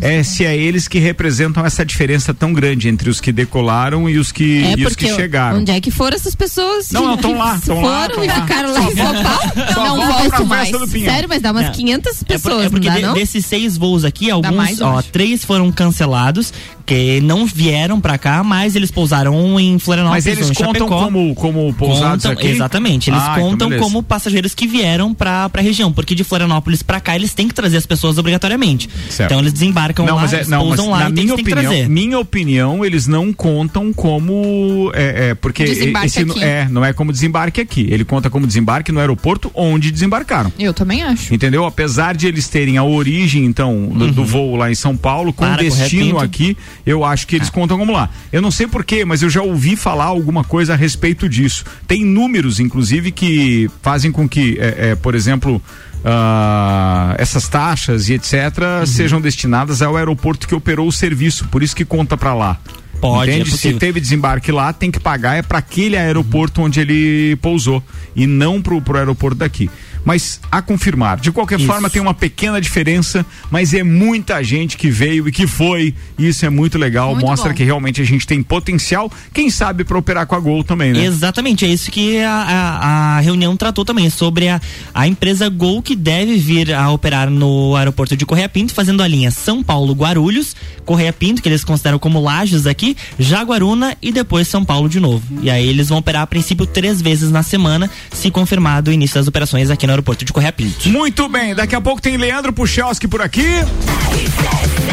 é 0.01 0.23
se 0.23 0.45
é 0.45 0.57
eles 0.57 0.87
que 0.87 1.01
representam 1.01 1.67
essa 1.67 1.85
diferença 1.85 2.33
tão 2.33 2.53
grande 2.53 2.89
entre 2.89 3.11
os 3.11 3.21
que 3.21 3.33
decolaram 3.33 4.09
e 4.09 4.19
os 4.19 4.31
que, 4.31 4.63
É 4.63 4.75
e 4.79 4.87
os 4.87 4.95
que 4.95 5.13
chegaram. 5.13 5.59
onde 5.59 5.73
é 5.73 5.81
que 5.81 5.91
foram 5.91 6.15
essas 6.15 6.33
pessoas? 6.37 6.93
Não, 6.93 7.05
não, 7.09 7.17
tão 7.17 7.37
lá, 7.37 7.59
tão 7.67 7.81
lá, 7.83 8.03
Foram 8.03 8.15
tão 8.15 8.25
e 8.25 8.27
lá. 8.29 8.35
ficaram 8.43 8.73
lá 8.73 8.81
em 8.85 8.95
São 8.95 9.13
Paulo? 9.25 9.97
Não 9.97 10.07
pra 10.07 10.19
volto 10.29 10.47
mais. 10.47 10.69
Sério, 10.69 11.29
mas 11.29 11.43
dá 11.43 11.51
umas 11.51 11.67
É. 11.67 11.71
500 11.71 12.13
É, 12.13 12.19
por- 12.19 12.25
pessoas, 12.27 12.67
é 12.67 12.71
porque 12.71 12.87
não 12.87 12.95
dá 12.95 13.01
de- 13.01 13.07
não? 13.07 13.15
desses 13.15 13.45
seis 13.47 13.77
voos 13.77 14.05
aqui, 14.05 14.31
alguns, 14.31 14.55
mais, 14.55 14.81
ó, 14.81 15.03
três 15.03 15.45
foram 15.45 15.73
cancelados, 15.73 16.53
que 16.87 17.21
não 17.23 17.47
vieram 17.47 18.01
pra 18.01 18.19
cá, 18.19 18.43
mas 18.45 18.77
eles 18.77 18.91
pousaram 18.91 19.59
em 19.59 19.79
Florianópolis, 19.79 20.25
Mas 20.25 20.37
eles 20.37 20.51
em 20.51 20.55
contam 20.55 20.87
Chapecó. 20.89 21.05
como, 21.05 21.35
como 21.35 21.73
pousados 21.75 22.25
Contam- 22.25 22.33
aqui? 22.33 22.47
Exatamente, 22.49 23.11
eles 23.11 23.21
Ah, 23.23 23.33
então 23.37 23.51
contam 23.51 23.69
beleza. 23.71 23.85
como 23.87 24.03
passageiros 24.03 24.55
que 24.55 24.67
vieram 24.67 25.15
pra, 25.15 25.49
pra 25.49 25.63
região, 25.63 25.93
porque 25.93 26.15
de 26.15 26.23
Florianópolis 26.25 26.83
pra 26.83 27.01
cá 27.01 27.17
eles 27.17 27.33
têm 27.33 27.49
que 27.49 27.55
trazer 27.55 27.77
as 27.79 27.87
pessoas 27.87 28.19
obrigatoriamente. 28.19 28.89
Certo. 29.09 29.31
Então 29.31 29.41
eles 29.41 29.53
desembarcam 29.53 30.05
Não, 30.05 30.17
lá, 30.17 30.23
mas, 30.23 30.33
é, 30.33 30.37
eles 30.37 30.49
não, 30.49 30.59
mas 30.67 30.77
pousam 30.77 30.91
lá 30.91 31.05
na 31.05 31.09
e 31.11 31.13
minha 31.13 31.27
que 31.35 31.41
opinião, 31.43 31.63
trazer. 31.63 31.89
minha 31.89 32.19
opinião, 32.19 32.85
eles 32.85 33.07
não 33.07 33.33
contam 33.33 33.93
como 33.93 34.91
é, 34.95 35.31
é, 35.31 35.35
porque 35.35 35.65
Desembarque 35.65 36.07
esse 36.07 36.21
aqui. 36.21 36.43
é 36.45 36.69
não 36.71 36.85
é 36.85 36.93
como 36.93 37.13
desembarque 37.13 37.61
aqui. 37.61 37.87
Ele 37.91 38.05
conta 38.05 38.29
como 38.31 38.47
desembarque 38.47 38.93
no 38.93 39.01
aeroporto 39.01 39.51
onde 39.55 39.91
desembarcaram. 39.91 40.53
Eu 40.59 40.73
também 40.75 41.03
acho. 41.03 41.35
Entendeu? 41.35 41.65
Apesar 41.65 42.15
de 42.15 42.27
eles 42.27 42.49
terem 42.49 42.77
a 42.77 42.85
origem, 42.85 43.45
então, 43.45 43.87
do, 43.89 44.11
do 44.13 44.25
voo 44.25 44.57
lá 44.57 44.71
em 44.71 44.75
São 44.75 44.97
Paulo, 44.97 45.33
com 45.33 45.45
Uhum. 45.45 45.51
Para, 45.51 45.63
destino 45.63 46.15
correto. 46.15 46.25
aqui, 46.25 46.57
eu 46.87 47.05
acho 47.05 47.27
que 47.27 47.37
eles 47.37 47.49
Ah. 47.49 47.53
contam 47.53 47.79
como 47.79 47.93
lá. 47.93 48.09
Eu 48.33 48.43
não 48.43 48.51
sei 48.51 48.67
porquê, 48.67 49.05
mas 49.05 49.23
eu 49.23 49.31
já 49.31 49.43
ouvi 49.43 49.77
falar 49.77 50.05
alguma 50.05 50.45
coisa 50.45 50.75
a 50.75 50.77
respeito 50.77 51.29
disso. 51.29 51.65
Tem 51.87 52.05
números, 52.05 52.61
inclusive, 52.61 53.11
que 53.13 53.71
fazem 53.83 54.11
com 54.13 54.29
que, 54.29 54.57
é, 54.61 54.91
é, 54.91 54.95
por 54.95 55.15
exemplo, 55.15 55.61
ah, 56.05 57.15
essas 57.19 57.49
taxas 57.49 58.09
e 58.09 58.15
etc. 58.15 58.35
Uhum. 58.81 58.87
sejam 58.87 59.21
destinadas 59.21 59.83
ao 59.83 59.97
aeroporto 59.97 60.47
que 60.47 60.55
operou 60.55 60.87
o 60.89 60.93
serviço. 60.93 61.47
Por 61.49 61.63
isso 61.63 61.75
que 61.75 61.85
conta 61.85 62.17
pra 62.17 62.35
lá. 62.35 62.59
Pode, 63.01 63.31
é 63.31 63.35
Entende? 63.35 63.51
Se 63.51 63.57
possível. 63.57 63.79
teve 63.79 64.01
desembarque 64.01 64.53
lá, 64.53 64.73
tem 64.73 64.91
que 64.91 65.01
pagar 65.01 65.35
é 65.37 65.43
para 65.43 65.59
aquele 65.59 65.97
aeroporto 65.97 66.63
onde 66.63 66.81
ele 66.81 67.37
pousou 67.43 67.83
e 68.15 68.27
não 68.27 68.63
pro, 68.63 68.81
pro 68.81 68.97
aeroporto 68.97 69.37
daqui. 69.39 69.69
Mas 70.05 70.41
a 70.53 70.61
confirmar, 70.61 71.19
de 71.19 71.33
qualquer 71.33 71.59
Isso. 71.59 71.67
forma 71.67 71.89
tem 71.89 72.01
uma 72.03 72.13
pequena 72.15 72.61
diferença, 72.61 73.25
mas 73.51 73.73
é 73.73 73.83
muita 73.83 74.43
gente 74.43 74.77
que 74.77 74.91
veio 74.91 75.27
e 75.29 75.33
que 75.33 75.47
foi. 75.47 75.95
E 76.19 76.29
isso 76.29 76.45
é 76.45 76.51
muito 76.51 76.77
legal, 76.79 77.13
Muito 77.13 77.27
mostra 77.27 77.51
bom. 77.51 77.57
que 77.57 77.65
realmente 77.65 78.01
a 78.01 78.05
gente 78.05 78.27
tem 78.27 78.43
potencial, 78.43 79.11
quem 79.33 79.49
sabe 79.51 79.83
para 79.85 79.97
operar 79.99 80.27
com 80.27 80.35
a 80.35 80.41
Gol 80.41 80.63
também, 80.63 80.93
né? 80.93 81.05
Exatamente, 81.05 81.65
é 81.65 81.69
isso 81.69 81.91
que 81.91 82.19
a, 82.21 82.31
a- 82.33 83.17
a 83.17 83.21
reunião 83.21 83.57
tratou 83.57 83.85
também, 83.85 84.11
sobre 84.11 84.49
a, 84.49 84.61
a 84.93 85.07
empresa 85.09 85.49
Gol 85.49 85.81
que 85.83 85.97
deve 85.97 86.37
vir 86.37 86.75
a 86.75 86.91
operar 86.91 87.31
no 87.31 87.75
aeroporto 87.77 88.17
de 88.17 88.27
Correia 88.27 88.49
Pinto, 88.49 88.75
fazendo 88.75 89.03
a 89.03 89.09
linha 89.09 89.31
São 89.31 89.63
Paulo-Guarulhos, 89.63 90.55
Correia 90.85 91.13
Pinto, 91.13 91.41
que 91.43 91.49
eles 91.49 91.65
consideram 91.65 91.99
como 91.99 92.21
Lages 92.21 92.67
aqui, 92.67 92.97
Jaguaruna 93.19 93.97
e 94.03 94.13
depois 94.13 94.47
São 94.49 94.65
Paulo 94.65 94.89
de 94.89 95.01
novo. 95.01 95.25
E 95.43 95.49
aí 95.51 95.67
eles 95.67 95.89
vão 95.89 95.99
operar 95.99 96.23
a 96.23 96.27
princípio 96.27 96.67
três 96.67 97.01
vezes 97.01 97.31
na 97.31 97.43
semana, 97.43 97.91
se 98.13 98.31
confirmado 98.31 98.91
o 98.91 98.95
início 98.95 99.15
das 99.15 99.27
operações 99.27 99.71
aqui 99.71 99.87
no 99.87 99.94
aeroporto 99.95 100.25
de 100.25 100.33
Correia 100.33 100.53
Pinto. 100.53 100.89
Muito 100.89 101.29
bem, 101.29 101.55
daqui 101.55 101.75
a 101.75 101.81
pouco 101.81 102.01
tem 102.01 102.17
Leandro 102.17 102.53
Puchalski 102.53 103.09
por 103.09 103.23
aqui. 103.23 103.47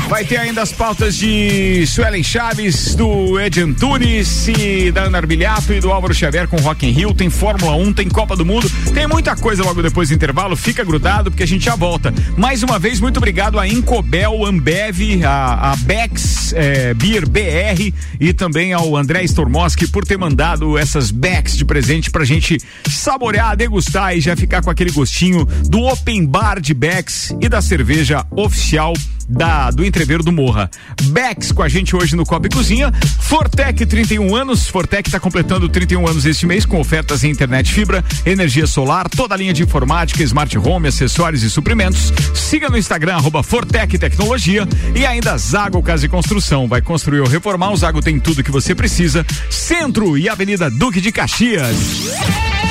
Vai 0.08 0.26
ter 0.26 0.38
ainda 0.38 0.62
as 0.62 0.74
pautas 0.74 1.16
de 1.16 1.86
Suelen 1.88 2.22
Chaves, 2.22 2.96
do 2.96 3.40
Ed 3.40 3.62
Antunes 3.62 4.48
e 4.50 4.92
da 4.92 5.04
Ana 5.04 5.20
Arbilhato 5.20 5.72
e 5.72 5.80
do 5.80 5.90
Álvaro 5.90 6.14
Xavier 6.14 6.50
com 6.50 6.58
Rock 6.58 6.86
in 6.86 6.92
Rio. 6.92 7.14
Tem 7.14 7.30
Fórmula 7.30 7.76
1, 7.76 7.94
tem 7.94 8.10
Copa 8.10 8.36
do 8.36 8.46
Mundo, 8.46 8.70
tem 8.94 9.08
muita 9.08 9.38
coisa 9.38 9.64
logo 9.64 9.82
depois 9.82 10.10
do 10.10 10.16
intervalo. 10.16 10.58
Fica 10.58 10.84
grudado 10.84 11.32
porque 11.32 11.44
a 11.44 11.48
gente 11.48 11.64
já 11.64 11.76
volta. 11.78 12.14
Mais 12.36 12.62
uma 12.62 12.78
vez, 12.78 13.00
muito 13.00 13.18
obrigado 13.18 13.58
a 13.58 13.66
Incobel, 13.66 14.46
Ambev, 14.46 15.24
a, 15.24 15.72
a 15.72 15.76
Bex 15.78 16.54
eh, 16.54 16.94
Beer 16.94 17.28
BR 17.28 17.94
e 18.20 18.34
também 18.34 18.74
ao 18.74 18.96
André 18.98 19.24
Stormoski 19.24 19.88
por 19.88 20.06
ter 20.06 20.18
mandado 20.18 20.78
essas 20.78 21.10
Becks 21.10 21.56
de 21.56 21.64
presente 21.64 22.12
pra 22.12 22.24
gente 22.26 22.58
saborear, 22.90 23.56
degustar 23.56 24.16
e 24.16 24.22
já 24.22 24.36
ficar 24.36 24.62
com 24.62 24.70
aquele 24.70 24.91
gostinho 24.92 25.46
do 25.68 25.82
Open 25.84 26.26
Bar 26.26 26.60
de 26.60 26.74
Becks 26.74 27.36
e 27.40 27.50
da 27.50 27.62
cerveja 27.62 28.26
oficial 28.32 28.94
da, 29.32 29.72
do 29.72 29.86
entreveiro 29.86 30.24
do 30.24 30.32
Morra. 30.32 30.70
Becks 31.04 31.52
com 31.52 31.64
a 31.64 31.70
gente 31.70 31.96
hoje 31.96 32.16
no 32.16 32.26
Copa 32.26 32.48
e 32.48 32.50
Cozinha. 32.50 32.92
Fortec 33.20 33.86
31 33.86 34.36
anos. 34.36 34.68
Fortec 34.68 35.08
está 35.08 35.20
completando 35.20 35.70
31 35.70 36.08
anos 36.08 36.26
este 36.26 36.46
mês 36.46 36.66
com 36.66 36.80
ofertas 36.80 37.24
em 37.24 37.30
internet 37.30 37.72
fibra, 37.72 38.04
energia 38.26 38.68
solar, 38.68 39.10
toda 39.10 39.34
a 39.34 39.38
linha 39.38 39.54
de 39.54 39.64
informática, 39.64 40.22
smart 40.24 40.58
home, 40.58 40.88
acessórios 40.88 41.44
e 41.44 41.50
suprimentos. 41.50 42.12
Siga 42.36 42.70
no 42.70 42.78
Instagram 42.78 43.16
arroba 43.16 43.42
Fortec 43.42 43.98
Tecnologia 43.98 44.68
e 44.94 45.06
ainda 45.06 45.38
Zago 45.38 45.82
Casa 45.82 46.06
e 46.06 46.10
Construção. 46.10 46.68
Vai 46.68 46.82
construir 46.82 47.22
ou 47.22 47.28
reformar, 47.28 47.72
o 47.72 47.78
Zago 47.78 48.02
tem 48.02 48.20
tudo 48.20 48.44
que 48.44 48.52
você 48.52 48.76
precisa. 48.76 49.26
Centro 49.50 50.18
e 50.18 50.28
Avenida 50.28 50.70
Duque 50.70 51.00
de 51.00 51.12
Caxias. 51.12 52.71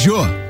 Peugeot. 0.00 0.49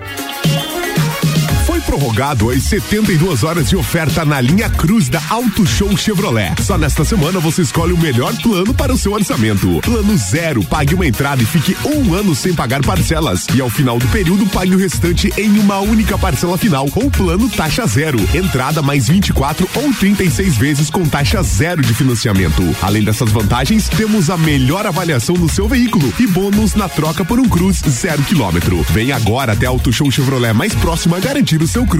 Prorrogado 2.10 2.50
as 2.50 2.64
72 2.64 3.44
horas 3.44 3.68
de 3.68 3.76
oferta 3.76 4.24
na 4.24 4.40
linha 4.40 4.68
Cruz 4.68 5.08
da 5.08 5.22
Auto 5.30 5.64
Show 5.64 5.96
Chevrolet. 5.96 6.60
Só 6.60 6.76
nesta 6.76 7.04
semana 7.04 7.38
você 7.38 7.62
escolhe 7.62 7.92
o 7.92 7.98
melhor 7.98 8.34
plano 8.42 8.74
para 8.74 8.92
o 8.92 8.98
seu 8.98 9.12
orçamento. 9.12 9.80
Plano 9.80 10.16
zero, 10.16 10.64
pague 10.64 10.92
uma 10.92 11.06
entrada 11.06 11.40
e 11.40 11.46
fique 11.46 11.76
um 11.86 12.12
ano 12.12 12.34
sem 12.34 12.52
pagar 12.52 12.82
parcelas. 12.82 13.46
E 13.54 13.60
ao 13.60 13.70
final 13.70 13.96
do 13.96 14.08
período, 14.08 14.44
pague 14.46 14.74
o 14.74 14.78
restante 14.78 15.32
em 15.38 15.56
uma 15.60 15.78
única 15.78 16.18
parcela 16.18 16.58
final 16.58 16.88
ou 16.96 17.08
plano 17.12 17.48
taxa 17.48 17.86
zero. 17.86 18.18
Entrada 18.34 18.82
mais 18.82 19.06
24 19.06 19.68
ou 19.76 19.94
36 19.94 20.56
vezes 20.56 20.90
com 20.90 21.08
taxa 21.08 21.40
zero 21.44 21.80
de 21.80 21.94
financiamento. 21.94 22.62
Além 22.82 23.04
dessas 23.04 23.30
vantagens, 23.30 23.88
temos 23.88 24.30
a 24.30 24.36
melhor 24.36 24.84
avaliação 24.84 25.36
do 25.36 25.48
seu 25.48 25.68
veículo 25.68 26.12
e 26.18 26.26
bônus 26.26 26.74
na 26.74 26.88
troca 26.88 27.24
por 27.24 27.38
um 27.38 27.48
Cruz 27.48 27.80
zero 27.88 28.22
quilômetro. 28.24 28.84
Vem 28.90 29.12
agora 29.12 29.52
até 29.52 29.66
Auto 29.66 29.92
Show 29.92 30.10
Chevrolet 30.10 30.52
mais 30.52 30.74
próxima 30.74 31.20
garantir 31.20 31.62
o 31.62 31.68
seu 31.68 31.86
Cruz 31.86 31.99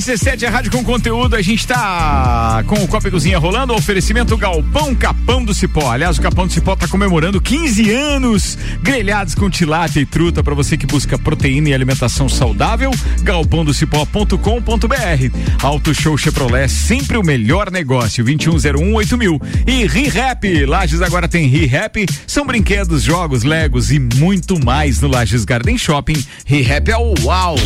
RC7 0.00 0.44
é 0.44 0.48
rádio 0.48 0.72
com 0.72 0.82
conteúdo. 0.82 1.36
A 1.36 1.42
gente 1.42 1.66
tá 1.66 2.64
com 2.66 2.76
o 2.76 2.88
Copa 2.88 3.08
e 3.08 3.10
Cozinha 3.10 3.38
rolando. 3.38 3.74
Oferecimento 3.74 4.34
Galpão 4.34 4.94
Capão 4.94 5.44
do 5.44 5.52
Cipó. 5.52 5.92
Aliás, 5.92 6.16
o 6.16 6.22
Capão 6.22 6.46
do 6.46 6.52
Cipó 6.52 6.74
tá 6.74 6.88
comemorando 6.88 7.38
15 7.38 7.90
anos. 7.90 8.56
Grelhados 8.82 9.34
com 9.34 9.50
tilápia 9.50 10.00
e 10.00 10.06
truta 10.06 10.42
para 10.42 10.54
você 10.54 10.78
que 10.78 10.86
busca 10.86 11.18
proteína 11.18 11.68
e 11.68 11.74
alimentação 11.74 12.30
saudável. 12.30 12.90
galpãodocipó.com.br. 13.22 15.62
Auto 15.62 15.94
Show 15.94 16.16
Chevrolet, 16.16 16.70
sempre 16.70 17.18
o 17.18 17.22
melhor 17.22 17.70
negócio. 17.70 18.24
2101 18.24 18.94
8000. 18.94 19.38
E 19.66 19.86
ReHap. 19.86 20.64
Lages 20.64 21.02
agora 21.02 21.28
tem 21.28 21.46
ReHap. 21.46 22.06
São 22.26 22.46
brinquedos, 22.46 23.02
jogos, 23.02 23.42
legos 23.42 23.92
e 23.92 23.98
muito 23.98 24.58
mais 24.64 25.02
no 25.02 25.08
Lages 25.08 25.44
Garden 25.44 25.76
Shopping. 25.76 26.24
ReHap 26.46 26.90
é 26.90 26.96
o 26.96 27.14
uau. 27.22 27.56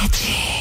Você 0.00 0.59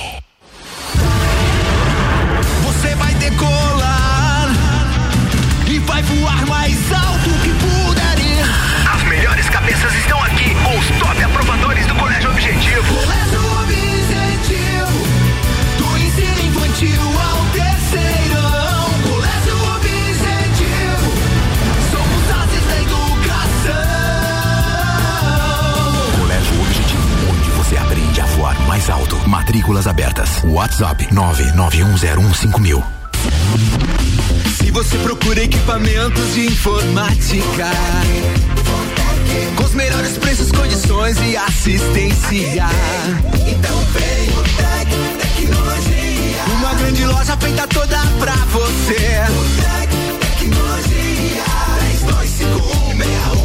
Matrículas 29.50 29.88
abertas. 29.88 30.44
WhatsApp 30.44 31.08
991015000. 31.12 32.84
Se 34.60 34.70
você 34.70 34.96
procura 35.00 35.42
equipamentos 35.42 36.36
de 36.36 36.46
informática, 36.46 37.72
com 39.56 39.64
os 39.64 39.74
melhores 39.74 40.20
preços, 40.20 40.52
condições 40.52 41.18
e 41.24 41.36
assistência, 41.36 42.68
então 43.48 43.76
vem 43.92 44.30
o 44.38 44.44
Tec 44.56 44.88
Tecnologia. 45.18 46.44
Uma 46.56 46.76
grande 46.76 47.06
loja 47.06 47.36
feita 47.38 47.68
toda 47.70 47.98
pra 48.20 48.36
você. 48.36 49.24
O 49.32 49.46
Tec 49.64 49.90
Tecnologia. 50.38 51.44
32516112. 53.34 53.39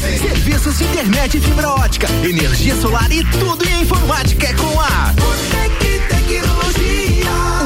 Serviços 0.00 0.78
de 0.78 0.84
internet 0.84 1.36
e 1.36 1.40
fibra 1.42 1.68
ótica, 1.68 2.06
energia 2.24 2.74
solar 2.74 3.12
e 3.12 3.22
tudo 3.38 3.68
em 3.68 3.82
informática 3.82 4.46
é 4.46 4.54
com 4.54 4.80
a 4.80 5.12
Tec 5.50 6.08
Tecnologia. 6.08 7.09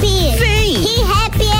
Vem! 0.00 0.82
ReHap 0.82 1.42
é 1.42 1.59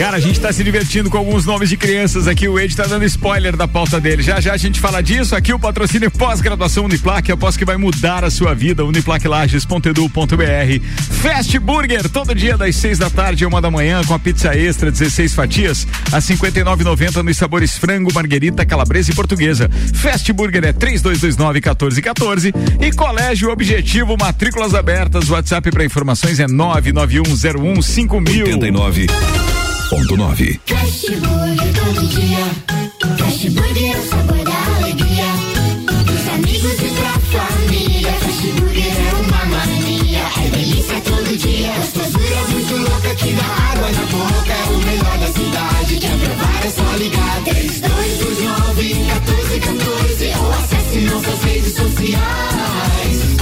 Cara, 0.00 0.16
a 0.16 0.20
gente 0.20 0.40
tá 0.40 0.50
se 0.50 0.64
divertindo 0.64 1.10
com 1.10 1.18
alguns 1.18 1.44
nomes 1.44 1.68
de 1.68 1.76
crianças 1.76 2.26
aqui. 2.26 2.48
O 2.48 2.58
Ed 2.58 2.74
tá 2.74 2.86
dando 2.86 3.04
spoiler 3.04 3.54
da 3.54 3.68
pauta 3.68 4.00
dele. 4.00 4.22
Já 4.22 4.40
já 4.40 4.54
a 4.54 4.56
gente 4.56 4.80
fala 4.80 5.02
disso. 5.02 5.36
Aqui 5.36 5.52
o 5.52 5.58
patrocínio 5.58 6.10
pós-graduação 6.10 6.86
Uniplac. 6.86 7.30
Após 7.30 7.54
que 7.54 7.66
vai 7.66 7.76
mudar 7.76 8.24
a 8.24 8.30
sua 8.30 8.54
vida. 8.54 8.82
Uniplaclages.edu.br. 8.82 10.86
Fast 11.20 11.58
Burger, 11.58 12.08
todo 12.08 12.34
dia 12.34 12.56
das 12.56 12.76
seis 12.76 12.98
da 12.98 13.10
tarde 13.10 13.44
e 13.44 13.46
uma 13.46 13.60
da 13.60 13.70
manhã 13.70 14.02
com 14.02 14.14
a 14.14 14.18
pizza 14.18 14.56
extra, 14.56 14.90
16 14.90 15.34
fatias, 15.34 15.86
a 16.10 16.18
59,90 16.18 17.22
nos 17.22 17.36
sabores 17.36 17.76
frango, 17.76 18.10
marguerita, 18.14 18.64
calabresa 18.64 19.10
e 19.10 19.14
portuguesa. 19.14 19.68
Fast 19.92 20.32
Burger 20.32 20.64
é 20.64 20.72
3229 20.72 21.60
1414 21.60 22.54
e 22.80 22.92
Colégio 22.92 23.50
Objetivo, 23.50 24.16
matrículas 24.18 24.74
abertas. 24.74 25.28
WhatsApp 25.28 25.70
para 25.70 25.84
informações 25.84 26.40
é 26.40 26.46
99101 26.46 27.82
5000. 27.82 29.69
89.9. 29.90 30.60
Fast 30.66 31.06
todo 31.10 32.06
dia. 32.06 32.46
Fast 33.18 33.46
é 33.46 33.98
o 33.98 34.08
sabor 34.08 34.44
da 34.44 34.76
alegria. 34.76 35.24
Dos 36.06 36.28
amigos 36.28 36.78
e 36.78 36.90
pra 36.94 37.10
família. 37.18 38.12
Fast 38.12 38.46
é 38.46 39.14
uma 39.16 39.44
mania. 39.46 40.22
É 40.44 40.48
delícia 40.50 41.00
todo 41.00 41.36
dia. 41.36 41.72
Gostosura 41.72 42.40
muito 42.52 42.76
louca 42.76 43.14
que 43.16 43.32
dá 43.32 43.42
água 43.42 43.90
na 43.90 44.06
boca. 44.06 44.52
É 44.52 44.64
o 44.70 44.78
melhor 44.78 45.18
da 45.18 45.26
cidade. 45.26 45.98
Quer 45.98 46.16
provar 46.18 46.64
é 46.64 46.70
só 46.70 46.96
ligar. 46.96 47.42
3229 47.42 48.94
1414 48.94 50.32
ou 50.38 50.52
acesse 50.52 51.00
nossas 51.00 51.42
redes 51.42 51.74
sociais. 51.74 52.59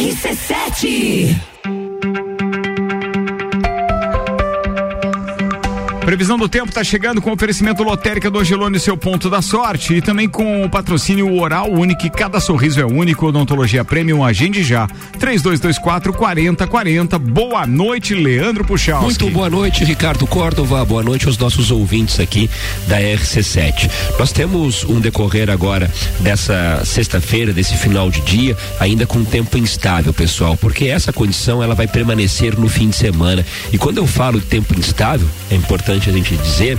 RC7. 0.00 1.49
Previsão 6.10 6.36
do 6.36 6.48
tempo 6.48 6.70
está 6.70 6.82
chegando 6.82 7.22
com 7.22 7.30
oferecimento 7.30 7.84
lotérica 7.84 8.28
do 8.28 8.40
Angelone, 8.40 8.80
seu 8.80 8.96
ponto 8.96 9.30
da 9.30 9.40
sorte. 9.40 9.94
E 9.94 10.02
também 10.02 10.28
com 10.28 10.64
o 10.64 10.68
patrocínio 10.68 11.32
Oral 11.38 11.70
Único, 11.70 12.10
cada 12.10 12.40
sorriso 12.40 12.80
é 12.80 12.84
único. 12.84 13.28
Odontologia 13.28 13.84
Premium, 13.84 14.24
agende 14.24 14.64
já. 14.64 14.88
3224 15.20 16.12
4040. 16.12 17.16
Boa 17.16 17.64
noite, 17.64 18.12
Leandro 18.12 18.64
Puxal. 18.64 19.02
Muito 19.02 19.30
boa 19.30 19.48
noite, 19.48 19.84
Ricardo 19.84 20.26
Córdova. 20.26 20.84
Boa 20.84 21.04
noite 21.04 21.28
aos 21.28 21.38
nossos 21.38 21.70
ouvintes 21.70 22.18
aqui 22.18 22.50
da 22.88 22.98
RC7. 22.98 23.88
Nós 24.18 24.32
temos 24.32 24.82
um 24.82 24.98
decorrer 24.98 25.48
agora 25.48 25.88
dessa 26.18 26.82
sexta-feira, 26.84 27.52
desse 27.52 27.76
final 27.76 28.10
de 28.10 28.20
dia, 28.22 28.56
ainda 28.80 29.06
com 29.06 29.22
tempo 29.22 29.56
instável, 29.56 30.12
pessoal, 30.12 30.56
porque 30.56 30.86
essa 30.86 31.12
condição 31.12 31.62
ela 31.62 31.76
vai 31.76 31.86
permanecer 31.86 32.58
no 32.58 32.68
fim 32.68 32.88
de 32.88 32.96
semana. 32.96 33.46
E 33.72 33.78
quando 33.78 33.98
eu 33.98 34.08
falo 34.08 34.40
tempo 34.40 34.76
instável, 34.76 35.28
é 35.48 35.54
importante 35.54 35.99
a 36.08 36.12
gente 36.12 36.36
dizer, 36.36 36.78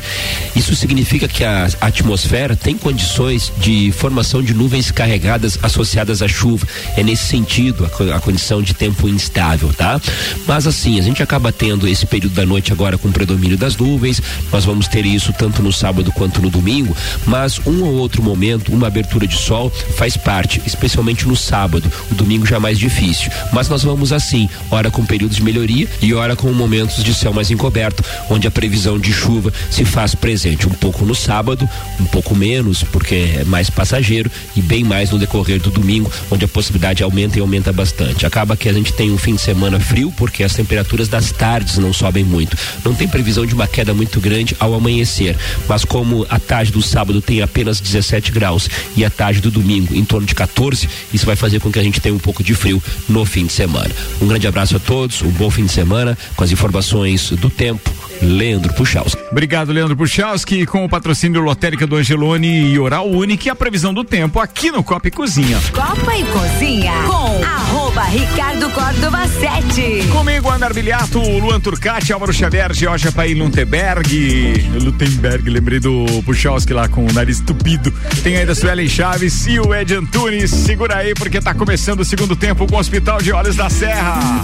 isso 0.55 0.75
significa 0.75 1.27
que 1.27 1.43
a 1.43 1.69
atmosfera 1.79 2.55
tem 2.55 2.77
condições 2.77 3.51
de 3.57 3.91
formação 3.91 4.41
de 4.41 4.53
nuvens 4.53 4.89
carregadas 4.89 5.59
associadas 5.61 6.21
à 6.21 6.27
chuva. 6.27 6.67
É 6.95 7.03
nesse 7.03 7.25
sentido 7.25 7.85
a, 7.85 8.15
a 8.15 8.19
condição 8.19 8.61
de 8.61 8.73
tempo 8.73 9.07
instável, 9.07 9.73
tá? 9.73 9.99
Mas 10.47 10.65
assim, 10.65 10.99
a 10.99 11.03
gente 11.03 11.21
acaba 11.21 11.51
tendo 11.51 11.87
esse 11.87 12.05
período 12.05 12.33
da 12.33 12.45
noite 12.45 12.71
agora 12.71 12.97
com 12.97 13.11
predomínio 13.11 13.57
das 13.57 13.75
nuvens, 13.75 14.21
nós 14.51 14.65
vamos 14.65 14.87
ter 14.87 15.05
isso 15.05 15.33
tanto 15.33 15.61
no 15.61 15.71
sábado 15.71 16.11
quanto 16.11 16.41
no 16.41 16.49
domingo, 16.49 16.95
mas 17.25 17.59
um 17.65 17.83
ou 17.83 17.95
outro 17.95 18.23
momento, 18.23 18.73
uma 18.73 18.87
abertura 18.87 19.27
de 19.27 19.37
sol 19.37 19.69
faz 19.95 20.15
parte, 20.15 20.61
especialmente 20.65 21.27
no 21.27 21.35
sábado. 21.35 21.91
O 22.09 22.15
domingo 22.15 22.45
já 22.45 22.55
é 22.55 22.59
mais 22.59 22.79
difícil. 22.79 23.31
Mas 23.51 23.67
nós 23.69 23.83
vamos 23.83 24.13
assim, 24.13 24.49
hora 24.69 24.89
com 24.89 25.05
períodos 25.05 25.37
de 25.37 25.43
melhoria 25.43 25.87
e 26.01 26.13
hora 26.13 26.35
com 26.35 26.51
momentos 26.53 27.03
de 27.03 27.13
céu 27.13 27.33
mais 27.33 27.51
encoberto, 27.51 28.03
onde 28.29 28.47
a 28.47 28.51
previsão 28.51 28.99
de 28.99 29.10
de 29.11 29.13
chuva 29.13 29.51
se 29.69 29.83
faz 29.83 30.15
presente. 30.15 30.67
Um 30.67 30.71
pouco 30.71 31.05
no 31.05 31.13
sábado, 31.13 31.69
um 31.99 32.05
pouco 32.05 32.33
menos, 32.33 32.81
porque 32.83 33.39
é 33.39 33.43
mais 33.43 33.69
passageiro, 33.69 34.31
e 34.55 34.61
bem 34.61 34.83
mais 34.83 35.11
no 35.11 35.19
decorrer 35.19 35.59
do 35.59 35.69
domingo, 35.69 36.09
onde 36.31 36.45
a 36.45 36.47
possibilidade 36.47 37.03
aumenta 37.03 37.37
e 37.37 37.41
aumenta 37.41 37.73
bastante. 37.73 38.25
Acaba 38.25 38.55
que 38.55 38.69
a 38.69 38.73
gente 38.73 38.93
tem 38.93 39.11
um 39.11 39.17
fim 39.17 39.35
de 39.35 39.41
semana 39.41 39.79
frio, 39.79 40.13
porque 40.15 40.43
as 40.43 40.53
temperaturas 40.53 41.09
das 41.09 41.31
tardes 41.31 41.77
não 41.77 41.91
sobem 41.91 42.23
muito. 42.23 42.57
Não 42.85 42.95
tem 42.95 43.07
previsão 43.07 43.45
de 43.45 43.53
uma 43.53 43.67
queda 43.67 43.93
muito 43.93 44.21
grande 44.21 44.55
ao 44.59 44.73
amanhecer, 44.73 45.35
mas 45.67 45.83
como 45.83 46.25
a 46.29 46.39
tarde 46.39 46.71
do 46.71 46.81
sábado 46.81 47.21
tem 47.21 47.41
apenas 47.41 47.81
17 47.81 48.31
graus 48.31 48.69
e 48.95 49.03
a 49.03 49.09
tarde 49.09 49.41
do 49.41 49.51
domingo 49.51 49.93
em 49.93 50.05
torno 50.05 50.25
de 50.25 50.33
14, 50.33 50.87
isso 51.13 51.25
vai 51.25 51.35
fazer 51.35 51.59
com 51.59 51.71
que 51.71 51.79
a 51.79 51.83
gente 51.83 51.99
tenha 51.99 52.15
um 52.15 52.19
pouco 52.19 52.43
de 52.43 52.55
frio 52.55 52.81
no 53.09 53.25
fim 53.25 53.45
de 53.45 53.51
semana. 53.51 53.89
Um 54.21 54.27
grande 54.27 54.47
abraço 54.47 54.77
a 54.77 54.79
todos, 54.79 55.21
um 55.21 55.31
bom 55.31 55.49
fim 55.49 55.65
de 55.65 55.71
semana 55.71 56.17
com 56.35 56.43
as 56.43 56.51
informações 56.51 57.31
do 57.31 57.49
tempo. 57.49 57.91
Leandro 58.21 58.71
Puchalski. 58.91 59.21
Obrigado, 59.31 59.71
Leandro 59.71 59.95
Puchalski, 59.95 60.65
com 60.65 60.83
o 60.83 60.89
patrocínio 60.89 61.39
Lotérica 61.41 61.87
do 61.87 61.95
Angelone 61.95 62.73
e 62.73 62.77
Oral 62.77 63.09
Unique, 63.09 63.49
a 63.49 63.55
previsão 63.55 63.93
do 63.93 64.03
tempo 64.03 64.37
aqui 64.37 64.69
no 64.69 64.83
Copa 64.83 65.07
e 65.07 65.11
Cozinha. 65.11 65.57
Copa 65.71 66.17
e 66.17 66.25
Cozinha 66.25 66.91
com 67.07 67.41
arroba 67.41 68.03
Ricardo 68.03 68.69
Córdova 68.71 69.25
7. 69.29 70.07
Comigo, 70.11 70.49
Ana 70.49 70.65
Arbiliato, 70.65 71.21
Luan 71.21 71.61
Turcati, 71.61 72.11
Álvaro 72.11 72.33
Xavier, 72.33 72.73
Georgia 72.73 73.13
Paim 73.13 73.35
Lunteberg. 73.35 74.69
Lutemberg, 74.81 75.49
lembrei 75.49 75.79
do 75.79 76.05
Puchalski 76.25 76.73
lá 76.73 76.89
com 76.89 77.05
o 77.05 77.13
nariz 77.13 77.39
tupido. 77.39 77.93
Tem 78.23 78.35
ainda 78.35 78.51
a 78.51 78.55
Suelen 78.55 78.89
Chaves 78.89 79.47
e 79.47 79.57
o 79.57 79.73
Ed 79.73 79.95
Antunes. 79.95 80.51
Segura 80.51 80.97
aí, 80.97 81.13
porque 81.13 81.39
tá 81.39 81.53
começando 81.53 82.01
o 82.01 82.05
segundo 82.05 82.35
tempo 82.35 82.67
com 82.67 82.75
o 82.75 82.79
Hospital 82.79 83.21
de 83.21 83.31
Olhos 83.31 83.55
da 83.55 83.69
Serra. 83.69 84.43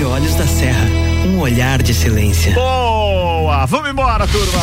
De 0.00 0.04
Olhos 0.06 0.34
da 0.34 0.46
Serra. 0.46 0.86
Um 1.26 1.40
olhar 1.40 1.82
de 1.82 1.90
excelência. 1.90 2.54
Boa! 2.54 3.66
Vamos 3.66 3.90
embora, 3.90 4.26
turma! 4.26 4.60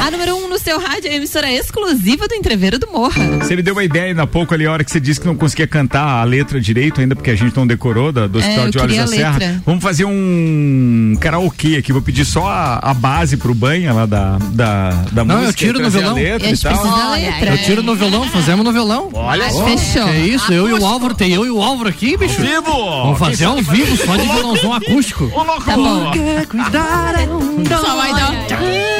A 0.00 0.10
número 0.12 0.36
1 0.36 0.37
um 0.37 0.37
no 0.37 0.37
seu 0.68 0.78
rádio 0.78 1.08
é 1.08 1.14
a 1.14 1.16
emissora 1.16 1.50
exclusiva 1.50 2.28
do 2.28 2.34
Entreveiro 2.34 2.78
do 2.78 2.86
Morra. 2.92 3.38
Você 3.38 3.56
me 3.56 3.62
deu 3.62 3.72
uma 3.74 3.82
ideia 3.82 4.04
ainda 4.08 4.24
há 4.24 4.26
pouco 4.26 4.52
ali, 4.52 4.66
a 4.66 4.70
hora 4.72 4.84
que 4.84 4.90
você 4.90 5.00
disse 5.00 5.18
que 5.18 5.26
não 5.26 5.34
conseguia 5.34 5.66
cantar 5.66 6.02
a 6.06 6.24
letra 6.24 6.60
direito, 6.60 7.00
ainda 7.00 7.16
porque 7.16 7.30
a 7.30 7.34
gente 7.34 7.56
não 7.56 7.66
decorou 7.66 8.12
da, 8.12 8.26
do 8.26 8.38
É, 8.38 8.42
Hospital 8.42 8.64
eu 8.66 8.70
de 8.70 8.78
Olhos 8.78 8.96
da 8.98 9.06
Serra. 9.06 9.62
Vamos 9.64 9.82
fazer 9.82 10.04
um 10.04 11.16
karaokê 11.18 11.76
aqui. 11.76 11.90
Vou 11.90 12.02
pedir 12.02 12.26
só 12.26 12.46
a, 12.46 12.80
a 12.82 12.92
base 12.92 13.38
pro 13.38 13.54
banho 13.54 13.94
lá 13.94 14.04
da, 14.04 14.36
da, 14.50 14.90
da 15.10 15.24
Não, 15.24 15.36
música. 15.38 15.48
eu 15.48 15.54
tiro 15.54 15.80
no 15.80 15.88
violão. 15.88 16.10
A 16.10 16.14
letra 16.14 16.50
e 16.50 16.58
tal. 16.58 17.12
letra. 17.12 17.50
Eu 17.50 17.58
tiro 17.62 17.82
no 17.82 17.94
violão, 17.94 18.24
fazemos 18.28 18.62
no 18.62 18.70
violão. 18.70 19.08
Olha 19.14 19.48
só. 19.48 19.64
fechou. 19.64 20.06
Que 20.06 20.18
isso, 20.18 20.52
eu 20.52 20.68
e 20.68 20.74
o 20.74 20.84
Álvaro, 20.84 21.14
tem 21.14 21.32
eu 21.32 21.46
e 21.46 21.50
o 21.50 21.62
Álvaro 21.62 21.88
aqui, 21.88 22.14
bicho. 22.18 22.38
vivo! 22.42 22.70
Vamos 23.04 23.18
fazer 23.18 23.46
ao 23.46 23.56
vivo, 23.62 23.96
só 23.96 24.16
de 24.16 24.26
violãozão 24.26 24.74
acústico. 24.74 25.32
Ô, 25.34 25.42
louco! 25.44 25.64
Tá 25.64 25.76
bom. 25.76 26.12
É 26.14 27.26
um. 27.26 27.64
Só 27.64 27.96
vai 27.96 28.12
dar. 28.12 28.97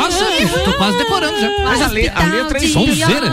Nossa, 0.00 0.24
bicho, 0.40 0.64
tô 0.64 0.72
quase 0.74 0.98
decorando 0.98 1.40
já. 1.40 1.50
Mas 1.64 1.82
a, 1.82 1.86
le- 1.88 2.08
a 2.08 2.24
letra 2.24 2.58
é 2.58 2.60
Sonzeira. 2.68 3.30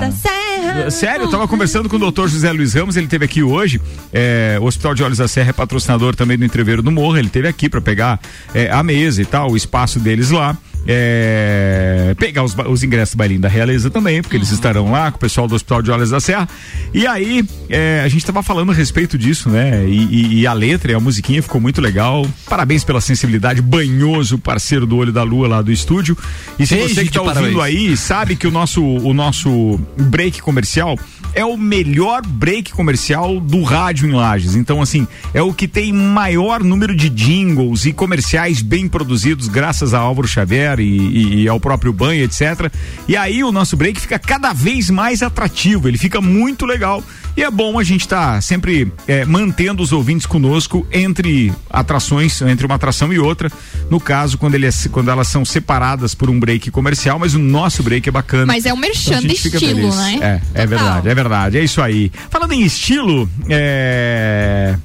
Da 0.00 0.10
Serra. 0.10 0.90
Sério, 0.90 1.24
eu 1.24 1.30
tava 1.30 1.46
conversando 1.48 1.88
com 1.88 1.96
o 1.96 1.98
doutor 1.98 2.28
José 2.28 2.50
Luiz 2.52 2.74
Ramos, 2.74 2.96
ele 2.96 3.06
teve 3.06 3.24
aqui 3.24 3.42
hoje. 3.42 3.80
é, 4.12 4.58
o 4.60 4.64
Hospital 4.64 4.94
de 4.94 5.02
Olhos 5.02 5.18
da 5.18 5.28
Serra 5.28 5.50
é 5.50 5.52
patrocinador 5.52 6.14
também 6.14 6.36
do 6.36 6.44
Entreveiro 6.44 6.82
do 6.82 6.90
Morro. 6.90 7.16
Ele 7.18 7.28
teve 7.28 7.48
aqui 7.48 7.68
para 7.68 7.80
pegar 7.80 8.20
é, 8.54 8.70
a 8.70 8.82
mesa 8.82 9.22
e 9.22 9.24
tal, 9.24 9.50
o 9.52 9.56
espaço 9.56 9.98
deles 10.00 10.30
lá. 10.30 10.56
É, 10.86 12.14
pegar 12.18 12.42
os, 12.44 12.54
os 12.68 12.82
ingressos 12.82 13.14
do 13.14 13.18
bailinho 13.18 13.40
da 13.40 13.48
Realeza 13.48 13.90
também, 13.90 14.22
porque 14.22 14.36
eles 14.36 14.50
estarão 14.50 14.90
lá 14.90 15.10
com 15.10 15.16
o 15.16 15.20
pessoal 15.20 15.46
do 15.48 15.54
Hospital 15.54 15.82
de 15.82 15.90
Olhos 15.90 16.10
da 16.10 16.20
Serra. 16.20 16.48
E 16.94 17.06
aí, 17.06 17.44
é, 17.68 18.02
a 18.04 18.08
gente 18.08 18.24
tava 18.24 18.42
falando 18.42 18.70
a 18.72 18.74
respeito 18.74 19.18
disso, 19.18 19.48
né? 19.50 19.84
E, 19.86 19.96
e- 20.04 20.40
e 20.40 20.46
a 20.46 20.52
letra 20.52 20.92
e 20.92 20.94
a 20.94 21.00
musiquinha 21.00 21.42
ficou 21.42 21.60
muito 21.60 21.80
legal. 21.80 22.26
Parabéns 22.48 22.84
pela 22.84 23.00
sensibilidade, 23.00 23.60
banhoso, 23.62 24.38
parceiro 24.38 24.86
do 24.86 24.96
Olho 24.96 25.12
da 25.12 25.22
Lua 25.22 25.48
lá 25.48 25.62
do 25.62 25.72
estúdio. 25.72 26.16
E 26.58 26.66
se 26.66 26.74
Ei, 26.74 26.82
você 26.82 26.94
que 26.94 27.00
gente, 27.04 27.12
tá 27.14 27.22
ouvindo 27.22 27.60
aí 27.60 27.96
sabe 27.96 28.36
que 28.36 28.46
o 28.46 28.50
nosso, 28.50 28.82
o 28.82 29.12
nosso 29.12 29.80
break 29.98 30.40
comercial 30.42 30.98
é 31.34 31.44
o 31.44 31.56
melhor 31.56 32.22
break 32.26 32.72
comercial 32.72 33.38
do 33.40 33.62
rádio 33.62 34.08
em 34.08 34.12
Lages. 34.12 34.54
Então, 34.54 34.80
assim, 34.80 35.06
é 35.34 35.42
o 35.42 35.52
que 35.52 35.68
tem 35.68 35.92
maior 35.92 36.62
número 36.64 36.94
de 36.96 37.10
jingles 37.10 37.84
e 37.84 37.92
comerciais 37.92 38.62
bem 38.62 38.88
produzidos, 38.88 39.46
graças 39.48 39.92
a 39.92 39.98
Álvaro 39.98 40.26
Xavier 40.26 40.75
e, 40.82 40.96
e- 40.98 41.42
e 41.42 41.48
ao 41.48 41.58
próprio 41.60 41.92
banho, 41.92 42.22
etc. 42.24 42.70
E 43.08 43.16
aí 43.16 43.42
o 43.44 43.52
nosso 43.52 43.76
break 43.76 44.00
fica 44.00 44.18
cada 44.18 44.52
vez 44.52 44.90
mais 44.90 45.22
atrativo, 45.22 45.88
ele 45.88 45.98
fica 45.98 46.20
muito 46.20 46.64
legal. 46.66 47.02
E 47.36 47.42
é 47.42 47.50
bom 47.50 47.78
a 47.78 47.84
gente 47.84 48.00
estar 48.00 48.42
sempre 48.42 48.90
é, 49.06 49.24
mantendo 49.26 49.82
os 49.82 49.92
ouvintes 49.92 50.24
conosco 50.26 50.86
entre 50.90 51.52
atrações, 51.68 52.40
entre 52.40 52.64
uma 52.64 52.76
atração 52.76 53.12
e 53.12 53.18
outra. 53.18 53.52
No 53.90 54.00
caso, 54.00 54.38
quando, 54.38 54.54
ele 54.54 54.66
é- 54.66 54.70
quando 54.90 55.10
elas 55.10 55.28
são 55.28 55.44
separadas 55.44 56.14
por 56.14 56.30
um 56.30 56.40
break 56.40 56.70
comercial, 56.70 57.18
mas 57.18 57.34
o 57.34 57.38
nosso 57.38 57.82
break 57.82 58.08
é 58.08 58.12
bacana. 58.12 58.46
Mas 58.46 58.64
é 58.64 58.72
um 58.72 58.76
merchan 58.78 59.18
Então 59.18 59.28
de 59.28 59.34
fica 59.36 59.56
estilo, 59.58 59.94
né? 59.94 60.40
É, 60.54 60.62
é 60.62 60.66
verdade, 60.66 61.08
é 61.10 61.14
verdade, 61.14 61.58
é 61.58 61.64
isso 61.64 61.82
aí. 61.82 62.10
Falando 62.30 62.52
em 62.52 62.62
estilo, 62.62 63.28
é... 63.50 64.76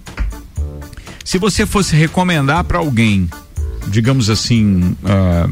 se 1.23 1.37
você 1.37 1.65
fosse 1.65 1.95
recomendar 1.95 2.65
pra 2.65 2.79
alguém, 2.79 3.29
digamos 3.87 4.29
assim, 4.29 4.93
ah, 5.05 5.47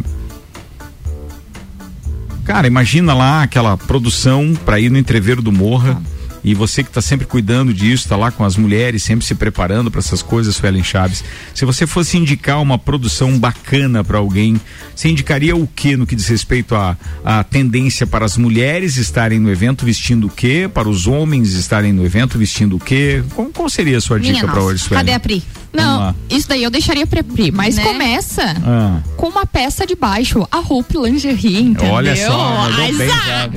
cara, 2.49 2.65
imagina 2.65 3.13
lá 3.13 3.43
aquela 3.43 3.77
produção 3.77 4.57
pra 4.65 4.79
ir 4.79 4.89
no 4.89 4.97
entreveiro 4.97 5.39
do 5.39 5.51
Morra. 5.51 6.01
E 6.43 6.55
você 6.55 6.81
que 6.81 6.89
está 6.89 7.01
sempre 7.01 7.27
cuidando 7.27 7.71
disso, 7.71 8.05
está 8.05 8.15
lá 8.15 8.31
com 8.31 8.43
as 8.43 8.55
mulheres, 8.55 9.03
sempre 9.03 9.23
se 9.23 9.35
preparando 9.35 9.91
para 9.91 9.99
essas 9.99 10.23
coisas, 10.23 10.55
Suelen 10.55 10.83
Chaves. 10.83 11.23
Se 11.53 11.63
você 11.63 11.85
fosse 11.85 12.17
indicar 12.17 12.59
uma 12.59 12.79
produção 12.79 13.37
bacana 13.37 14.03
para 14.03 14.17
alguém, 14.17 14.59
você 14.95 15.09
indicaria 15.09 15.55
o 15.55 15.67
que 15.67 15.95
no 15.95 16.07
que 16.07 16.15
diz 16.15 16.27
respeito 16.27 16.73
à 16.73 16.97
à 17.23 17.43
tendência 17.43 18.07
para 18.07 18.25
as 18.25 18.35
mulheres 18.35 18.97
estarem 18.97 19.37
no 19.37 19.51
evento 19.51 19.85
vestindo 19.85 20.25
o 20.25 20.29
quê? 20.29 20.67
Para 20.73 20.89
os 20.89 21.05
homens 21.05 21.53
estarem 21.53 21.93
no 21.93 22.03
evento 22.03 22.35
vestindo 22.39 22.77
o 22.77 22.79
quê? 22.79 23.21
Qual, 23.35 23.47
qual 23.49 23.69
seria 23.69 23.97
a 23.97 24.01
sua 24.01 24.19
dica 24.19 24.47
para 24.47 24.61
hoje, 24.61 24.81
Suelen? 24.81 25.05
Cadê 25.05 25.13
a 25.13 25.19
Pri? 25.19 25.43
Não, 25.73 26.15
isso 26.29 26.47
daí 26.47 26.63
eu 26.63 26.69
deixaria 26.71 27.05
pra 27.05 27.23
Pri, 27.23 27.51
mas 27.51 27.75
Né? 27.75 27.83
começa 27.83 28.43
Ah. 28.65 28.99
com 29.15 29.27
uma 29.27 29.45
peça 29.45 29.85
de 29.85 29.95
baixo, 29.95 30.47
a 30.51 30.59
Hope 30.59 30.97
Lingerie, 30.97 31.61
entendeu? 31.61 31.93
Olha 31.93 32.15
só, 32.15 32.67
Ai, 32.71 32.91
bem 32.93 33.07
já, 33.07 33.49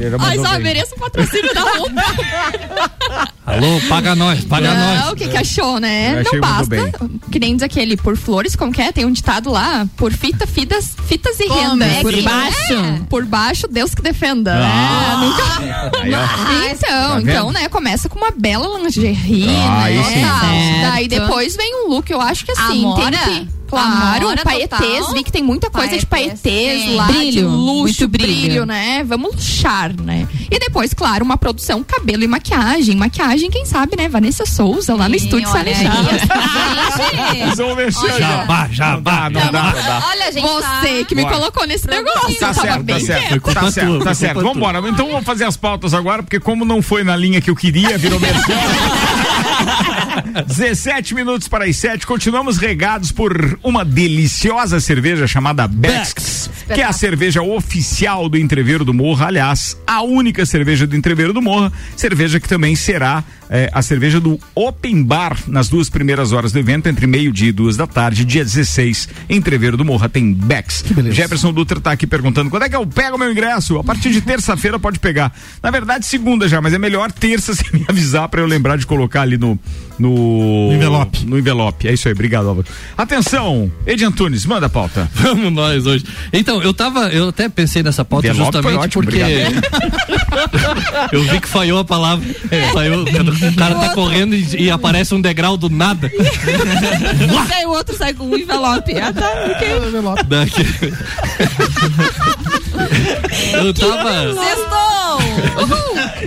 ai, 0.50 0.58
mereço 0.58 0.94
um 0.94 0.98
patrocínio 0.98 1.54
da 1.54 1.62
Hope. 1.64 1.92
Alô, 3.44 3.80
paga 3.88 4.14
nós, 4.14 4.44
paga 4.44 4.72
Não, 4.72 4.94
nós. 5.04 5.12
o 5.12 5.16
que 5.16 5.28
que 5.28 5.36
achou, 5.36 5.80
né? 5.80 6.22
Não 6.32 6.40
basta, 6.40 6.76
que 7.30 7.38
nem 7.40 7.54
diz 7.54 7.62
aquele, 7.64 7.96
por 7.96 8.16
flores, 8.16 8.54
como 8.54 8.72
que 8.72 8.80
é? 8.80 8.92
Tem 8.92 9.04
um 9.04 9.10
ditado 9.10 9.50
lá, 9.50 9.86
por 9.96 10.12
fita, 10.12 10.46
fitas, 10.46 10.94
fitas 11.08 11.38
e 11.40 11.48
renda. 11.48 11.84
é 11.84 12.00
por 12.02 12.22
baixo, 12.22 12.72
é? 12.72 13.00
por 13.10 13.24
baixo, 13.26 13.66
Deus 13.68 13.94
que 13.94 14.00
defenda, 14.00 14.54
Ah. 14.54 15.18
né? 15.20 15.26
Nunca... 15.26 15.42
Ó. 15.82 16.72
Então, 16.72 17.12
Tá 17.12 17.20
então, 17.20 17.52
né, 17.52 17.68
começa 17.68 18.08
com 18.08 18.16
uma 18.18 18.30
bela 18.30 18.78
lingerie, 18.78 19.48
Ah, 19.48 19.82
aí 19.84 19.96
né? 19.98 20.80
Daí 20.90 21.08
depois 21.08 21.56
vem 21.56 21.84
um 21.84 21.88
look, 21.90 22.01
eu 22.10 22.20
acho 22.20 22.44
que 22.44 22.52
assim, 22.52 22.84
Amora? 22.84 23.10
tem 23.10 23.46
que... 23.46 23.61
Claro, 23.72 24.26
Amora 24.26 24.42
paetês, 24.44 24.98
total. 25.00 25.14
vi 25.14 25.24
que 25.24 25.32
tem 25.32 25.42
muita 25.42 25.70
coisa 25.70 25.96
de 25.96 26.04
Paetês, 26.04 26.40
paetês 26.42 26.82
sim. 26.82 26.94
lá, 26.96 27.06
Brilho, 27.06 27.32
de 27.32 27.40
luxo, 27.40 27.72
muito 27.78 28.08
brilho. 28.08 28.40
brilho. 28.42 28.66
né? 28.66 29.02
Vamos 29.04 29.34
luxar, 29.34 29.94
né? 29.98 30.28
E 30.50 30.58
depois, 30.58 30.92
claro, 30.92 31.24
uma 31.24 31.38
produção, 31.38 31.82
cabelo 31.82 32.22
e 32.22 32.26
maquiagem. 32.26 32.94
Maquiagem, 32.96 33.50
quem 33.50 33.64
sabe, 33.64 33.96
né? 33.96 34.10
Vanessa 34.10 34.44
Souza, 34.44 34.94
lá 34.94 35.08
no 35.08 35.16
estúdio. 35.16 35.48
Sanejado. 35.48 36.08
Vão 37.56 37.74
mexer 37.74 38.12
Jabá, 38.18 38.68
jabá. 38.70 39.30
Não 39.30 39.40
dá, 39.40 39.62
não 39.62 39.72
dá. 39.72 40.04
Olha, 40.08 40.30
gente. 40.32 40.46
Você 40.46 41.04
que 41.04 41.14
me 41.14 41.22
Bora. 41.22 41.36
colocou 41.36 41.66
nesse 41.66 41.86
negócio. 41.88 42.38
Tá 42.38 42.52
certo, 42.52 42.82
bem 42.82 42.98
tá 42.98 43.06
certo. 43.06 43.40
Tá 43.54 43.70
certo, 43.70 43.98
tá 44.04 44.14
certo. 44.14 44.40
Vamos 44.40 44.56
embora. 44.56 44.80
Então 44.86 45.08
vamos 45.08 45.24
fazer 45.24 45.44
as 45.44 45.56
pautas 45.56 45.94
agora, 45.94 46.22
porque 46.22 46.38
como 46.38 46.64
não 46.64 46.82
foi 46.82 47.04
na 47.04 47.16
linha 47.16 47.40
que 47.40 47.48
eu 47.48 47.56
queria, 47.56 47.96
virou 47.96 48.20
merchan. 48.20 48.52
17 50.46 51.14
minutos 51.14 51.48
para 51.48 51.64
as 51.64 51.76
7. 51.76 52.06
Continuamos 52.06 52.58
regados 52.58 53.12
por 53.12 53.58
uma 53.62 53.84
deliciosa 53.84 54.80
cerveja 54.80 55.26
chamada 55.26 55.68
Bex, 55.68 56.50
que 56.66 56.80
é 56.80 56.84
a 56.84 56.92
cerveja 56.92 57.42
oficial 57.42 58.28
do 58.28 58.36
Entreveiro 58.36 58.84
do 58.84 58.92
Morro. 58.92 59.24
Aliás, 59.24 59.76
a 59.86 60.02
única 60.02 60.44
cerveja 60.44 60.86
do 60.86 60.96
Entreveiro 60.96 61.32
do 61.32 61.40
Morro. 61.40 61.72
Cerveja 61.96 62.40
que 62.40 62.48
também 62.48 62.74
será 62.74 63.22
eh, 63.52 63.70
a 63.70 63.82
cerveja 63.82 64.18
do 64.18 64.40
Open 64.54 65.02
Bar 65.02 65.36
nas 65.46 65.68
duas 65.68 65.90
primeiras 65.90 66.32
horas 66.32 66.52
do 66.52 66.58
evento, 66.58 66.88
entre 66.88 67.06
meio-dia 67.06 67.50
e 67.50 67.52
duas 67.52 67.76
da 67.76 67.86
tarde, 67.86 68.24
dia 68.24 68.42
16. 68.42 69.10
Entreveiro 69.28 69.76
do 69.76 69.84
Morro 69.84 70.08
tem 70.08 70.32
Bex. 70.32 70.82
Jefferson 71.10 71.52
Dutra 71.52 71.78
tá 71.78 71.92
aqui 71.92 72.06
perguntando 72.06 72.48
quando 72.48 72.62
é 72.62 72.68
que 72.70 72.74
eu 72.74 72.86
pego 72.86 73.16
o 73.16 73.18
meu 73.18 73.30
ingresso? 73.30 73.78
A 73.78 73.84
partir 73.84 74.10
de 74.10 74.22
terça-feira 74.22 74.78
pode 74.78 74.98
pegar. 74.98 75.32
Na 75.62 75.70
verdade, 75.70 76.06
segunda 76.06 76.48
já, 76.48 76.62
mas 76.62 76.72
é 76.72 76.78
melhor 76.78 77.12
terça 77.12 77.52
você 77.54 77.64
me 77.72 77.84
avisar 77.86 78.26
para 78.28 78.40
eu 78.40 78.46
lembrar 78.46 78.78
de 78.78 78.86
colocar 78.86 79.20
ali 79.20 79.36
no. 79.36 79.58
No 79.98 80.70
envelope. 80.72 81.26
No 81.26 81.38
envelope. 81.38 81.86
É 81.86 81.92
isso 81.92 82.08
aí, 82.08 82.14
obrigado, 82.14 82.48
Álvaro. 82.48 82.66
Atenção, 82.96 83.70
Edi 83.86 84.04
Antunes, 84.04 84.46
manda 84.46 84.66
a 84.66 84.68
pauta. 84.70 85.08
Vamos 85.14 85.52
nós 85.52 85.86
hoje. 85.86 86.04
Então, 86.32 86.62
eu 86.62 86.72
tava, 86.72 87.08
eu 87.08 87.28
até 87.28 87.48
pensei 87.48 87.82
nessa 87.82 88.04
pauta 88.04 88.26
Envelope 88.26 88.62
foi 88.62 88.62
justamente 88.62 88.98
ótimo, 88.98 89.04
porque 89.04 89.20
eu 91.12 91.22
vi 91.24 91.40
que 91.40 91.48
falhou 91.48 91.78
a 91.78 91.84
palavra. 91.84 92.26
Falhou, 92.72 93.04
o 93.48 93.56
cara 93.56 93.74
tá 93.74 93.94
correndo 93.94 94.34
e, 94.34 94.64
e 94.64 94.70
aparece 94.70 95.14
um 95.14 95.20
degrau 95.20 95.56
do 95.56 95.68
nada. 95.68 96.10
Aí 97.54 97.66
o 97.66 97.70
outro 97.70 97.96
sai 97.96 98.14
com 98.14 98.24
um 98.24 98.36
envelope. 98.36 98.92
Ah, 98.94 99.12
tá, 99.12 99.30
ok. 99.50 99.68
Daqui. 100.26 100.62
Eu 103.54 103.74
tava. 103.74 104.34
Sextou! 104.34 104.82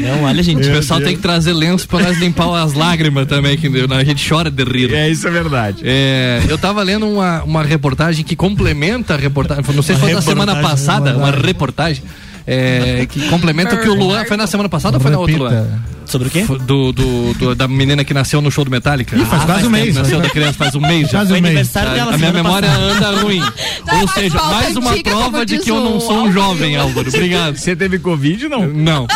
Não, 0.01 0.23
olha, 0.23 0.43
gente. 0.43 0.67
O 0.67 0.71
pessoal 0.71 1.01
tem 1.01 1.15
que 1.15 1.21
trazer 1.21 1.53
lenço 1.53 1.87
pra 1.87 1.99
nós 1.99 2.17
limpar 2.17 2.61
as 2.61 2.73
lágrimas 2.73 3.27
também, 3.27 3.57
que 3.57 3.67
a 3.67 4.03
gente 4.03 4.27
chora 4.27 4.49
de 4.49 4.63
rir. 4.63 4.93
É, 4.93 5.09
isso 5.09 5.27
é 5.27 5.31
verdade. 5.31 5.81
É, 5.83 6.41
eu 6.47 6.57
tava 6.57 6.83
lendo 6.83 7.07
uma, 7.07 7.43
uma 7.43 7.63
reportagem 7.63 8.23
que 8.23 8.35
complementa 8.35 9.13
a 9.13 9.17
reportagem, 9.17 9.63
não 9.73 9.83
sei 9.83 9.95
se 9.95 10.01
foi 10.01 10.13
da 10.13 10.21
semana 10.21 10.55
passada, 10.61 11.15
uma 11.15 11.31
reportagem. 11.31 12.03
É, 12.47 13.05
que 13.09 13.27
complementa 13.29 13.75
o 13.75 13.79
que 13.79 13.89
o 13.89 13.95
Luan. 13.95 14.25
Foi 14.25 14.37
na 14.37 14.47
semana 14.47 14.69
passada 14.69 14.97
ou 14.97 15.01
foi 15.01 15.11
na 15.11 15.19
outra, 15.19 15.37
Luan? 15.37 15.67
Sobre 16.05 16.27
o 16.27 16.31
quê? 16.31 16.45
Do, 16.67 16.91
do, 16.93 17.33
do- 17.33 17.55
da 17.55 17.67
menina 17.67 18.03
que 18.03 18.13
nasceu 18.13 18.39
no 18.39 18.51
show 18.51 18.63
do 18.63 18.69
Metallica. 18.69 19.15
Ih, 19.17 19.25
faz 19.25 19.43
quase 19.43 19.61
um 19.65 19.71
tempo, 19.71 19.83
mês. 19.85 19.95
Nasceu 19.95 20.21
da 20.21 20.29
criança 20.29 20.53
faz 20.53 20.75
um 20.75 20.79
mês 20.79 21.09
já. 21.09 21.17
Quase 21.17 21.31
um 21.31 21.41
mês. 21.41 21.45
aniversário 21.45 21.91
dela 21.93 22.13
A 22.13 22.17
minha 22.19 22.31
memória 22.31 22.69
passada. 22.69 22.91
anda 23.09 23.21
ruim. 23.21 23.41
Ou 24.01 24.07
seja, 24.09 24.37
mais 24.43 24.75
uma 24.77 24.91
antiga, 24.91 25.09
prova 25.09 25.43
de 25.43 25.57
que 25.57 25.71
eu 25.71 25.79
não 25.83 25.99
sou 25.99 26.25
um 26.25 26.31
jovem, 26.31 26.75
Álvaro. 26.75 27.07
Obrigado. 27.09 27.57
Você 27.57 27.75
teve 27.75 27.97
Covid, 27.97 28.47
não? 28.47 28.67
Não. 28.67 29.07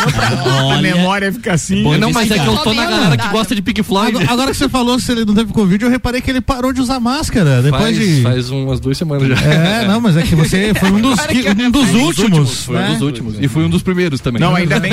A 0.72 0.82
memória 0.82 1.32
fica 1.32 1.52
assim. 1.54 1.82
não, 1.96 2.10
mas 2.10 2.28
é 2.28 2.38
que 2.40 2.46
eu 2.48 2.56
tô 2.56 2.72
na 2.74 2.84
galera 2.86 3.16
que 3.16 3.28
gosta 3.28 3.54
de 3.54 3.62
Pink 3.62 3.84
Floyd. 3.84 4.16
Agora, 4.16 4.32
agora 4.32 4.50
que 4.50 4.56
você 4.56 4.68
falou 4.68 4.98
se 4.98 5.12
ele 5.12 5.24
não 5.24 5.34
teve 5.34 5.52
Covid, 5.52 5.84
eu 5.84 5.90
reparei 5.90 6.20
que 6.20 6.28
ele 6.30 6.40
parou 6.40 6.72
de 6.72 6.80
usar 6.80 6.98
máscara. 6.98 7.62
Depois 7.62 7.82
faz, 7.82 7.96
de. 7.96 8.22
faz 8.22 8.50
umas 8.50 8.80
duas 8.80 8.98
semanas 8.98 9.28
já. 9.28 9.46
É, 9.46 9.86
não, 9.86 10.00
mas 10.00 10.16
é 10.16 10.22
que 10.22 10.34
você 10.34 10.72
foi 10.74 10.90
um 10.90 10.98
dos, 11.00 11.20
que- 11.20 11.48
um 11.48 11.70
dos 11.70 11.94
últimos. 11.94 12.64
Foi 12.64 12.76
né? 12.76 12.88
um 12.88 12.92
dos 12.94 13.02
últimos. 13.02 13.19
E 13.40 13.48
fui 13.48 13.64
um 13.64 13.68
dos 13.70 13.82
primeiros 13.82 14.20
também. 14.20 14.40
Não, 14.40 14.54
ainda 14.54 14.78
bem, 14.80 14.92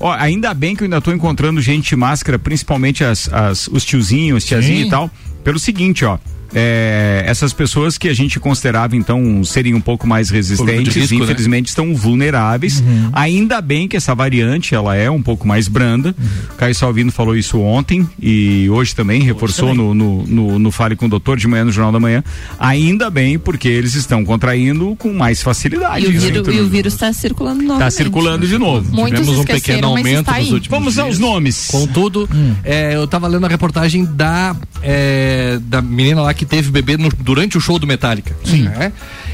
ó, 0.00 0.12
ainda 0.12 0.52
bem 0.54 0.74
que 0.76 0.82
eu 0.82 0.86
ainda 0.86 1.00
tô 1.00 1.12
encontrando 1.12 1.60
gente 1.60 1.88
de 1.90 1.96
máscara, 1.96 2.38
principalmente 2.38 3.04
as, 3.04 3.32
as- 3.32 3.68
os 3.68 3.84
tiozinhos, 3.84 4.44
tiazinho 4.44 4.82
Sim. 4.82 4.86
e 4.86 4.90
tal, 4.90 5.10
pelo 5.44 5.58
seguinte, 5.58 6.04
ó. 6.04 6.18
É, 6.58 7.22
essas 7.26 7.52
pessoas 7.52 7.98
que 7.98 8.08
a 8.08 8.14
gente 8.14 8.40
considerava 8.40 8.96
então 8.96 9.44
serem 9.44 9.74
um 9.74 9.80
pouco 9.80 10.06
mais 10.06 10.30
resistentes, 10.30 10.94
risco, 10.94 11.18
né? 11.18 11.24
infelizmente 11.24 11.68
estão 11.68 11.94
vulneráveis. 11.94 12.82
Ainda 13.12 13.60
bem 13.60 13.86
que 13.86 13.94
essa 13.94 14.14
variante 14.14 14.74
ela 14.74 14.96
é 14.96 15.10
um 15.10 15.20
pouco 15.20 15.46
mais 15.46 15.68
branda. 15.68 16.14
O 16.50 16.54
Caio 16.54 16.74
Salvino 16.74 17.12
falou 17.12 17.36
isso 17.36 17.60
ontem 17.60 18.08
e 18.18 18.70
hoje 18.70 18.94
também 18.94 19.20
reforçou 19.20 19.74
No, 19.74 19.92
no, 19.92 20.26
no, 20.26 20.58
no 20.58 20.70
Fale 20.70 20.96
com 20.96 21.04
o 21.04 21.08
Doutor 21.10 21.36
de 21.36 21.46
manhã 21.46 21.66
no 21.66 21.72
Jornal 21.72 21.92
da 21.92 22.00
Manhã. 22.00 22.24
Ainda 22.58 23.10
bem 23.10 23.38
porque 23.38 23.68
eles 23.68 23.94
estão 23.94 24.24
contraindo 24.24 24.96
com 24.96 25.12
mais 25.12 25.42
facilidade. 25.42 26.06
E 26.06 26.08
o, 26.08 26.12
isso, 26.12 26.26
vírus, 26.26 26.54
e 26.54 26.60
o 26.60 26.68
vírus 26.68 26.94
tá 26.94 27.12
circulando 27.12 27.62
novamente. 27.62 27.84
Tá 27.84 27.90
circulando 27.90 28.48
de 28.48 28.56
novo. 28.56 28.90
Muitos 28.94 29.20
Tivemos 29.20 29.40
um 29.40 29.44
pequeno 29.44 29.88
aumento 29.88 30.20
está 30.20 30.38
nos 30.38 30.52
últimos 30.52 30.78
Vamos 30.78 30.98
aos 30.98 31.18
nomes. 31.18 31.68
Contudo, 31.70 32.26
é, 32.64 32.94
eu 32.94 33.06
tava 33.06 33.28
lendo 33.28 33.44
a 33.44 33.48
reportagem 33.48 34.06
da, 34.06 34.56
é, 34.82 35.58
da 35.60 35.82
menina 35.82 36.22
lá 36.22 36.32
que 36.32 36.45
teve 36.46 36.70
bebê 36.70 36.96
no- 36.96 37.10
durante 37.18 37.58
o 37.58 37.60
show 37.60 37.78
do 37.78 37.86
Metallica. 37.86 38.36
Sim. 38.44 38.68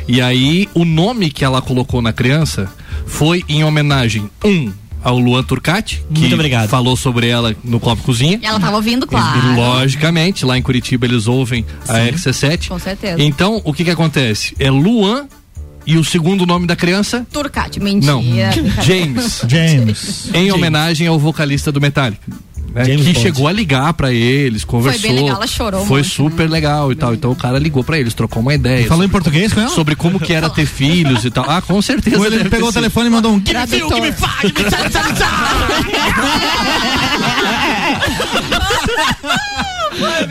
E 0.08 0.20
aí, 0.20 0.68
o 0.74 0.84
nome 0.84 1.30
que 1.30 1.44
ela 1.44 1.62
colocou 1.62 2.02
na 2.02 2.12
criança 2.12 2.68
foi 3.06 3.44
em 3.48 3.62
homenagem, 3.62 4.28
um, 4.44 4.72
ao 5.04 5.18
Luan 5.18 5.42
Turcati, 5.42 6.02
que 6.14 6.28
falou 6.68 6.96
sobre 6.96 7.26
ela 7.28 7.54
no 7.64 7.78
Copo 7.80 8.02
Cozinha. 8.02 8.38
Ela 8.42 8.58
tava 8.58 8.76
ouvindo, 8.76 9.04
E, 9.04 9.08
claro. 9.08 9.54
logicamente, 9.56 10.44
lá 10.44 10.56
em 10.58 10.62
Curitiba 10.62 11.06
eles 11.06 11.26
ouvem 11.26 11.64
a 11.88 11.94
RC7. 11.98 12.68
Com 12.68 12.78
certeza. 12.78 13.20
Então, 13.22 13.60
o 13.64 13.72
que 13.72 13.84
que 13.84 13.90
acontece? 13.90 14.54
É 14.58 14.70
Luan 14.70 15.26
e 15.84 15.96
o 15.96 16.04
segundo 16.04 16.46
nome 16.46 16.66
da 16.66 16.76
criança? 16.76 17.26
Turcati, 17.32 17.80
mentira. 17.80 18.12
Não, 18.12 18.22
James. 18.84 19.42
James. 19.48 20.30
Em 20.32 20.52
homenagem 20.52 21.06
ao 21.08 21.18
vocalista 21.18 21.72
do 21.72 21.80
Metallica. 21.80 22.22
Né, 22.74 22.84
que 22.84 22.96
Bond. 22.96 23.20
chegou 23.20 23.48
a 23.48 23.52
ligar 23.52 23.92
pra 23.94 24.12
eles, 24.12 24.64
conversou. 24.64 25.02
bem 25.02 25.12
legal, 25.22 25.36
ela 25.36 25.46
chorou 25.46 25.86
Foi 25.86 26.00
muito, 26.00 26.12
super 26.14 26.48
legal 26.50 26.90
e 26.92 26.94
tal. 26.94 27.14
Então 27.14 27.30
o 27.30 27.36
cara 27.36 27.58
ligou 27.58 27.82
pra 27.84 27.98
eles, 27.98 28.14
trocou 28.14 28.42
uma 28.42 28.54
ideia. 28.54 28.86
Falou 28.86 29.04
em 29.04 29.08
português 29.08 29.52
com 29.52 29.60
ela? 29.60 29.70
sobre 29.70 29.94
como 29.94 30.18
que 30.20 30.32
era 30.32 30.48
ter 30.50 30.66
filhos 30.66 31.24
e 31.24 31.30
tal. 31.30 31.44
Ah, 31.48 31.60
com 31.62 31.80
certeza. 31.82 32.18
Ou 32.18 32.26
ele 32.26 32.38
deve 32.38 32.50
pegou 32.50 32.68
o 32.68 32.72
ter 32.72 32.78
sido. 32.78 32.82
telefone 32.82 33.06
e 33.06 33.10
mandou 33.10 33.32
um. 33.32 33.38
"Give 33.44 33.58
me 33.58 33.66
give 33.66 34.00
me 34.00 34.12
five, 34.12 34.48
give 34.48 34.64
me 34.64 34.72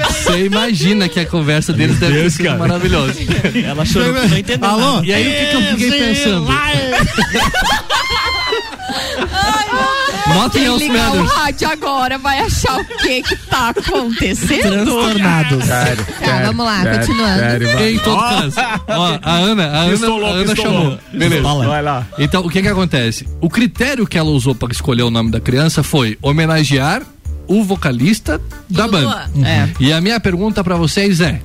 Você 0.10 0.46
imagina 0.46 1.08
que 1.08 1.20
a 1.20 1.26
conversa 1.26 1.72
deles 1.74 1.98
deve 2.00 2.14
ter 2.16 2.22
Deus, 2.22 2.34
sido 2.34 2.46
cara. 2.46 2.58
maravilhosa. 2.58 3.14
Ela 3.66 3.86
chorou, 3.86 4.14
não 4.28 4.38
entendeu 4.38 4.70
Alô? 4.70 4.96
nada. 4.96 5.06
E 5.08 5.14
aí 5.14 5.28
o 5.28 5.32
que, 5.32 5.46
que 5.46 5.56
eu 5.56 5.62
fiquei 5.78 5.92
pensando? 6.00 6.46
Notem 9.22 10.01
Quem 10.52 10.68
aos 10.68 10.82
ligar 10.82 11.16
o 11.16 11.24
rádio 11.24 11.70
agora 11.70 12.18
vai 12.18 12.40
achar 12.40 12.80
o 12.80 12.86
que 12.86 13.22
que 13.24 13.36
tá 13.48 13.70
acontecendo. 13.70 14.62
Transtornados. 14.62 15.66
Sério. 15.66 16.06
Tá, 16.20 16.42
vamos 16.46 16.66
lá, 16.66 16.84
continuando. 16.98 17.84
Em 17.84 18.00
todo 18.00 18.20
caso. 18.20 18.56
Ó, 18.88 19.20
a 19.22 19.32
Ana, 19.36 19.68
a 19.68 19.80
Ana, 19.82 19.92
Pistolou, 19.92 20.26
a 20.26 20.30
Ana 20.30 20.54
pistolou. 20.56 20.82
chamou. 20.82 21.00
Beleza. 21.14 21.42
Vai 21.68 21.82
lá. 21.82 22.08
Então, 22.18 22.42
o 22.46 22.50
que 22.50 22.62
que 22.62 22.68
acontece? 22.68 23.28
O 23.40 23.50
critério 23.50 24.06
que 24.08 24.18
ela 24.18 24.30
usou 24.30 24.56
para 24.56 24.72
escolher 24.72 25.04
o 25.04 25.12
nome 25.12 25.32
da 25.32 25.40
criança 25.40 25.84
foi 25.84 26.18
homenagear 26.22 27.02
o 27.48 27.64
vocalista 27.64 28.40
da 28.70 28.88
banda. 28.88 29.30
É. 29.46 29.70
E 29.80 29.92
a 29.92 30.00
minha 30.00 30.20
pergunta 30.20 30.64
para 30.64 30.76
vocês 30.76 31.20
é: 31.20 31.42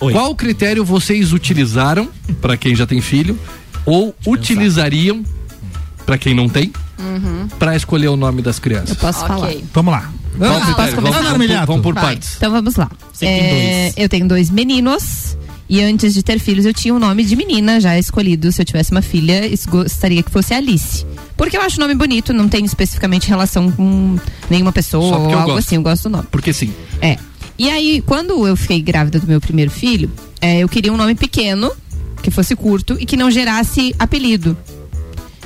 Oi. 0.00 0.12
qual 0.12 0.34
critério 0.34 0.84
vocês 0.84 1.32
utilizaram 1.32 2.08
para 2.40 2.56
quem 2.56 2.74
já 2.74 2.86
tem 2.86 3.00
filho 3.00 3.38
ou 3.84 4.14
utilizariam 4.26 5.24
para 6.06 6.18
quem 6.18 6.34
não 6.34 6.48
tem 6.48 6.72
para 7.58 7.76
escolher 7.76 8.08
o 8.08 8.16
nome 8.16 8.42
das 8.42 8.58
crianças? 8.58 8.96
Posso 8.96 9.20
falar? 9.26 9.46
Ok. 9.48 9.64
Vamos 9.72 9.92
lá. 9.92 10.10
Vamos, 10.36 10.64
critério? 10.64 10.94
começar? 10.94 10.94
Vamos, 10.94 11.10
vamos 11.10 11.20
por- 11.26 11.32
Armiliato. 11.32 11.66
vamos 11.66 11.82
por 11.82 11.94
Vai, 11.94 12.02
partes. 12.04 12.36
Então 12.36 12.50
vamos 12.52 12.76
lá. 12.76 12.90
É, 13.20 13.92
eu 13.96 14.08
tenho 14.08 14.26
dois 14.28 14.50
meninos. 14.50 15.36
E 15.68 15.80
antes 15.82 16.14
de 16.14 16.22
ter 16.24 16.40
filhos, 16.40 16.66
eu 16.66 16.74
tinha 16.74 16.92
um 16.92 16.98
nome 16.98 17.22
de 17.22 17.36
menina 17.36 17.80
já 17.80 17.96
escolhido. 17.96 18.50
Se 18.50 18.60
eu 18.60 18.64
tivesse 18.64 18.90
uma 18.90 19.02
filha, 19.02 19.42
gostaria 19.68 20.20
que 20.20 20.30
fosse 20.30 20.52
Alice. 20.52 21.06
Porque 21.36 21.56
eu 21.56 21.62
acho 21.62 21.76
o 21.76 21.80
nome 21.80 21.94
bonito, 21.94 22.32
não 22.32 22.48
tem 22.48 22.64
especificamente 22.64 23.28
relação 23.28 23.70
com 23.70 24.18
nenhuma 24.50 24.72
pessoa 24.72 25.16
ou 25.16 25.30
eu 25.30 25.38
algo 25.38 25.52
gosto. 25.54 25.66
assim, 25.66 25.76
eu 25.76 25.82
gosto 25.82 26.02
do 26.04 26.10
nome. 26.10 26.26
Porque 26.30 26.52
sim. 26.52 26.72
É. 27.00 27.16
E 27.56 27.70
aí, 27.70 28.02
quando 28.04 28.48
eu 28.48 28.56
fiquei 28.56 28.82
grávida 28.82 29.20
do 29.20 29.26
meu 29.28 29.40
primeiro 29.40 29.70
filho, 29.70 30.10
é, 30.40 30.58
eu 30.58 30.68
queria 30.68 30.92
um 30.92 30.96
nome 30.96 31.14
pequeno, 31.14 31.70
que 32.20 32.32
fosse 32.32 32.56
curto 32.56 32.96
e 32.98 33.06
que 33.06 33.16
não 33.16 33.30
gerasse 33.30 33.94
apelido. 33.96 34.56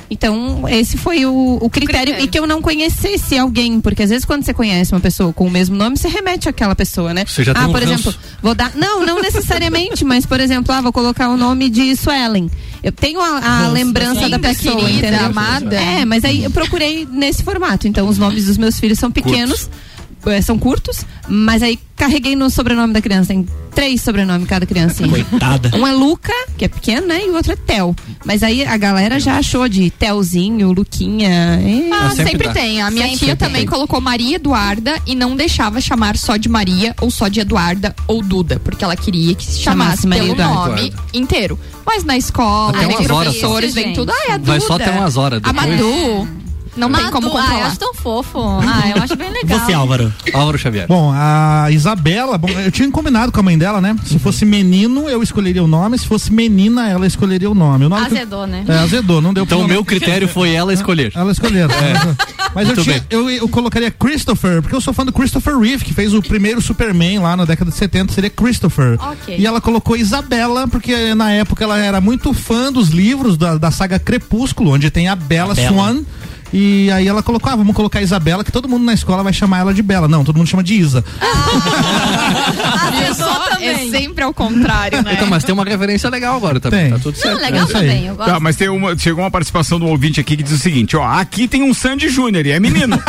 Então, 0.09 0.67
esse 0.69 0.97
foi 0.97 1.25
o, 1.25 1.57
o 1.61 1.69
critério, 1.69 2.13
critério. 2.13 2.23
E 2.23 2.27
que 2.27 2.37
eu 2.37 2.45
não 2.45 2.61
conhecesse 2.61 3.37
alguém. 3.37 3.81
Porque 3.81 4.03
às 4.03 4.09
vezes, 4.09 4.25
quando 4.25 4.43
você 4.43 4.53
conhece 4.53 4.93
uma 4.93 4.99
pessoa 4.99 5.33
com 5.33 5.47
o 5.47 5.51
mesmo 5.51 5.75
nome, 5.75 5.97
você 5.97 6.07
remete 6.07 6.47
àquela 6.47 6.75
pessoa, 6.75 7.13
né? 7.13 7.25
Você 7.25 7.43
já 7.43 7.51
ah, 7.51 7.55
tem 7.55 7.63
um 7.65 7.71
por 7.71 7.81
ranço. 7.81 8.09
exemplo, 8.09 8.15
vou 8.41 8.55
dar. 8.55 8.71
Não, 8.75 9.05
não 9.05 9.21
necessariamente, 9.21 10.05
mas, 10.05 10.25
por 10.25 10.39
exemplo, 10.39 10.73
ah, 10.73 10.81
vou 10.81 10.93
colocar 10.93 11.29
o 11.29 11.37
nome 11.37 11.69
de 11.69 11.95
Suelen. 11.95 12.49
Eu 12.83 12.91
tenho 12.91 13.19
a, 13.19 13.65
a 13.65 13.67
lembrança 13.69 14.21
da 14.21 14.37
Linda, 14.37 14.39
pessoa, 14.39 14.75
querida, 14.75 15.07
entendeu? 15.07 15.25
amada. 15.25 15.75
É, 15.75 16.05
mas 16.05 16.23
aí 16.23 16.43
eu 16.43 16.51
procurei 16.51 17.07
nesse 17.11 17.43
formato. 17.43 17.87
Então, 17.87 18.07
os 18.07 18.17
nomes 18.17 18.45
dos 18.45 18.57
meus 18.57 18.79
filhos 18.79 18.99
são 18.99 19.09
pequenos. 19.11 19.69
São 20.41 20.57
curtos, 20.57 21.05
mas 21.27 21.61
aí 21.63 21.79
carreguei 21.95 22.35
no 22.35 22.49
sobrenome 22.49 22.93
da 22.93 23.01
criança. 23.01 23.27
Tem 23.29 23.45
três 23.73 24.01
sobrenomes 24.01 24.47
cada 24.47 24.65
criancinha. 24.65 25.09
Coitada. 25.25 25.71
Um 25.77 25.85
é 25.85 25.91
Luca, 25.91 26.33
que 26.57 26.65
é 26.65 26.67
pequeno, 26.67 27.07
né? 27.07 27.21
E 27.25 27.29
o 27.29 27.35
outro 27.35 27.51
é 27.53 27.55
Tel. 27.55 27.95
Mas 28.25 28.41
aí 28.43 28.65
a 28.65 28.75
galera 28.77 29.19
já 29.19 29.37
achou 29.37 29.67
de 29.69 29.89
Telzinho, 29.89 30.71
Luquinha. 30.71 31.29
é. 31.29 31.89
Ah, 31.93 32.09
sempre 32.11 32.31
sempre, 32.31 32.49
tem. 32.53 32.81
A 32.81 32.89
minha 32.91 33.05
Sempre 33.05 33.19
tia 33.19 33.35
tem. 33.35 33.47
também 33.47 33.65
colocou 33.65 33.99
Maria 34.01 34.35
Eduarda 34.35 34.99
e 35.05 35.15
não 35.15 35.35
deixava 35.35 35.79
chamar 35.81 36.17
só 36.17 36.37
de 36.37 36.49
Maria 36.49 36.93
ou 37.01 37.09
só 37.11 37.27
de 37.27 37.39
Eduarda 37.39 37.95
ou 38.07 38.21
Duda, 38.21 38.59
porque 38.63 38.83
ela 38.83 38.95
queria 38.95 39.33
que 39.35 39.45
se 39.45 39.61
Chamasse 39.61 40.01
chamasse 40.03 40.07
Maria 40.07 40.23
pelo 40.35 40.49
Eduarda. 40.49 40.75
nome 40.75 40.93
inteiro. 41.13 41.59
Mas 41.85 42.03
na 42.03 42.17
escola, 42.17 42.69
Até 42.77 42.87
vem 42.87 42.95
umas 42.97 43.09
horas 43.09 43.33
só. 43.35 43.39
professores, 43.41 43.73
vem 43.75 43.93
tudo. 43.93 44.11
Ah, 44.11 44.25
é 44.29 44.31
a 44.33 44.37
Duda. 44.37 44.51
Vai 44.51 44.59
só 44.59 44.73
até 44.73 44.89
umas 44.91 45.17
horas 45.17 45.39
A 45.43 45.51
depois. 45.51 45.69
Madu. 45.79 46.44
Não 46.75 46.91
tem 46.91 47.09
como 47.09 47.27
Madu, 47.33 47.37
Ah, 47.37 47.41
eu 47.41 47.47
controlar. 47.49 47.67
acho 47.67 47.79
tão 47.79 47.93
fofo. 47.93 48.39
Ah, 48.41 48.89
eu 48.95 49.03
acho 49.03 49.15
bem 49.15 49.29
legal. 49.33 49.59
Você, 49.59 49.73
Álvaro. 49.73 50.13
Álvaro 50.33 50.57
Xavier. 50.57 50.87
Bom, 50.87 51.11
a 51.13 51.67
Isabela, 51.71 52.37
bom, 52.37 52.49
eu 52.49 52.71
tinha 52.71 52.89
combinado 52.91 53.31
com 53.31 53.39
a 53.39 53.43
mãe 53.43 53.57
dela, 53.57 53.79
né? 53.81 53.95
Se 54.05 54.19
fosse 54.19 54.45
menino, 54.45 55.07
eu 55.09 55.23
escolheria 55.23 55.63
o 55.63 55.67
nome. 55.67 55.97
Se 55.97 56.05
fosse 56.07 56.31
menina, 56.33 56.89
ela 56.89 57.07
escolheria 57.07 57.49
o 57.49 57.55
nome. 57.55 57.85
O 57.85 57.89
nome 57.89 58.05
que- 58.07 58.15
Azedou, 58.15 58.45
né? 58.47 58.63
É, 58.67 58.77
azedou, 58.79 59.21
não 59.21 59.33
deu 59.33 59.43
Então 59.43 59.61
o 59.61 59.67
meu 59.67 59.83
critério 59.85 60.27
foi 60.27 60.51
ela 60.53 60.73
escolher. 60.73 61.11
Ela 61.15 61.31
escolheu. 61.31 61.67
Mas 62.53 62.69
eu, 62.69 62.77
tinha- 62.83 63.05
eu, 63.09 63.29
eu 63.29 63.47
colocaria 63.49 63.91
Christopher, 63.91 64.61
porque 64.61 64.75
eu 64.75 64.81
sou 64.81 64.93
fã 64.93 65.05
do 65.05 65.11
Christopher 65.11 65.57
Reeve, 65.57 65.83
que 65.83 65.93
fez 65.93 66.13
o 66.13 66.21
primeiro 66.21 66.61
Superman 66.61 67.19
lá 67.19 67.35
na 67.35 67.45
década 67.45 67.69
de 67.71 67.77
70, 67.77 68.13
seria 68.13 68.29
Christopher. 68.29 68.97
Ok. 69.01 69.35
E 69.37 69.45
ela 69.45 69.59
colocou 69.59 69.95
Isabela, 69.97 70.67
porque 70.67 71.13
na 71.15 71.31
época 71.31 71.63
ela 71.63 71.77
era 71.77 71.99
muito 71.99 72.33
fã 72.33 72.71
dos 72.71 72.89
livros 72.89 73.37
da, 73.37 73.57
da 73.57 73.71
saga 73.71 73.99
Crepúsculo, 73.99 74.71
onde 74.71 74.89
tem 74.89 75.07
a 75.09 75.15
Bella, 75.15 75.51
A 75.51 75.55
Bella. 75.55 75.69
Swan. 75.73 76.01
E 76.53 76.89
aí 76.91 77.07
ela 77.07 77.21
colocou, 77.23 77.51
ah, 77.51 77.55
vamos 77.55 77.75
colocar 77.75 78.01
Isabela, 78.01 78.43
que 78.43 78.51
todo 78.51 78.69
mundo 78.69 78.85
na 78.85 78.93
escola 78.93 79.23
vai 79.23 79.33
chamar 79.33 79.59
ela 79.59 79.73
de 79.73 79.81
Bela. 79.81 80.07
Não, 80.07 80.23
todo 80.23 80.37
mundo 80.37 80.47
chama 80.47 80.63
de 80.63 80.75
Isa. 80.75 81.03
Isso 83.11 83.23
é 83.61 83.89
sempre 83.89 84.23
ao 84.23 84.33
contrário, 84.33 85.01
né? 85.03 85.13
Então, 85.13 85.27
mas 85.27 85.43
tem 85.43 85.53
uma 85.53 85.63
referência 85.65 86.09
legal 86.09 86.35
agora 86.37 86.59
também. 86.59 86.83
Tem. 86.83 86.91
Tá 86.91 86.99
tudo 86.99 87.17
certo. 87.17 87.35
Não, 87.35 87.41
legal 87.41 87.67
É 87.67 87.71
também, 87.71 88.05
eu 88.05 88.15
gosto. 88.15 88.29
Tá, 88.29 88.39
mas 88.39 88.55
tem 88.55 88.69
uma, 88.69 88.97
chegou 88.97 89.23
uma 89.23 89.31
participação 89.31 89.79
do 89.79 89.87
ouvinte 89.87 90.19
aqui 90.19 90.37
que 90.37 90.43
diz 90.43 90.53
o 90.53 90.57
seguinte, 90.57 90.95
ó, 90.95 91.03
aqui 91.05 91.47
tem 91.47 91.63
um 91.63 91.73
Sandy 91.73 92.09
Júnior 92.09 92.45
e 92.45 92.51
é 92.51 92.59
menino. 92.59 92.97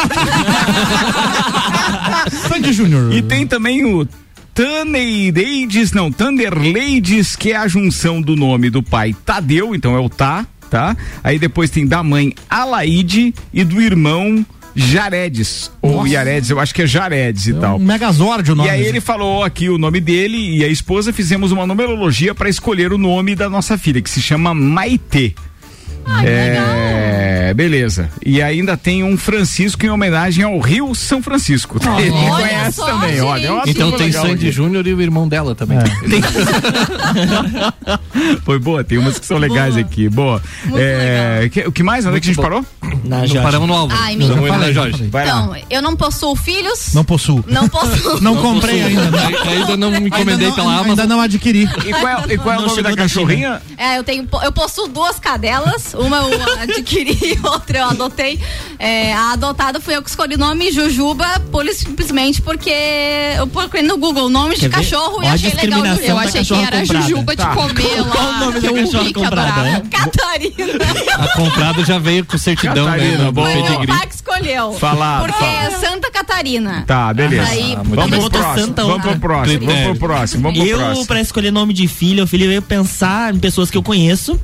Sandy 2.49 2.72
Júnior. 2.72 3.12
e 3.12 3.22
tem 3.22 3.47
também 3.47 3.84
o 3.84 4.07
Taneireides, 4.55 5.93
não, 5.93 6.11
Tanderleides, 6.11 7.37
que 7.37 7.53
é 7.53 7.57
a 7.57 7.68
junção 7.68 8.22
do 8.22 8.34
nome 8.34 8.70
do 8.70 8.82
pai 8.82 9.14
Tadeu, 9.24 9.74
então 9.74 9.95
é 9.95 10.01
o 10.01 10.09
Tá, 10.09 10.47
tá? 10.71 10.97
Aí 11.23 11.39
depois 11.39 11.71
tem 11.71 11.87
da 11.87 12.03
mãe 12.03 12.35
Alaide 12.49 13.35
e 13.53 13.64
do 13.64 13.81
irmão 13.81 14.45
Jaredes, 14.79 15.73
ou 15.81 15.97
Nossa. 15.97 16.09
Yaredes, 16.11 16.51
eu 16.51 16.61
acho 16.61 16.75
que 16.75 16.83
é 16.83 16.87
Jaredes 16.87 17.47
e 17.47 17.55
tal. 17.55 17.77
Um 17.77 17.79
Megazord 17.79 18.53
o 18.53 18.55
nome. 18.55 18.69
E 18.69 18.71
aí 18.71 18.85
ele 18.85 19.01
falou 19.01 19.43
aqui 19.43 19.71
o 19.71 19.79
nome 19.79 20.01
dele 20.01 20.59
e 20.59 20.62
a 20.62 20.69
esposa 20.69 21.14
fizemos 21.14 21.51
uma 21.51 21.67
numerologia 21.67 22.35
para 22.35 22.51
escolher 22.51 22.93
o 22.93 22.99
nome 22.99 23.35
da 23.35 23.49
nossa 23.49 23.79
filha, 23.79 24.03
que 24.03 24.11
se 24.11 24.21
chama 24.21 24.53
Maitê. 24.53 25.35
É, 26.25 27.53
beleza. 27.55 28.09
E 28.25 28.41
ainda 28.43 28.77
tem 28.77 29.03
um 29.03 29.17
Francisco 29.17 29.85
em 29.85 29.91
homenagem 29.91 30.45
ao 30.45 30.59
Rio 30.59 30.95
São 30.95 31.23
Francisco. 31.23 31.79
Ele 31.99 32.11
olha 32.11 32.31
conhece 32.49 32.77
só, 32.77 32.87
também, 32.87 33.21
olha. 33.21 33.47
é 33.49 33.63
Então 33.71 33.93
tem 33.93 34.13
Sandy. 34.13 34.51
Júnior 34.51 34.87
e 34.87 34.95
o 34.95 35.01
irmão 35.01 35.29
dela 35.29 35.55
também. 35.55 35.79
Foi 38.45 38.59
boa, 38.59 38.83
tem 38.85 38.99
umas 38.99 39.19
que 39.19 39.27
são 39.27 39.39
legais 39.39 39.77
aqui. 39.77 40.09
Boa. 40.09 40.41
É, 40.75 41.49
que- 41.53 41.67
o 41.67 41.73
que 41.73 41.83
mais? 41.83 42.07
Onde 42.07 42.17
é 42.17 42.21
que 42.21 42.27
a 42.27 42.33
gente 42.33 42.37
bom. 42.37 42.43
parou? 42.43 42.65
Na 43.05 43.19
Não 43.19 43.27
Jorge. 43.27 43.43
paramos 43.43 43.69
no 43.69 43.75
Álvaro. 43.75 44.01
Ai, 44.03 44.17
Jorge. 44.73 45.05
Então, 45.05 45.55
eu 45.71 45.83
não 45.83 45.97
possuo 45.97 46.35
filhos. 46.37 46.93
Não 46.95 47.05
possuo. 47.05 47.45
Não 47.47 47.69
possuo. 47.69 48.21
Não, 48.27 48.37
comprei 48.37 48.83
ainda. 48.83 49.11
Não. 49.11 49.51
Ainda 49.51 49.77
não 49.77 49.91
me 49.91 50.09
encomendei 50.09 50.51
pela 50.53 50.65
não, 50.65 50.73
Amazon. 50.73 50.91
Ainda 50.91 51.07
não 51.07 51.21
adquiri. 51.21 51.69
E 51.85 51.93
qual 51.93 52.09
é, 52.09 52.35
e 52.35 52.39
qual 52.39 52.55
é 52.55 52.59
o 52.59 52.61
Não 52.63 52.69
nome 52.69 52.83
da 52.83 52.97
cachorrinha? 52.97 53.61
É, 53.77 53.99
eu 53.99 54.05
tenho, 54.05 54.27
eu 54.43 54.53
possuo 54.53 54.89
duas 54.89 55.19
cadelas, 55.19 55.95
uma 55.99 56.18
eu 56.18 56.61
adquiri 56.62 57.38
outra 57.44 57.78
eu 57.78 57.84
adotei. 57.86 58.38
É, 58.78 59.12
a 59.14 59.32
adotada 59.32 59.80
fui 59.80 59.97
eu 59.97 60.03
que 60.03 60.11
escolhi 60.11 60.34
o 60.34 60.38
nome 60.38 60.70
Jujuba, 60.72 61.26
poli- 61.51 61.74
simplesmente 61.74 62.42
porque 62.42 62.72
eu 63.36 63.47
procurei 63.47 63.86
no 63.86 63.97
Google 63.97 64.26
o 64.26 64.30
nome 64.30 64.57
de 64.57 64.68
cachorro 64.68 65.22
e 65.22 65.26
achei 65.26 65.53
legal. 65.55 65.84
Eu 65.86 66.18
achei 66.18 66.44
que 66.44 66.55
era 66.55 66.80
comprada. 66.80 67.03
Jujuba 67.09 67.36
Tá. 67.36 67.51
de 67.51 67.57
comer 67.57 68.01
lá. 68.01 68.09
Qual 68.11 68.28
o 68.28 68.38
nome 68.40 68.53
que 68.55 68.61
da 68.61 68.66
eu 68.68 68.74
cachorra 68.84 69.05
vi 69.05 69.12
que 69.12 69.14
comprada? 69.20 69.51
adorava. 69.61 69.80
Catarina. 69.90 70.72
A 71.18 71.28
comprada 71.36 71.84
já 71.84 71.99
veio 71.99 72.24
com 72.24 72.38
certidão, 72.38 72.84
Catarina, 72.86 73.24
né? 73.24 73.30
Boa. 73.32 73.47
Foi 73.51 73.55
meu 73.57 73.64
pedigree. 73.64 73.86
pai 73.99 74.07
que 74.07 74.14
escolheu. 74.14 74.72
Fala, 74.74 75.20
Porque 75.20 75.38
fala. 75.38 75.53
é 75.62 75.70
Santa 75.70 76.11
Catarina. 76.11 76.84
Tá, 76.86 77.12
beleza. 77.14 77.49
Aí, 77.49 77.76
muito 77.76 77.94
Vamos 77.94 78.18
pro 78.18 78.30
próximo. 78.30 78.66
Santa 78.66 78.84
Vamos 78.84 79.03
pro 79.03 79.18
próximo. 79.20 79.66
Vamos 79.66 79.82
pro 79.82 79.97
próximo. 80.09 80.42
Vamos 80.42 80.59
pro 80.59 80.68
Eu, 80.68 80.78
próximo. 80.78 81.07
pra 81.07 81.20
escolher 81.20 81.51
nome 81.51 81.72
de 81.72 81.86
filho 81.88 82.20
ou 82.22 82.26
filho, 82.26 82.44
eu 82.47 82.53
ia 82.53 82.62
pensar 82.62 83.34
em 83.34 83.38
pessoas 83.38 83.70
que 83.70 83.76
eu 83.76 83.82
conheço. 83.82 84.38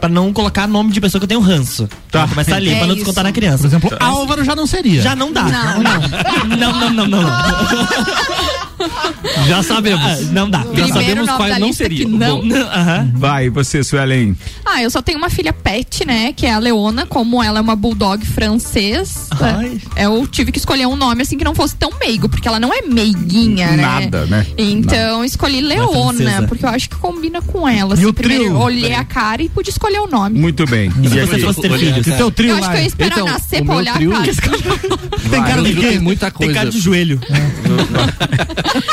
Pra 0.00 0.08
não 0.08 0.32
colocar 0.32 0.66
nome 0.66 0.90
de 0.92 1.00
pessoa 1.00 1.20
que 1.20 1.24
eu 1.24 1.28
tenho 1.28 1.40
ranço. 1.40 1.88
Tá. 2.10 2.26
Começar 2.26 2.56
ali, 2.56 2.70
É 2.70 2.76
pra 2.76 2.86
não 2.86 2.94
isso. 2.94 3.04
descontar 3.04 3.24
na 3.24 3.32
criança. 3.32 3.58
Por 3.58 3.66
exemplo, 3.68 3.90
Álvaro 4.00 4.44
já 4.44 4.56
não 4.56 4.66
seria. 4.66 5.00
Já 5.00 5.14
não 5.14 5.32
dá. 5.32 5.42
Não, 5.44 5.82
não. 5.82 6.56
Não, 6.56 6.90
não, 6.90 7.06
não, 7.06 7.06
não. 7.06 7.28
Já 9.48 9.62
sabemos. 9.62 10.04
Ah, 10.04 10.16
não 10.32 10.48
dá. 10.50 10.58
Já 10.58 10.64
Primeiro 10.64 10.88
sabemos 10.94 11.26
nome 11.26 11.38
qual 11.38 11.48
da 11.48 11.58
não 11.58 11.66
lista 11.68 11.84
seria. 11.84 12.04
que 12.04 12.10
não. 12.10 12.42
Aham. 12.72 13.10
Vai, 13.14 13.50
você, 13.50 13.82
Suelen. 13.84 14.36
Ah, 14.64 14.82
eu 14.82 14.90
só 14.90 15.00
tenho 15.02 15.18
uma 15.18 15.30
filha 15.30 15.52
pet, 15.52 16.06
né? 16.06 16.32
Que 16.32 16.46
é 16.46 16.52
a 16.52 16.58
Leona, 16.58 17.06
como 17.06 17.42
ela 17.42 17.58
é 17.58 17.62
uma 17.62 17.76
bulldog 17.76 18.24
francês. 18.26 19.28
Ai. 19.32 19.80
é, 19.96 20.06
Eu 20.06 20.26
tive 20.26 20.52
que 20.52 20.58
escolher 20.58 20.86
um 20.86 20.96
nome 20.96 21.22
assim 21.22 21.36
que 21.38 21.44
não 21.44 21.54
fosse 21.54 21.74
tão 21.76 21.90
meigo, 22.00 22.28
porque 22.28 22.46
ela 22.48 22.58
não 22.60 22.72
é 22.72 22.82
meiguinha, 22.82 23.70
né? 23.72 23.82
Nada, 23.82 24.26
né? 24.26 24.46
Então 24.56 25.24
escolhi 25.24 25.58
é 25.58 25.62
Leona, 25.62 26.12
francesa. 26.14 26.48
porque 26.48 26.64
eu 26.64 26.68
acho 26.70 26.88
que 26.88 26.96
combina 26.96 27.40
com 27.42 27.68
ela. 27.68 27.90
E 27.94 27.98
assim, 27.98 28.06
o 28.06 28.12
primeiro 28.12 28.44
trio? 28.44 28.54
eu 28.56 28.60
olhei 28.60 28.94
a 28.94 29.04
cara 29.04 29.42
e 29.42 29.48
pude 29.48 29.70
escolher 29.70 30.00
o 30.00 30.06
nome. 30.06 30.38
Muito 30.38 30.66
bem. 30.66 30.90
E 31.02 31.08
se 31.08 31.18
E 31.18 31.26
você 31.26 31.38
fosse 31.40 31.60
ter 31.60 31.78
filhos? 31.78 32.06
E 32.06 32.10
o 32.10 32.16
teu 32.16 32.30
trio 32.30 32.50
eu 32.50 32.56
acho 32.56 32.70
que 32.70 32.76
eu 32.76 32.80
ia 32.80 32.86
esperar 32.86 33.12
Então, 33.18 33.26
nascer 33.26 33.62
o 33.62 33.64
pra 33.64 33.74
meu 33.74 33.76
olhar 33.82 33.94
trio- 33.94 34.12
a 34.12 34.16
cara 34.16 34.30
e. 34.32 35.28
Tem 35.30 35.42
cara 35.42 35.62
de 35.62 35.72
tem 35.74 35.90
quê? 35.92 35.98
muita 35.98 36.30
Tem 36.30 36.46
coisa. 36.48 36.54
cara 36.54 36.70
de 36.70 36.78
joelho. 36.80 37.20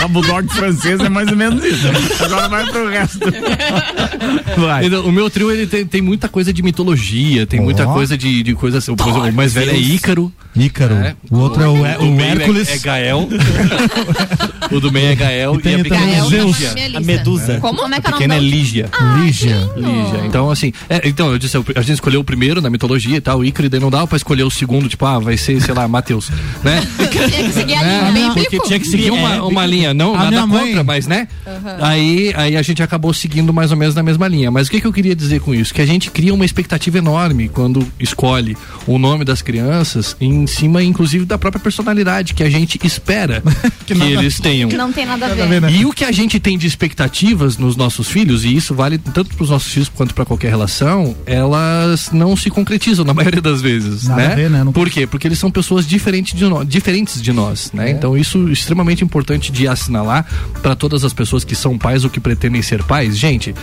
A 0.02 0.08
Bulldog 0.08 0.48
francesa 0.54 1.06
é 1.06 1.10
mais 1.10 1.30
ou 1.30 1.36
menos 1.38 1.64
isso. 1.64 1.88
Agora 2.24 2.48
vai 2.50 2.66
pro 2.66 2.90
resto. 2.90 3.20
Vai. 4.58 4.86
Então, 4.86 5.06
o 5.06 5.12
meu 5.12 5.30
trio 5.30 5.52
ele 5.52 5.66
tem, 5.68 5.86
tem 5.86 6.02
muita 6.02 6.28
coisa 6.28 6.52
de 6.54 6.62
mitologia, 6.62 7.46
tem 7.46 7.60
muita 7.60 7.88
Ó. 7.88 7.94
coisa 7.94 8.18
de, 8.18 8.44
de 8.44 8.54
coisa. 8.56 8.80
Por 8.82 9.08
exemplo, 9.08 9.30
o 9.30 9.34
mais 9.34 9.54
velho 9.54 9.72
é 9.72 9.78
Ícaro. 9.78 10.32
Ícaro. 10.56 10.96
É. 10.96 11.16
O 11.30 11.38
outro 11.40 11.62
é 11.64 11.68
o, 11.68 11.86
é, 11.86 11.98
do 11.98 12.04
o 12.06 12.12
meio 12.16 12.30
Hércules. 12.32 12.68
É, 12.70 12.74
é 12.76 12.78
Gael. 12.80 13.30
o 14.72 14.80
do 14.80 14.92
meio 14.92 15.08
é 15.12 15.16
Gael. 15.16 15.56
E 15.56 15.62
tem 15.62 15.76
a 15.76 15.80
pequena 15.80 16.12
é 16.16 16.24
o 16.24 16.30
Zeus. 16.30 16.58
Lígia. 16.60 16.74
minha 16.74 16.98
A. 16.98 17.02
Medusa. 17.02 17.58
Como, 17.60 17.80
Como 17.80 17.94
é 17.96 18.02
que 18.02 18.08
A 18.08 18.10
é 18.10 18.14
o 18.14 18.18
pequena 18.18 18.34
é 18.36 18.38
nome? 18.38 18.50
da- 18.52 18.58
Lígia. 18.58 18.90
Lígia. 19.24 19.70
Lígia. 19.76 20.26
Então, 20.26 20.50
assim, 20.52 20.74
é, 20.90 21.02
então, 21.08 21.32
eu 21.32 21.38
disse, 21.38 21.56
a 21.58 21.82
gente 21.82 21.94
escolheu 21.94 22.20
o 22.20 22.24
primeiro 22.24 22.62
na 22.62 22.70
mitologia 22.70 23.18
e 23.18 23.22
tal, 23.22 23.40
o 23.40 23.46
Ícaro, 23.46 23.68
e 23.68 23.70
daí 23.70 23.80
não 23.80 23.90
dava 23.90 24.08
pra 24.08 24.18
escolher 24.18 24.44
o 24.44 24.50
segundo, 24.50 24.90
tipo, 24.90 25.06
ah, 25.06 25.20
vai 25.20 25.38
ser, 25.38 25.62
sei 25.62 25.74
lá, 25.74 25.88
Mateus, 25.88 26.30
né? 26.64 26.86
Tinha 27.10 27.44
que 27.44 27.54
seguir 27.54 27.76
a 27.76 27.84
É, 27.84 28.12
linha. 28.12 28.34
porque 28.34 28.60
tinha 28.62 28.80
que 28.80 28.86
seguir 28.88 29.12
uma, 29.12 29.44
uma 29.44 29.66
linha, 29.70 29.94
não 29.94 30.16
A 30.16 30.26
nada 30.26 30.46
mãe- 30.48 30.68
contra, 30.68 30.84
mas 30.84 31.08
né? 31.08 31.28
Aí, 31.80 32.34
aí 32.36 32.58
a 32.58 32.62
gente 32.62 32.82
acabou 32.82 33.14
seguindo 33.14 33.54
mais 33.54 33.72
ou 33.72 33.78
menos 33.78 33.96
na 33.96 34.04
mesma 34.04 34.28
linha. 34.28 34.50
Mas 34.52 34.68
o 34.68 34.72
que, 34.72 34.82
que 34.82 34.88
eu 34.88 34.94
queria 34.94 35.16
dizer 35.16 35.42
com 35.42 35.54
isso? 35.54 35.74
Que 35.74 35.82
a 35.82 35.86
gente 35.86 36.10
cria 36.12 36.34
uma 36.34 36.46
expectativa 36.46 36.98
enorme 36.98 37.50
quando 37.50 37.86
escolhe 38.00 38.58
o 38.88 38.98
nome 38.98 39.24
das 39.24 39.42
crianças 39.42 40.16
em 40.20 40.46
cima, 40.48 40.84
inclusive, 40.84 41.26
da 41.26 41.38
própria 41.38 41.62
personalidade 41.62 42.34
que 42.34 42.44
a 42.44 42.50
gente 42.50 42.80
espera 42.84 43.44
que, 43.86 43.94
eles 43.94 44.40
tenham. 44.40 44.70
Não 44.70 44.92
tem 44.92 45.06
nada 45.06 45.26
a 45.26 45.30
Nada 45.30 45.44
a 45.44 45.46
ver. 45.46 45.62
ver, 45.62 45.62
né? 45.62 45.72
E 45.72 45.86
o 45.86 45.92
que 45.92 46.04
a 46.06 46.12
gente 46.12 46.40
tem 46.40 46.58
de 46.58 46.66
expectativas 46.66 47.58
nos 47.58 47.76
nossos 47.76 48.08
filhos, 48.08 48.44
e 48.46 48.56
isso 48.56 48.74
vale 48.74 48.98
tanto 48.98 49.36
para 49.36 49.44
os 49.44 49.50
nossos 49.50 49.72
filhos 49.72 49.90
quanto 49.90 50.14
para 50.14 50.26
qualquer 50.26 50.50
relação, 50.50 51.16
elas 51.26 52.10
não 52.12 52.36
se 52.36 52.50
concretizam 52.50 53.06
na 53.06 53.14
maioria 53.14 53.42
das 53.42 53.62
vezes, 53.62 54.04
Nada 54.08 54.22
né? 54.22 54.32
a 54.32 54.36
ver, 54.36 54.50
né? 54.50 54.64
Não- 54.64 54.72
Por 54.72 54.90
quê? 54.90 55.06
Porque 55.06 55.28
eles 55.28 55.38
são 55.40 55.52
pessoas 55.52 55.86
diferentes 55.86 56.38
de 56.38 56.46
nós, 56.46 56.68
diferentes 56.68 57.22
de 57.22 57.32
nós, 57.34 57.70
É. 57.74 57.78
né? 57.78 57.92
Então 57.92 58.18
isso 58.18 58.48
é 58.50 58.52
extremamente 58.52 59.04
importante 59.04 59.52
de 59.52 59.59
assinalar 59.68 60.26
para 60.62 60.76
todas 60.76 61.03
as 61.03 61.14
pessoas 61.14 61.43
que 61.43 61.55
são 61.55 61.78
pais 61.78 62.03
ou 62.03 62.10
que 62.10 62.20
pretendem 62.20 62.62
ser 62.62 62.84
pais. 62.84 63.18
Gente, 63.18 63.53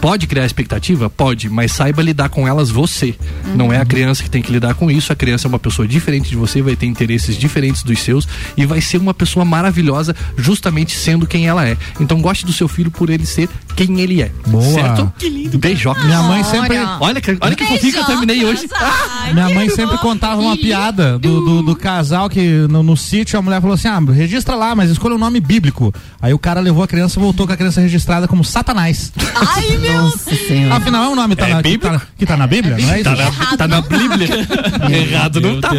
Pode 0.00 0.26
criar 0.28 0.46
expectativa? 0.46 1.10
Pode, 1.10 1.48
mas 1.50 1.72
saiba 1.72 2.02
lidar 2.02 2.28
com 2.28 2.46
elas 2.46 2.70
você. 2.70 3.14
Não 3.54 3.72
é 3.72 3.78
a 3.78 3.84
criança 3.84 4.22
que 4.22 4.30
tem 4.30 4.40
que 4.40 4.52
lidar 4.52 4.74
com 4.74 4.90
isso. 4.90 5.12
A 5.12 5.16
criança 5.16 5.46
é 5.46 5.48
uma 5.48 5.58
pessoa 5.58 5.88
diferente 5.88 6.28
de 6.28 6.36
você, 6.36 6.62
vai 6.62 6.76
ter 6.76 6.86
interesses 6.86 7.36
diferentes 7.36 7.82
dos 7.82 7.98
seus 8.00 8.28
e 8.56 8.64
vai 8.64 8.80
ser 8.80 8.98
uma 8.98 9.12
pessoa 9.12 9.44
maravilhosa 9.44 10.14
justamente 10.36 10.96
sendo 10.96 11.26
quem 11.26 11.48
ela 11.48 11.66
é. 11.66 11.76
Então 12.00 12.20
goste 12.20 12.46
do 12.46 12.52
seu 12.52 12.68
filho 12.68 12.90
por 12.90 13.10
ele 13.10 13.26
ser 13.26 13.48
quem 13.74 14.00
ele 14.00 14.22
é. 14.22 14.30
Boa. 14.46 14.62
Certo? 14.62 15.12
Que 15.18 15.28
lindo. 15.28 15.58
Beijoca. 15.58 16.02
Minha 16.04 16.22
mãe 16.22 16.44
sempre. 16.44 16.76
Olha 17.00 17.20
que, 17.20 17.36
olha 17.40 17.56
que 17.56 17.64
fofinho 17.66 17.92
que 17.92 17.98
eu 17.98 18.04
terminei 18.04 18.44
hoje. 18.44 18.68
Minha 19.34 19.48
mãe 19.50 19.68
sempre 19.68 19.98
contava 19.98 20.40
uma 20.40 20.56
piada 20.56 21.18
do, 21.18 21.40
do, 21.40 21.62
do 21.62 21.76
casal 21.76 22.30
que 22.30 22.66
no, 22.68 22.82
no 22.82 22.96
sítio 22.96 23.38
a 23.38 23.42
mulher 23.42 23.60
falou 23.60 23.74
assim: 23.74 23.88
ah, 23.88 24.00
registra 24.12 24.54
lá, 24.54 24.74
mas 24.74 24.90
escolha 24.90 25.16
um 25.16 25.18
nome 25.18 25.40
bíblico. 25.40 25.92
Aí 26.22 26.32
o 26.32 26.38
cara 26.38 26.60
levou 26.60 26.82
a 26.82 26.88
criança 26.88 27.18
e 27.18 27.22
voltou 27.22 27.46
com 27.46 27.52
a 27.52 27.56
criança 27.56 27.80
registrada 27.80 28.28
como 28.28 28.44
Satanás. 28.44 29.12
Ai, 29.34 29.76
meu 29.76 29.87
Nossa 29.92 30.36
Senhora. 30.36 30.76
Afinal, 30.76 31.04
é 31.04 31.08
um 31.08 31.14
nome 31.14 31.36
tá 31.36 31.48
na, 31.48 31.62
que, 31.62 31.78
tá, 31.78 32.02
que 32.16 32.26
tá 32.26 32.36
na 32.36 32.46
Bíblia, 32.46 32.76
não 32.78 32.92
é 32.92 33.00
isso? 33.00 33.04
Tá 33.04 33.16
na, 33.16 33.56
tá 33.56 33.68
na 33.68 33.80
Bíblia. 33.80 34.28
Errado 34.90 35.40
não 35.40 35.60
tá. 35.60 35.70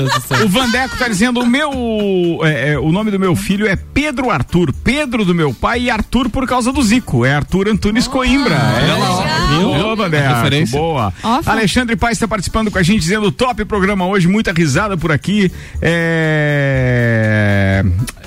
O 0.43 0.49
Vandeco 0.49 0.97
tá 0.97 1.07
dizendo: 1.07 1.41
o 1.41 1.45
meu. 1.45 2.39
é, 2.43 2.74
é, 2.74 2.80
o 2.80 2.91
nome 2.91 3.12
do 3.12 3.20
meu 3.20 3.36
filho 3.36 3.68
é 3.68 3.76
Pedro 3.76 4.30
Arthur. 4.30 4.74
Pedro 4.84 5.26
do 5.26 5.34
meu 5.34 5.53
pai 5.53 5.84
e 5.84 5.89
Arthur 5.89 6.30
por 6.30 6.47
causa 6.47 6.72
do 6.72 6.82
Zico. 6.82 7.26
É 7.26 7.36
Arthur 7.36 7.70
Antunes 7.70 8.07
Coimbra. 8.07 8.55
É, 8.55 9.39
Viu? 9.50 9.70
Viu. 10.70 10.78
Boa. 10.78 11.14
Foi. 11.43 11.54
Alexandre 11.54 11.95
Paes 11.95 12.18
está 12.18 12.28
participando 12.28 12.72
com 12.72 12.78
a 12.78 12.84
gente, 12.84 13.02
dizendo 13.02 13.32
top 13.32 13.66
programa 13.66 14.08
hoje, 14.08 14.28
muita 14.28 14.52
risada 14.52 14.97
por 14.97 15.12
aqui. 15.12 15.52
É, 15.82 17.84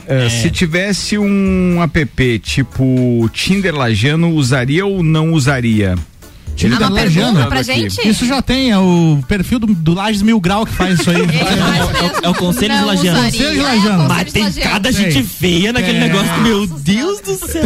é, 0.06 0.28
Se 0.28 0.50
tivesse 0.50 1.18
um 1.18 1.82
app 1.82 2.38
tipo 2.40 3.28
Tinder 3.32 3.74
Lajano, 3.74 4.30
usaria 4.30 4.84
ou 4.84 5.02
não 5.02 5.32
usaria? 5.32 5.94
Tinder 6.56 6.78
Ah, 6.82 6.86
uma 6.88 6.90
Lajano. 7.00 7.26
pergunta 7.32 7.46
pra 7.48 7.62
gente? 7.62 8.08
Isso 8.08 8.26
já 8.26 8.40
tem, 8.42 8.70
é 8.70 8.78
o 8.78 9.18
perfil 9.26 9.58
do, 9.58 9.66
do 9.66 9.94
Lages 9.94 10.22
Mil 10.22 10.38
Grau 10.40 10.64
que 10.66 10.72
faz 10.72 11.00
isso 11.00 11.10
aí. 11.10 11.16
É 12.22 12.28
o 12.28 12.34
Conselho 12.34 12.76
de 12.78 12.84
Lajeano. 12.84 13.22
Conselho 13.24 13.50
de 13.52 13.58
É, 13.58 13.62
Lajano. 13.62 14.08
Mas 14.08 14.32
tem 14.32 14.52
cada 14.52 14.92
Tem. 14.92 15.10
gente 15.10 15.22
feia 15.26 15.72
naquele 15.72 15.98
É. 15.98 16.00
negócio. 16.00 16.38
Meu 16.42 16.66
Deus 16.66 17.20
do 17.20 17.34
céu. 17.36 17.62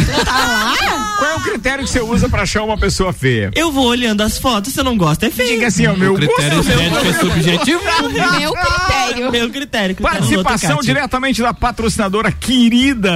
Qual 1.18 1.30
é 1.30 1.34
o 1.37 1.41
critério 1.41 1.84
que 1.84 1.91
você 1.91 2.01
usa 2.01 2.28
pra 2.28 2.43
achar 2.43 2.62
uma 2.62 2.78
pessoa 2.78 3.12
feia? 3.12 3.51
Eu 3.55 3.70
vou 3.72 3.87
olhando 3.87 4.22
as 4.22 4.39
fotos, 4.39 4.72
se 4.72 4.80
eu 4.80 4.84
não 4.84 4.97
gosto, 4.97 5.24
é 5.24 5.30
feio. 5.30 5.51
Diga 5.51 5.66
assim, 5.66 5.87
ó, 5.87 5.95
meu 5.95 6.12
O 6.14 6.16
critério 6.16 6.57
gosto, 6.57 6.68
meu 6.68 6.80
estético 6.80 7.07
é 7.07 7.12
subjetivo. 7.20 7.80
Meu 8.07 8.53
critério. 8.53 9.30
Meu 9.32 9.51
critério. 9.51 9.97
critério 9.97 9.97
Participação 9.97 10.78
diretamente 10.80 11.41
da 11.43 11.53
patrocinadora 11.55 12.30
querida 12.32 13.11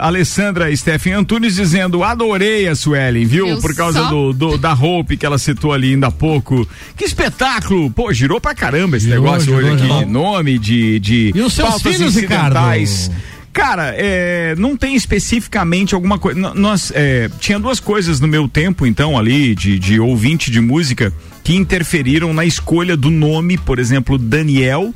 ah, 0.00 0.06
Alessandra 0.06 0.74
Steffen 0.74 1.12
Antunes 1.14 1.54
dizendo 1.56 2.02
adorei 2.04 2.68
a 2.68 2.74
Suelen, 2.74 3.24
viu? 3.24 3.58
Por 3.60 3.74
causa 3.74 4.00
só? 4.04 4.08
do, 4.08 4.32
do- 4.32 4.58
da 4.58 4.72
roupa 4.72 5.01
que 5.04 5.26
ela 5.26 5.38
citou 5.38 5.72
ali 5.72 5.92
ainda 5.92 6.08
há 6.08 6.10
pouco. 6.10 6.66
Que 6.96 7.04
espetáculo! 7.04 7.90
Pô, 7.90 8.12
girou 8.12 8.40
pra 8.40 8.54
caramba 8.54 8.96
esse 8.96 9.06
Girou, 9.06 9.24
negócio 9.24 9.44
girou, 9.44 9.58
hoje 9.60 9.68
aqui. 9.70 9.82
girou. 9.82 10.06
Nome 10.06 10.58
de, 10.58 10.98
de 10.98 11.32
E 11.34 11.40
os 11.40 11.52
seus 11.52 11.80
filhos, 11.82 12.00
incidentais. 12.16 13.06
Ricardo? 13.08 13.32
Cara, 13.52 13.94
é, 13.94 14.54
não 14.56 14.74
tem 14.78 14.94
especificamente 14.94 15.94
alguma 15.94 16.18
coisa. 16.18 16.40
Nós 16.54 16.90
é, 16.94 17.28
tinha 17.38 17.58
duas 17.58 17.78
coisas 17.78 18.18
no 18.18 18.26
meu 18.26 18.48
tempo, 18.48 18.86
então, 18.86 19.18
ali, 19.18 19.54
de, 19.54 19.78
de 19.78 20.00
ouvinte 20.00 20.50
de 20.50 20.58
música, 20.58 21.12
que 21.44 21.54
interferiram 21.54 22.32
na 22.32 22.46
escolha 22.46 22.96
do 22.96 23.10
nome, 23.10 23.58
por 23.58 23.78
exemplo, 23.78 24.16
Daniel, 24.16 24.94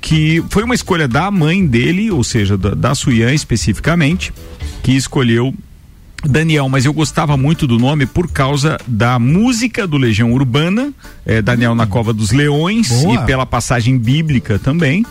que 0.00 0.40
foi 0.50 0.62
uma 0.62 0.74
escolha 0.74 1.08
da 1.08 1.28
mãe 1.32 1.66
dele, 1.66 2.08
ou 2.12 2.22
seja, 2.22 2.56
da, 2.56 2.74
da 2.74 2.94
Suyan 2.94 3.32
especificamente, 3.34 4.32
que 4.84 4.92
escolheu 4.92 5.52
Daniel, 6.24 6.68
mas 6.68 6.84
eu 6.84 6.92
gostava 6.92 7.36
muito 7.36 7.66
do 7.66 7.78
nome 7.78 8.06
por 8.06 8.28
causa 8.28 8.78
da 8.86 9.18
música 9.18 9.86
do 9.86 9.96
Legião 9.96 10.32
Urbana, 10.32 10.92
é, 11.24 11.40
Daniel 11.40 11.74
na 11.74 11.86
Cova 11.86 12.12
dos 12.12 12.32
Leões, 12.32 12.88
Boa. 12.88 13.14
e 13.22 13.26
pela 13.26 13.46
passagem 13.46 13.98
bíblica 13.98 14.58
também. 14.58 15.04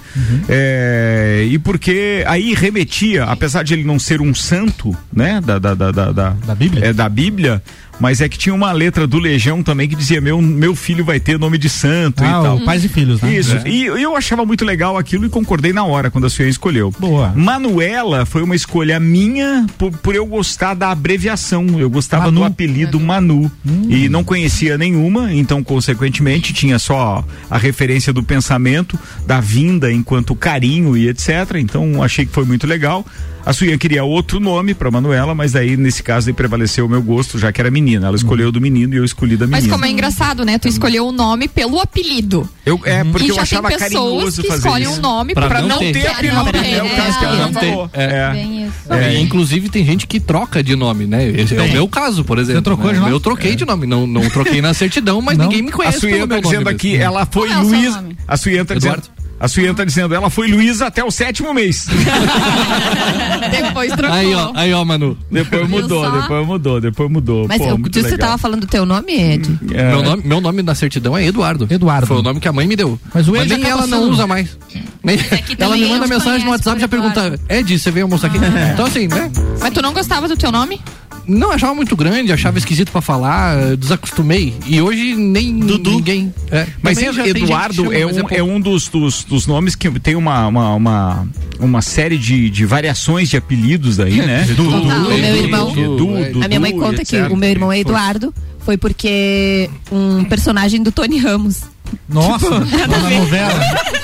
É, 0.49 1.47
e 1.49 1.58
porque 1.60 2.24
aí 2.28 2.53
remetia, 2.53 3.26
apesar 3.26 3.64
de 3.64 3.74
ele 3.74 3.84
não 3.84 3.99
ser 3.99 4.22
um 4.22 4.34
santo, 4.34 4.95
né, 5.14 5.39
da, 5.41 5.60
da, 5.60 5.74
da, 5.74 5.91
da, 5.91 6.12
da, 6.12 6.30
Da 6.32 6.56
Bíblia? 6.56 6.86
é, 6.86 6.93
da 6.93 7.08
Bíblia, 7.08 7.64
mas 7.99 8.21
é 8.21 8.27
que 8.29 8.37
tinha 8.37 8.53
uma 8.53 8.71
letra 8.71 9.05
do 9.07 9.17
Legião 9.19 9.61
também 9.63 9.87
que 9.87 9.95
dizia: 9.95 10.19
meu, 10.21 10.41
meu 10.41 10.75
filho 10.75 11.03
vai 11.05 11.19
ter 11.19 11.39
nome 11.39 11.57
de 11.57 11.69
santo 11.69 12.23
Ah, 12.23 12.27
e 12.27 12.29
tal. 12.43 12.57
o 12.57 12.65
pais 12.65 12.83
e 12.83 12.89
filhos, 12.89 13.21
né? 13.21 13.33
Isso, 13.35 13.55
É. 13.57 13.63
e 13.69 13.85
eu 13.85 14.15
achava 14.15 14.45
muito 14.45 14.63
legal 14.65 14.97
aquilo 14.97 15.25
e 15.25 15.29
concordei 15.29 15.71
na 15.73 15.83
hora 15.83 16.09
quando 16.11 16.25
a 16.25 16.29
senhora 16.29 16.49
escolheu. 16.49 16.93
Boa. 16.99 17.33
Manuela 17.35 18.25
foi 18.25 18.43
uma 18.43 18.55
escolha 18.55 18.99
minha 18.99 19.65
por, 19.77 19.91
por 19.91 20.15
eu 20.15 20.25
gostar 20.25 20.73
da 20.73 20.91
abreviação. 20.91 21.65
Eu 21.79 21.89
gostava 21.89 22.25
Manu. 22.25 22.39
do 22.41 22.43
apelido 22.45 22.99
Manu 22.99 23.51
Hum. 23.65 23.87
e 23.89 24.07
não 24.09 24.23
conhecia 24.23 24.77
nenhuma, 24.77 25.33
então, 25.33 25.63
consequentemente, 25.63 26.53
tinha 26.53 26.77
só 26.79 27.23
a 27.49 27.57
referência 27.57 28.11
do 28.13 28.21
pensamento, 28.23 28.97
da 29.25 29.39
vinda 29.39 29.91
enquanto 29.91 30.35
carinho 30.35 30.95
e 30.97 31.07
etc. 31.07 31.55
Então, 31.57 32.01
achei 32.03 32.25
que 32.25 32.31
foi 32.31 32.45
muito 32.45 32.67
legal. 32.67 33.05
A 33.45 33.53
Suyan 33.53 33.77
queria 33.77 34.03
outro 34.03 34.39
nome 34.39 34.73
para 34.73 34.89
Manuela, 34.89 35.35
mas 35.35 35.55
aí, 35.55 35.77
nesse 35.77 36.01
caso, 36.01 36.29
aí 36.29 36.33
prevaleceu 36.33 36.85
o 36.85 36.89
meu 36.89 37.01
gosto, 37.01 37.37
já 37.37 37.51
que 37.51 37.61
era 37.61 37.69
menina. 37.69 38.07
Ela 38.07 38.15
escolheu 38.15 38.51
do 38.51 38.59
menino 38.59 38.95
e 38.95 38.97
eu 38.97 39.05
escolhi 39.05 39.37
da 39.37 39.45
menina. 39.45 39.61
Mas 39.61 39.71
como 39.71 39.85
é 39.85 39.89
engraçado, 39.89 40.43
né? 40.43 40.57
Tu 40.57 40.67
escolheu 40.67 41.07
o 41.07 41.11
nome 41.11 41.47
pelo 41.47 41.79
apelido. 41.79 42.49
Eu, 42.65 42.81
é, 42.83 43.03
porque 43.03 43.27
e 43.27 43.29
eu 43.29 43.35
já 43.35 43.43
achava 43.43 43.67
tem 43.69 43.77
pessoas 43.77 43.93
carinhoso 43.93 44.41
que 44.41 44.47
fazer 44.47 44.67
escolhem 44.67 44.87
um 44.87 44.99
nome 44.99 45.33
Pra 45.35 45.47
pra, 45.47 45.61
não 45.61 45.67
não 45.69 45.77
ter. 45.79 45.93
ter 45.93 46.01
Pra 46.01 46.33
não 46.33 46.41
apelido, 46.41 46.63
ter. 46.63 46.73
é 46.75 46.83
o 46.83 46.89
caso 46.95 47.19
que 47.19 47.25
ela 47.25 47.35
Não 47.37 47.53
tem. 47.53 47.69
falou. 47.71 47.89
É. 47.93 48.65
É. 48.89 49.19
Inclusive 49.19 49.69
tem 49.69 49.85
gente 49.85 50.07
que 50.07 50.19
troca 50.19 50.63
de 50.63 50.75
nome, 50.75 51.05
né? 51.05 51.29
Esse 51.29 51.55
é 51.55 51.61
o 51.61 51.71
meu 51.71 51.87
caso, 51.87 52.23
por 52.23 52.39
exemplo. 52.39 52.63
trocou 52.63 52.87
né? 52.87 52.93
de 52.93 52.99
nome? 52.99 53.11
Eu 53.11 53.19
troquei 53.19 53.55
de 53.55 53.63
nome, 53.65 53.85
não, 53.85 54.07
não 54.07 54.27
troquei 54.29 54.61
na 54.61 54.73
certidão, 54.73 55.21
mas 55.21 55.37
Não. 55.37 55.45
ninguém 55.45 55.61
me 55.61 55.69
A 55.69 55.73
conhece 55.73 55.99
Suyan 55.99 56.13
pelo 56.15 56.27
tá 56.27 56.33
meu 56.35 56.41
nome 56.41 56.47
dizendo 56.47 56.65
mesmo. 56.65 56.75
aqui, 56.77 56.95
ela 56.95 57.25
foi 57.27 57.51
é 57.51 57.57
Luiz. 57.57 57.99
A 58.27 58.37
Suyan 58.37 58.65
tá 58.65 58.73
dizendo. 58.73 59.03
A 59.39 59.47
Suyan 59.47 59.73
tá 59.73 59.83
dizendo, 59.83 60.15
ela 60.15 60.29
foi 60.29 60.47
Luísa 60.47 60.88
até 60.88 61.03
o 61.03 61.11
sétimo 61.11 61.53
mês. 61.53 61.88
Depois 63.51 63.91
trocou. 63.91 64.15
Aí, 64.15 64.33
ó, 64.33 64.51
aí, 64.55 64.73
ó, 64.73 64.83
Manu. 64.86 65.17
depois 65.29 65.69
mudou, 65.69 66.05
só? 66.05 66.21
depois 66.21 66.47
mudou, 66.47 66.81
depois 66.81 67.11
mudou. 67.11 67.45
Mas 67.47 67.57
Pô, 67.57 67.69
eu, 67.69 67.77
você 67.77 68.01
legal. 68.01 68.17
tava 68.17 68.38
falando 68.38 68.61
do 68.61 68.67
teu 68.67 68.86
nome, 68.86 69.13
Ed? 69.13 69.59
É. 69.73 69.89
Meu, 69.89 70.03
nome, 70.03 70.23
meu 70.25 70.41
nome 70.41 70.63
na 70.63 70.73
certidão 70.73 71.17
é 71.17 71.25
Eduardo. 71.25 71.67
Eduardo. 71.69 72.07
Foi 72.07 72.17
o 72.17 72.21
nome 72.21 72.39
que 72.39 72.47
a 72.47 72.53
mãe 72.53 72.65
me 72.65 72.75
deu. 72.75 72.99
Mas 73.13 73.27
o 73.27 73.36
Ed 73.36 73.49
nem 73.49 73.63
acaba 73.65 73.83
ela 73.83 73.88
não 73.88 74.09
usa 74.09 74.25
mais. 74.25 74.57
Nem- 75.03 75.17
que 75.17 75.61
ela 75.61 75.75
me 75.75 75.86
manda 75.86 76.07
mensagem 76.07 76.45
no 76.45 76.51
WhatsApp 76.51 76.77
e 76.77 76.81
já 76.81 76.88
pergunta. 76.88 77.39
Ed, 77.49 77.77
você 77.77 77.91
veio 77.91 78.05
almoçar 78.05 78.27
aqui? 78.27 78.38
Então, 78.73 78.86
assim, 78.86 79.07
né? 79.07 79.31
Mas 79.59 79.73
tu 79.73 79.81
não 79.81 79.93
gostava 79.93 80.27
do 80.27 80.38
teu 80.38 80.51
nome? 80.51 80.81
Não, 81.28 81.51
achava 81.51 81.73
muito 81.73 81.95
grande, 81.95 82.32
achava 82.32 82.57
esquisito 82.57 82.91
pra 82.91 83.01
falar, 83.01 83.76
desacostumei. 83.78 84.53
E 84.67 84.82
hoje 84.82 85.15
nem 85.15 85.51
ninguém. 85.53 86.34
É, 86.51 86.67
Mas 86.82 86.97
que 86.97 87.05
Eduardo 87.05 87.76
chama, 87.84 87.95
é, 87.95 88.05
mas 88.05 88.17
um, 88.17 88.19
pouco. 88.21 88.36
é 88.36 88.43
um 88.43 88.59
dos, 88.59 88.88
dos, 88.88 89.23
dos 89.23 89.47
nomes 89.47 89.76
que 89.76 89.89
tem 89.99 90.15
uma, 90.15 90.47
uma, 90.47 90.73
uma, 90.76 91.28
uma 91.59 91.82
série 91.82 92.17
de, 92.17 92.49
de 92.49 92.65
variações 92.65 93.30
de 93.30 93.38
apelidos 93.38 93.99
aí, 93.99 94.17
né? 94.17 94.43
Dudu, 94.55 94.69
O 94.69 94.86
meu 95.17 95.36
irmão- 95.36 95.69
Edu, 95.71 96.43
a 96.43 96.47
minha 96.47 96.59
mãe 96.59 96.71
Dudu, 96.71 96.84
conta 96.86 97.01
e 97.01 97.05
que 97.05 97.19
o 97.21 97.36
meu 97.36 97.49
irmão 97.49 97.71
é 97.71 97.80
Eduardo. 97.80 98.34
Foi 98.59 98.78
porque 98.78 99.69
um 99.91 100.23
personagem 100.23 100.82
do 100.82 100.91
Tony 100.91 101.19
Ramos. 101.19 101.61
Nossa, 102.09 102.49
na 102.49 102.97
novela. 103.09 103.59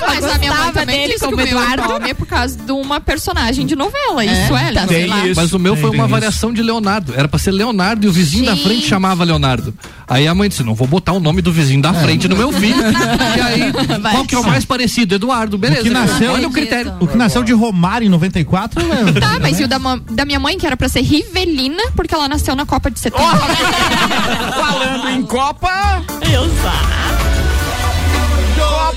Mas 0.06 0.24
a 0.24 0.38
minha 0.38 0.54
mãe 0.54 0.72
também 0.72 0.96
dele 1.00 1.12
disse 1.14 1.20
que 1.20 1.24
como 1.30 1.36
meu 1.36 1.46
Eduardo. 1.46 1.82
nome 1.88 2.10
é 2.10 2.14
por 2.14 2.26
causa 2.26 2.56
de 2.58 2.72
uma 2.72 3.00
personagem 3.00 3.64
de 3.66 3.74
novela. 3.76 4.24
Isso 4.24 4.56
é, 4.56 4.72
tá, 4.72 4.80
não 4.82 4.88
sei 4.88 5.00
sei 5.02 5.06
lá. 5.06 5.26
isso. 5.26 5.40
Mas 5.40 5.52
o 5.52 5.58
meu 5.58 5.76
foi 5.76 5.90
Tem 5.90 5.98
uma 6.00 6.06
isso. 6.06 6.12
variação 6.12 6.52
de 6.52 6.62
Leonardo. 6.62 7.14
Era 7.16 7.28
pra 7.28 7.38
ser 7.38 7.50
Leonardo 7.52 8.06
e 8.06 8.08
o 8.08 8.12
vizinho 8.12 8.44
da 8.46 8.56
frente 8.56 8.86
chamava 8.86 9.24
Leonardo. 9.24 9.74
Aí 10.08 10.26
a 10.28 10.34
mãe 10.34 10.48
disse: 10.48 10.62
não 10.62 10.74
vou 10.74 10.86
botar 10.86 11.12
o 11.12 11.20
nome 11.20 11.40
do 11.42 11.52
vizinho 11.52 11.80
da 11.80 11.92
frente 11.94 12.28
no 12.28 12.36
meu 12.36 12.52
filho. 12.52 12.82
e 13.36 13.40
aí, 13.40 13.72
qual 14.12 14.24
que 14.24 14.34
é 14.34 14.38
o 14.38 14.44
mais 14.46 14.64
parecido? 14.64 15.14
Eduardo, 15.14 15.56
beleza. 15.56 15.80
O 15.82 15.84
que 15.84 15.90
nasceu- 15.90 16.32
Olha 16.32 16.48
o 16.48 16.52
critério. 16.52 16.94
O 17.00 17.06
que 17.06 17.16
nasceu 17.16 17.42
de 17.42 17.52
Romário 17.52 18.06
em 18.06 18.10
94, 18.10 18.80
é- 18.80 19.20
Tá, 19.20 19.38
mas 19.40 19.58
e 19.60 19.64
o 19.64 19.68
da, 19.68 19.78
da 20.10 20.24
minha 20.24 20.40
mãe, 20.40 20.58
que 20.58 20.66
era 20.66 20.76
pra 20.76 20.88
ser 20.88 21.00
Rivelina, 21.02 21.82
porque 21.94 22.14
ela 22.14 22.28
nasceu 22.28 22.54
na 22.56 22.66
Copa 22.66 22.90
de 22.90 22.98
70. 23.00 23.22
Falando 24.54 25.08
em 25.10 25.22
Copa. 25.22 26.02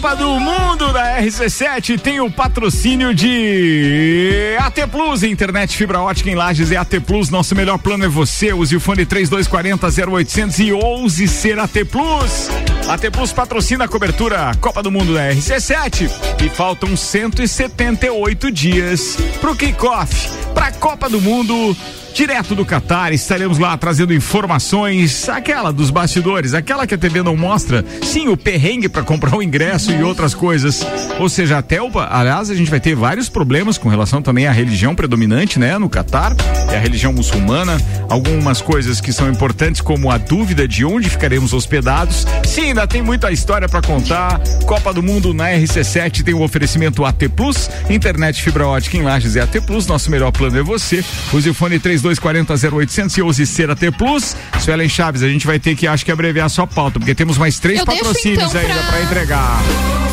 Copa 0.05 0.17
do 0.17 0.39
Mundo 0.39 0.93
da 0.93 1.19
RC7 1.19 1.99
tem 1.99 2.21
o 2.21 2.29
patrocínio 2.29 3.11
de 3.11 4.55
AT 4.59 4.87
Plus, 4.91 5.23
internet 5.23 5.75
fibra 5.75 5.99
ótica 5.99 6.29
em 6.29 6.35
Lages 6.35 6.71
é 6.71 6.77
AT 6.77 6.99
Plus, 7.07 7.31
nosso 7.31 7.55
melhor 7.55 7.79
plano 7.79 8.05
é 8.05 8.07
você, 8.07 8.53
use 8.53 8.75
o 8.75 8.79
fone 8.79 9.03
3240 9.03 10.11
0800 10.11 10.59
e 10.59 10.71
ouse 10.71 11.27
ser 11.27 11.57
AT 11.57 11.73
Plus. 11.89 12.51
AT 12.87 13.01
Plus 13.11 13.33
patrocina 13.33 13.85
a 13.85 13.87
cobertura 13.87 14.51
Copa 14.61 14.83
do 14.83 14.91
Mundo 14.91 15.11
da 15.11 15.31
RC7 15.31 16.07
e 16.45 16.49
faltam 16.49 16.95
178 16.95 18.51
dias 18.51 19.17
pro 19.41 19.55
kickoff. 19.55 20.29
Pra 20.53 20.71
Copa 20.71 21.09
do 21.09 21.19
Mundo 21.19 21.75
Direto 22.15 22.55
do 22.55 22.63
Catar, 22.63 23.11
estaremos 23.11 23.59
lá 23.59 23.77
trazendo 23.77 24.13
informações, 24.13 25.27
aquela 25.27 25.73
dos 25.73 25.89
bastidores, 25.89 26.53
aquela 26.53 26.87
que 26.87 26.95
a 26.95 26.97
TV 26.97 27.21
não 27.21 27.35
mostra. 27.35 27.83
Sim, 28.01 28.29
o 28.29 28.37
perrengue 28.37 28.87
para 28.87 29.03
comprar 29.03 29.35
o 29.35 29.43
ingresso 29.43 29.91
e 29.91 30.01
outras 30.01 30.33
coisas. 30.33 30.81
Ou 31.19 31.27
seja, 31.27 31.57
até 31.57 31.81
o. 31.81 31.91
Aliás, 31.99 32.49
a 32.49 32.55
gente 32.55 32.71
vai 32.71 32.79
ter 32.79 32.95
vários 32.95 33.27
problemas 33.27 33.77
com 33.77 33.89
relação 33.89 34.21
também 34.21 34.47
à 34.47 34.53
religião 34.53 34.95
predominante, 34.95 35.59
né, 35.59 35.77
no 35.77 35.89
Catar, 35.89 36.33
é 36.71 36.77
a 36.77 36.79
religião 36.79 37.11
muçulmana. 37.11 37.77
Algumas 38.07 38.61
coisas 38.61 39.01
que 39.01 39.11
são 39.11 39.29
importantes, 39.29 39.81
como 39.81 40.09
a 40.09 40.17
dúvida 40.17 40.65
de 40.65 40.85
onde 40.85 41.09
ficaremos 41.09 41.51
hospedados. 41.51 42.25
Sim, 42.45 42.67
ainda 42.67 42.87
tem 42.87 43.01
muita 43.01 43.29
história 43.29 43.67
para 43.67 43.81
contar. 43.81 44.39
Copa 44.65 44.93
do 44.93 45.03
Mundo 45.03 45.33
na 45.33 45.49
RC7 45.49 46.23
tem 46.23 46.33
o 46.33 46.41
oferecimento 46.41 47.03
AT 47.03 47.27
Plus, 47.35 47.69
internet 47.89 48.41
fibra 48.41 48.65
ótica 48.65 48.95
em 48.95 49.01
Lages 49.01 49.35
é 49.35 49.41
AT 49.41 49.59
Plus, 49.65 49.85
nosso 49.85 50.09
melhor 50.09 50.31
plano 50.31 50.57
é 50.57 50.63
você. 50.63 51.03
Use 51.33 51.49
o 51.49 51.53
fone 51.53 51.77
3240 51.77 52.04
0800 52.09 53.17
e 53.17 53.21
use 53.21 53.45
ser 53.45 53.69
AT 53.69 53.91
Plus. 53.97 54.35
Suelen 54.59 54.89
Chaves, 54.89 55.23
a 55.23 55.27
gente 55.27 55.45
vai 55.45 55.59
ter 55.59 55.75
que, 55.75 55.87
acho 55.87 56.05
que, 56.05 56.11
abreviar 56.11 56.45
a 56.45 56.49
sua 56.49 56.67
pauta, 56.67 56.99
porque 56.99 57.15
temos 57.15 57.37
mais 57.37 57.59
três 57.59 57.79
Eu 57.79 57.85
deixo, 57.85 58.03
patrocínios 58.03 58.49
então, 58.49 58.61
ainda 58.61 58.83
para 58.83 59.01
entregar. 59.01 60.04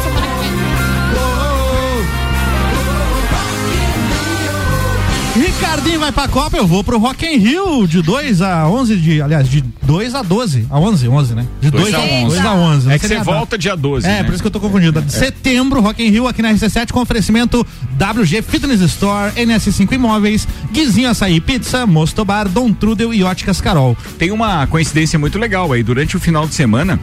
Ricardinho 5.63 6.01
vai 6.01 6.11
pra 6.11 6.27
Copa, 6.27 6.57
eu 6.57 6.67
vou 6.67 6.83
pro 6.83 6.99
Rock 6.99 7.25
in 7.25 7.37
Rio 7.37 7.87
de 7.87 8.03
2 8.03 8.43
a 8.43 8.69
11 8.69 8.97
de, 8.97 9.23
aliás, 9.23 9.49
de 9.49 9.61
2 9.85 10.13
a 10.13 10.21
12, 10.21 10.67
a 10.69 10.77
11, 10.77 11.09
11, 11.09 11.35
né? 11.37 11.47
De 11.61 11.71
2 11.71 11.85
Dois 11.85 11.95
a 11.95 11.99
a 11.99 12.01
11. 12.03 12.15
11. 12.15 12.27
2 12.27 12.45
a 12.45 12.55
11. 12.55 12.87
não 12.87 12.93
É 12.93 12.99
que 12.99 13.07
você 13.07 13.19
volta 13.23 13.57
dia 13.57 13.77
12, 13.77 14.05
É, 14.05 14.11
né? 14.11 14.25
por 14.25 14.33
isso 14.33 14.43
que 14.43 14.47
eu 14.49 14.51
tô 14.51 14.59
confundido. 14.59 15.03
Setembro, 15.07 15.81
Rock 15.81 16.03
in 16.03 16.11
Rio 16.11 16.27
aqui 16.27 16.43
na 16.43 16.53
RC7 16.53 16.91
com 16.91 17.01
oferecimento 17.01 17.65
WG 17.97 18.43
Fitness 18.43 18.81
Store, 18.81 19.31
NS5 19.37 19.93
Imóveis, 19.93 20.49
Guizinho 20.73 21.09
Açaí 21.09 21.41
Pizza, 21.41 21.87
Mostobar, 21.87 22.49
Dom 22.49 22.73
Trudel 22.73 23.15
e 23.15 23.23
Óticas 23.23 23.61
Carol. 23.61 23.97
Tem 24.19 24.33
uma 24.33 24.67
coincidência 24.67 25.17
muito 25.17 25.39
legal 25.39 25.73
aí. 25.73 25.85
Durante 25.85 26.17
o 26.17 26.21
final 26.21 26.45
de 26.45 26.57
semana, 26.57 26.99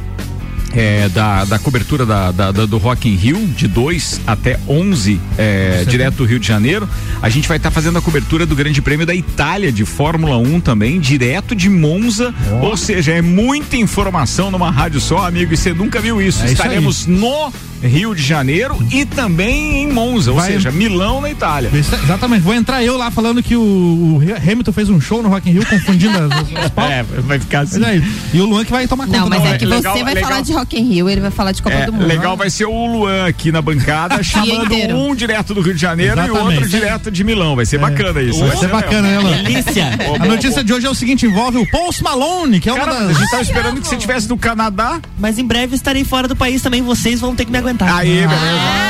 é, 0.76 1.10
da, 1.10 1.46
da 1.46 1.58
cobertura 1.60 2.06
da, 2.06 2.32
da- 2.32 2.52
da- 2.52 2.66
do 2.66 2.78
Rock 2.78 3.10
in 3.10 3.16
Rio, 3.16 3.38
de 3.48 3.68
2 3.68 4.22
até 4.28 4.60
11, 4.68 5.20
é, 5.38 5.84
direto 5.88 6.16
do 6.18 6.26
Rio 6.26 6.40
de 6.40 6.48
Janeiro, 6.48 6.88
a 7.22 7.30
gente 7.30 7.48
vai 7.48 7.58
estar 7.58 7.72
fazendo 7.72 7.98
a 7.98 8.02
cobertura 8.02 8.46
do 8.46 8.56
Grande 8.56 8.82
Prêmio 8.82 9.06
da 9.06 9.16
Itália 9.16 9.72
de 9.72 9.86
Fórmula 9.86 10.38
1 10.38 10.60
também, 10.60 11.00
direto 11.00 11.56
de 11.56 11.70
Monza. 11.70 12.34
Ou 12.62 12.76
seja, 12.78 13.12
é 13.14 13.22
muita 13.22 13.76
informação 13.78 14.52
numa 14.52 14.70
rádio 14.72 15.00
só, 15.00 15.26
amigo, 15.28 15.54
e 15.54 15.58
você 15.58 15.74
nunca 15.74 16.00
viu 16.00 16.22
isso. 16.22 16.42
É 16.42 16.46
isso 16.46 16.54
Estaremos 16.54 17.06
no 17.06 17.52
Rio 17.82 18.14
de 18.16 18.22
Janeiro 18.22 18.78
e 18.92 19.06
também 19.06 19.84
em 19.84 19.92
Monza, 19.92 20.32
ou 20.32 20.38
Vai- 20.38 20.52
seja, 20.54 20.72
Milão 20.72 21.22
na 21.22 21.30
Itália. 21.30 21.70
Exatamente, 21.74 22.42
vou 22.42 22.54
entrar 22.54 22.84
eu 22.84 22.98
lá 22.98 23.10
falando 23.12 23.42
que 23.42 23.56
o, 23.56 23.62
o 23.62 24.22
Hamilton 24.52 24.72
fez 24.74 24.90
um 24.90 25.00
show 25.00 25.22
no 25.24 25.30
Rock 25.30 25.50
in 25.50 25.54
Rio 25.54 25.66
confundindo 25.66 26.18
as, 26.18 26.32
as 26.66 26.70
pautas. 26.72 26.90
É, 26.90 27.04
vai 27.04 27.40
ficar 27.40 27.60
assim. 27.62 27.80
Mas 27.80 27.90
aí, 27.90 28.04
e 28.34 28.42
o 28.42 28.46
Luan 28.46 28.66
que 28.66 28.72
vai 28.72 28.88
tomar 28.88 29.06
conta. 29.06 29.20
Não, 29.20 29.30
mas 29.30 29.44
da 29.44 29.50
é 29.50 29.58
que 29.58 29.66
legal, 29.66 29.94
você 29.96 30.04
vai 30.04 30.14
legal. 30.16 30.30
falar 30.30 30.42
de 30.42 30.54
Rock 30.54 30.80
in 30.80 30.84
Rio, 30.90 31.10
ele 31.10 31.22
vai 31.22 31.30
falar 31.32 31.52
de 31.52 31.62
Copa 31.62 31.76
É, 31.76 31.86
do 31.86 31.94
Mundo. 31.94 32.06
legal 32.08 32.36
vai 32.36 32.50
ser 32.50 32.66
o 32.66 32.86
Luan 32.88 33.26
aqui 33.28 33.52
na 33.52 33.62
bancada, 33.62 34.22
chamando 34.24 34.74
um 34.96 35.14
direto 35.14 35.54
do 35.54 35.62
Rio 35.62 35.74
de 35.76 35.80
Janeiro 35.82 36.16
e 36.20 36.22
o 36.22 36.26
Exatamente. 36.26 36.54
outro 36.56 36.70
direto 36.70 37.12
de 37.12 37.24
Milão. 37.24 37.56
Vai 37.56 37.66
ser 37.66 37.78
bacana 37.78 38.22
isso. 38.22 38.44
Vai 38.46 38.58
ser 38.58 38.68
bacana, 38.70 39.08
né, 39.08 39.20
Luan? 39.20 39.44
Delícia. 39.44 39.86
A 40.20 40.26
notícia 40.26 40.64
de 40.64 40.74
hoje 40.74 40.88
é 40.88 40.90
o 40.90 40.96
seguinte: 40.96 41.26
envolve 41.26 41.58
o 41.60 41.70
Post 41.70 42.04
Malone, 42.04 42.60
que 42.60 42.70
é 42.70 42.74
uma 42.74 42.84
Cara, 42.86 43.00
das. 43.02 43.10
a 43.16 43.20
gente 43.20 43.30
tava 43.30 43.44
esperando 43.44 43.82
que 43.82 43.88
você 43.88 43.96
estivesse 43.96 44.28
no 44.28 44.38
Canadá. 44.38 45.00
Mas 45.20 45.38
em 45.38 45.46
breve 45.46 45.76
estarei 45.76 46.04
fora 46.04 46.28
do 46.28 46.36
país 46.36 46.62
também, 46.62 46.82
vocês 46.82 47.20
vão 47.20 47.36
ter 47.36 47.46
que 47.46 47.52
me 47.52 47.58
aguentar. 47.58 47.69
Aí, 47.80 48.28
beleza. 48.28 48.90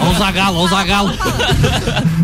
Ó 0.00 0.10
o 0.10 0.14
Zagalo, 0.14 0.58
ó 0.58 0.64
o 0.64 0.68
Zagalo. 0.68 1.12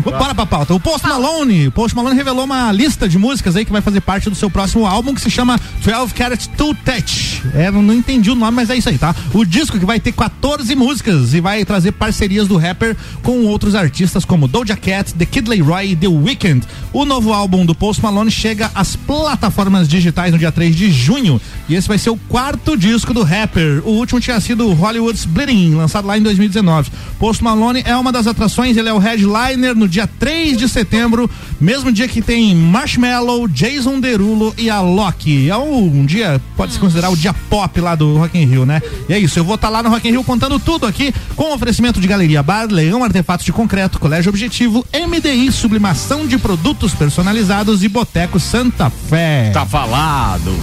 Bora 0.03 0.35
pra 0.35 0.45
pauta. 0.45 0.73
O 0.73 0.79
Post 0.79 1.07
Malone, 1.07 1.67
o 1.67 1.71
Post 1.71 1.95
Malone 1.95 2.15
revelou 2.15 2.43
uma 2.43 2.71
lista 2.71 3.07
de 3.07 3.17
músicas 3.17 3.55
aí 3.55 3.63
que 3.63 3.71
vai 3.71 3.81
fazer 3.81 4.01
parte 4.01 4.29
do 4.29 4.35
seu 4.35 4.49
próximo 4.49 4.85
álbum 4.85 5.13
que 5.13 5.21
se 5.21 5.31
chama 5.31 5.59
12 5.83 6.13
Carat 6.13 6.45
to 6.57 6.75
Touch. 6.83 7.41
É, 7.53 7.71
não, 7.71 7.81
não 7.81 7.93
entendi 7.93 8.29
o 8.29 8.35
nome, 8.35 8.55
mas 8.55 8.69
é 8.69 8.75
isso 8.75 8.89
aí, 8.89 8.97
tá? 8.97 9.15
O 9.33 9.45
disco 9.45 9.79
que 9.79 9.85
vai 9.85 9.99
ter 9.99 10.11
14 10.11 10.75
músicas 10.75 11.33
e 11.33 11.39
vai 11.39 11.63
trazer 11.63 11.93
parcerias 11.93 12.47
do 12.47 12.57
rapper 12.57 12.95
com 13.23 13.45
outros 13.45 13.75
artistas 13.75 14.25
como 14.25 14.47
Doja 14.47 14.75
Cat, 14.75 15.13
The 15.13 15.25
Kid 15.25 15.49
Leroy 15.49 15.91
e 15.91 15.95
The 15.95 16.07
Weeknd. 16.07 16.65
O 16.91 17.05
novo 17.05 17.33
álbum 17.33 17.65
do 17.65 17.73
Post 17.73 18.01
Malone 18.03 18.31
chega 18.31 18.71
às 18.75 18.95
plataformas 18.95 19.87
digitais 19.87 20.31
no 20.31 20.37
dia 20.37 20.51
3 20.51 20.75
de 20.75 20.91
junho 20.91 21.39
e 21.67 21.75
esse 21.75 21.87
vai 21.87 21.97
ser 21.97 22.09
o 22.09 22.17
quarto 22.29 22.77
disco 22.77 23.13
do 23.13 23.23
rapper. 23.23 23.81
O 23.85 23.91
último 23.91 24.19
tinha 24.19 24.39
sido 24.39 24.71
Hollywood's 24.73 25.25
Bleeding, 25.25 25.75
lançado 25.75 26.07
lá 26.07 26.17
em 26.17 26.21
2019. 26.21 26.91
Post 27.19 27.43
Malone 27.43 27.81
é 27.85 27.95
uma 27.95 28.11
das 28.11 28.27
atrações, 28.27 28.77
ele 28.77 28.89
é 28.89 28.93
o 28.93 28.97
headliner 28.97 29.75
no 29.75 29.87
dia 29.87 30.07
3 30.07 30.57
de 30.57 30.69
setembro, 30.69 31.29
mesmo 31.59 31.91
dia 31.91 32.07
que 32.07 32.21
tem 32.21 32.55
Marshmallow, 32.55 33.47
Jason 33.47 33.99
Derulo 33.99 34.53
e 34.57 34.69
a 34.69 34.81
Loki. 34.81 35.49
É 35.49 35.57
um, 35.57 36.05
dia, 36.05 36.39
pode 36.55 36.73
se 36.73 36.79
considerar 36.79 37.09
o 37.09 37.17
dia 37.17 37.33
pop 37.49 37.81
lá 37.81 37.95
do 37.95 38.17
Rock 38.17 38.37
in 38.37 38.45
Rio, 38.45 38.65
né? 38.65 38.81
E 39.09 39.13
é 39.13 39.19
isso, 39.19 39.39
eu 39.39 39.43
vou 39.43 39.55
estar 39.55 39.69
lá 39.69 39.81
no 39.81 39.89
Rock 39.89 40.07
in 40.07 40.11
Rio 40.11 40.23
contando 40.23 40.59
tudo 40.59 40.85
aqui, 40.85 41.13
com 41.35 41.53
oferecimento 41.53 41.99
de 41.99 42.07
Galeria 42.07 42.43
Bar, 42.43 42.67
Leão 42.69 43.03
Artefatos 43.03 43.45
de 43.45 43.51
Concreto, 43.51 43.99
Colégio 43.99 44.29
Objetivo, 44.29 44.85
MDI, 44.93 45.51
Sublimação 45.51 46.27
de 46.27 46.37
Produtos 46.37 46.93
Personalizados 46.93 47.83
e 47.83 47.87
Boteco 47.87 48.39
Santa 48.39 48.89
Fé. 48.89 49.49
Tá 49.51 49.65
falado. 49.65 50.53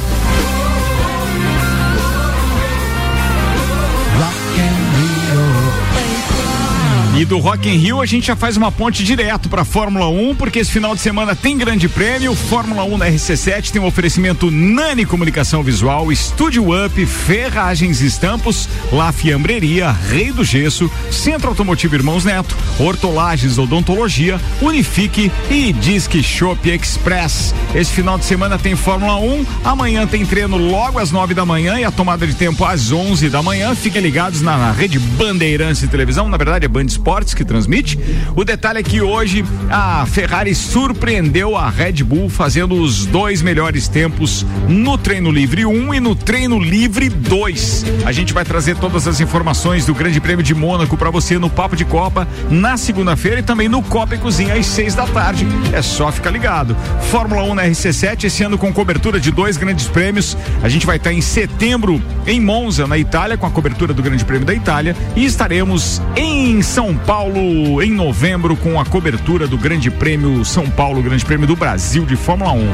E 7.14 7.26
do 7.26 7.38
Rock 7.38 7.68
in 7.68 7.76
Rio 7.76 8.00
a 8.00 8.06
gente 8.06 8.28
já 8.28 8.34
faz 8.34 8.56
uma 8.56 8.72
ponte 8.72 9.04
direto 9.04 9.50
para 9.50 9.66
Fórmula 9.66 10.08
1, 10.08 10.34
porque 10.34 10.60
esse 10.60 10.72
final 10.72 10.94
de 10.94 11.02
semana 11.02 11.36
tem 11.36 11.58
grande 11.58 11.86
prêmio. 11.86 12.34
Fórmula 12.34 12.84
1 12.84 12.96
na 12.96 13.06
RC7 13.06 13.70
tem 13.70 13.82
um 13.82 13.84
oferecimento 13.84 14.50
Nani 14.50 15.04
Comunicação 15.04 15.62
Visual, 15.62 16.10
Estúdio 16.10 16.64
Up, 16.72 17.04
Ferragens 17.04 18.00
e 18.00 18.06
Estampos, 18.06 18.66
La 18.90 19.12
Fiambreria, 19.12 19.90
Rei 19.90 20.32
do 20.32 20.42
Gesso, 20.42 20.90
Centro 21.10 21.50
Automotivo 21.50 21.94
Irmãos 21.94 22.24
Neto, 22.24 22.56
Hortolagens 22.78 23.58
Odontologia, 23.58 24.40
Unifique 24.62 25.30
e 25.50 25.70
Disque 25.70 26.22
Shop 26.22 26.66
Express. 26.66 27.54
Esse 27.74 27.92
final 27.92 28.16
de 28.16 28.24
semana 28.24 28.58
tem 28.58 28.74
Fórmula 28.74 29.16
1, 29.16 29.46
amanhã 29.62 30.06
tem 30.06 30.24
treino 30.24 30.56
logo 30.56 30.98
às 30.98 31.10
9 31.10 31.34
da 31.34 31.44
manhã 31.44 31.78
e 31.78 31.84
a 31.84 31.90
tomada 31.90 32.26
de 32.26 32.34
tempo 32.34 32.64
às 32.64 32.90
11 32.90 33.28
da 33.28 33.42
manhã. 33.42 33.74
Fiquem 33.74 34.00
ligados 34.00 34.40
na 34.40 34.72
rede 34.72 34.98
Bandeirantes 34.98 35.82
de 35.82 35.88
televisão, 35.88 36.26
na 36.26 36.38
verdade 36.38 36.64
é 36.64 36.68
Band 36.68 37.01
Esportes 37.02 37.34
que 37.34 37.44
transmite. 37.44 37.98
O 38.36 38.44
detalhe 38.44 38.78
é 38.78 38.82
que 38.84 39.02
hoje 39.02 39.44
a 39.68 40.06
Ferrari 40.06 40.54
surpreendeu 40.54 41.56
a 41.56 41.68
Red 41.68 42.04
Bull 42.04 42.28
fazendo 42.28 42.76
os 42.76 43.06
dois 43.06 43.42
melhores 43.42 43.88
tempos 43.88 44.46
no 44.68 44.96
treino 44.96 45.28
livre 45.32 45.66
1 45.66 45.94
e 45.94 45.98
no 45.98 46.14
treino 46.14 46.60
livre 46.60 47.08
2. 47.08 47.84
A 48.06 48.12
gente 48.12 48.32
vai 48.32 48.44
trazer 48.44 48.76
todas 48.76 49.08
as 49.08 49.20
informações 49.20 49.84
do 49.84 49.92
Grande 49.92 50.20
Prêmio 50.20 50.44
de 50.44 50.54
Mônaco 50.54 50.96
para 50.96 51.10
você 51.10 51.40
no 51.40 51.50
Papo 51.50 51.74
de 51.74 51.84
Copa 51.84 52.28
na 52.48 52.76
segunda-feira 52.76 53.40
e 53.40 53.42
também 53.42 53.68
no 53.68 53.82
Copa 53.82 54.14
e 54.14 54.18
Cozinha 54.18 54.54
às 54.54 54.66
6 54.66 54.94
da 54.94 55.06
tarde. 55.06 55.44
É 55.72 55.82
só 55.82 56.12
ficar 56.12 56.30
ligado. 56.30 56.76
Fórmula 57.10 57.42
1 57.42 57.54
na 57.56 57.64
RC7 57.64 58.24
esse 58.24 58.44
ano 58.44 58.56
com 58.56 58.72
cobertura 58.72 59.18
de 59.18 59.32
dois 59.32 59.56
grandes 59.56 59.88
prêmios. 59.88 60.36
A 60.62 60.68
gente 60.68 60.86
vai 60.86 60.98
estar 60.98 61.12
em 61.12 61.20
setembro 61.20 62.00
em 62.28 62.40
Monza, 62.40 62.86
na 62.86 62.96
Itália, 62.96 63.36
com 63.36 63.46
a 63.46 63.50
cobertura 63.50 63.92
do 63.92 64.04
Grande 64.04 64.24
Prêmio 64.24 64.46
da 64.46 64.54
Itália 64.54 64.94
e 65.16 65.24
estaremos 65.24 66.00
em 66.14 66.62
São 66.62 66.91
Paulo 66.94 67.82
em 67.82 67.90
novembro 67.92 68.56
com 68.56 68.80
a 68.80 68.84
cobertura 68.84 69.46
do 69.46 69.56
Grande 69.56 69.90
Prêmio 69.90 70.44
São 70.44 70.68
Paulo, 70.68 71.02
Grande 71.02 71.24
Prêmio 71.24 71.46
do 71.46 71.56
Brasil 71.56 72.04
de 72.04 72.16
Fórmula 72.16 72.52
1. 72.52 72.68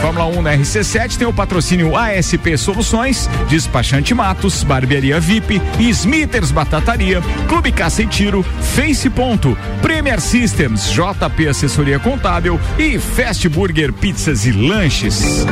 Fórmula 0.00 0.26
1 0.26 0.42
na 0.42 0.56
RC7 0.56 1.18
tem 1.18 1.26
o 1.26 1.32
patrocínio 1.32 1.96
ASP 1.96 2.56
Soluções, 2.56 3.28
Despachante 3.48 4.14
Matos, 4.14 4.62
Barbearia 4.62 5.20
VIP, 5.20 5.60
Smithers 5.78 6.50
Batataria, 6.50 7.22
Clube 7.48 7.70
Caça 7.72 8.02
e 8.02 8.06
Tiro, 8.06 8.42
Face 8.42 9.08
Ponto, 9.10 9.56
Premier 9.82 10.20
Systems, 10.20 10.90
JP 10.90 11.48
Assessoria 11.48 11.98
Contábil 11.98 12.58
e 12.78 12.98
Fast 12.98 13.48
Burger 13.48 13.92
Pizzas 13.92 14.46
e 14.46 14.52
Lanches. 14.52 15.44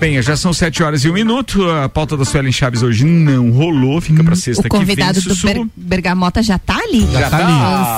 Bem, 0.00 0.22
já 0.22 0.36
são 0.36 0.52
sete 0.52 0.80
horas 0.80 1.02
e 1.04 1.10
um 1.10 1.12
minuto. 1.12 1.68
A 1.70 1.88
pauta 1.88 2.16
da 2.16 2.24
Suelen 2.24 2.52
Chaves 2.52 2.84
hoje 2.84 3.04
não 3.04 3.50
rolou. 3.50 4.00
Fica 4.00 4.22
pra 4.22 4.36
sexta 4.36 4.60
O 4.60 4.70
que 4.70 4.76
vem. 4.76 4.80
convidado 4.86 5.20
do. 5.20 5.34
Ber- 5.34 5.66
Bergamota 5.76 6.40
já 6.40 6.56
tá 6.56 6.76
ali? 6.76 7.04
Já 7.12 7.28
tá 7.28 7.38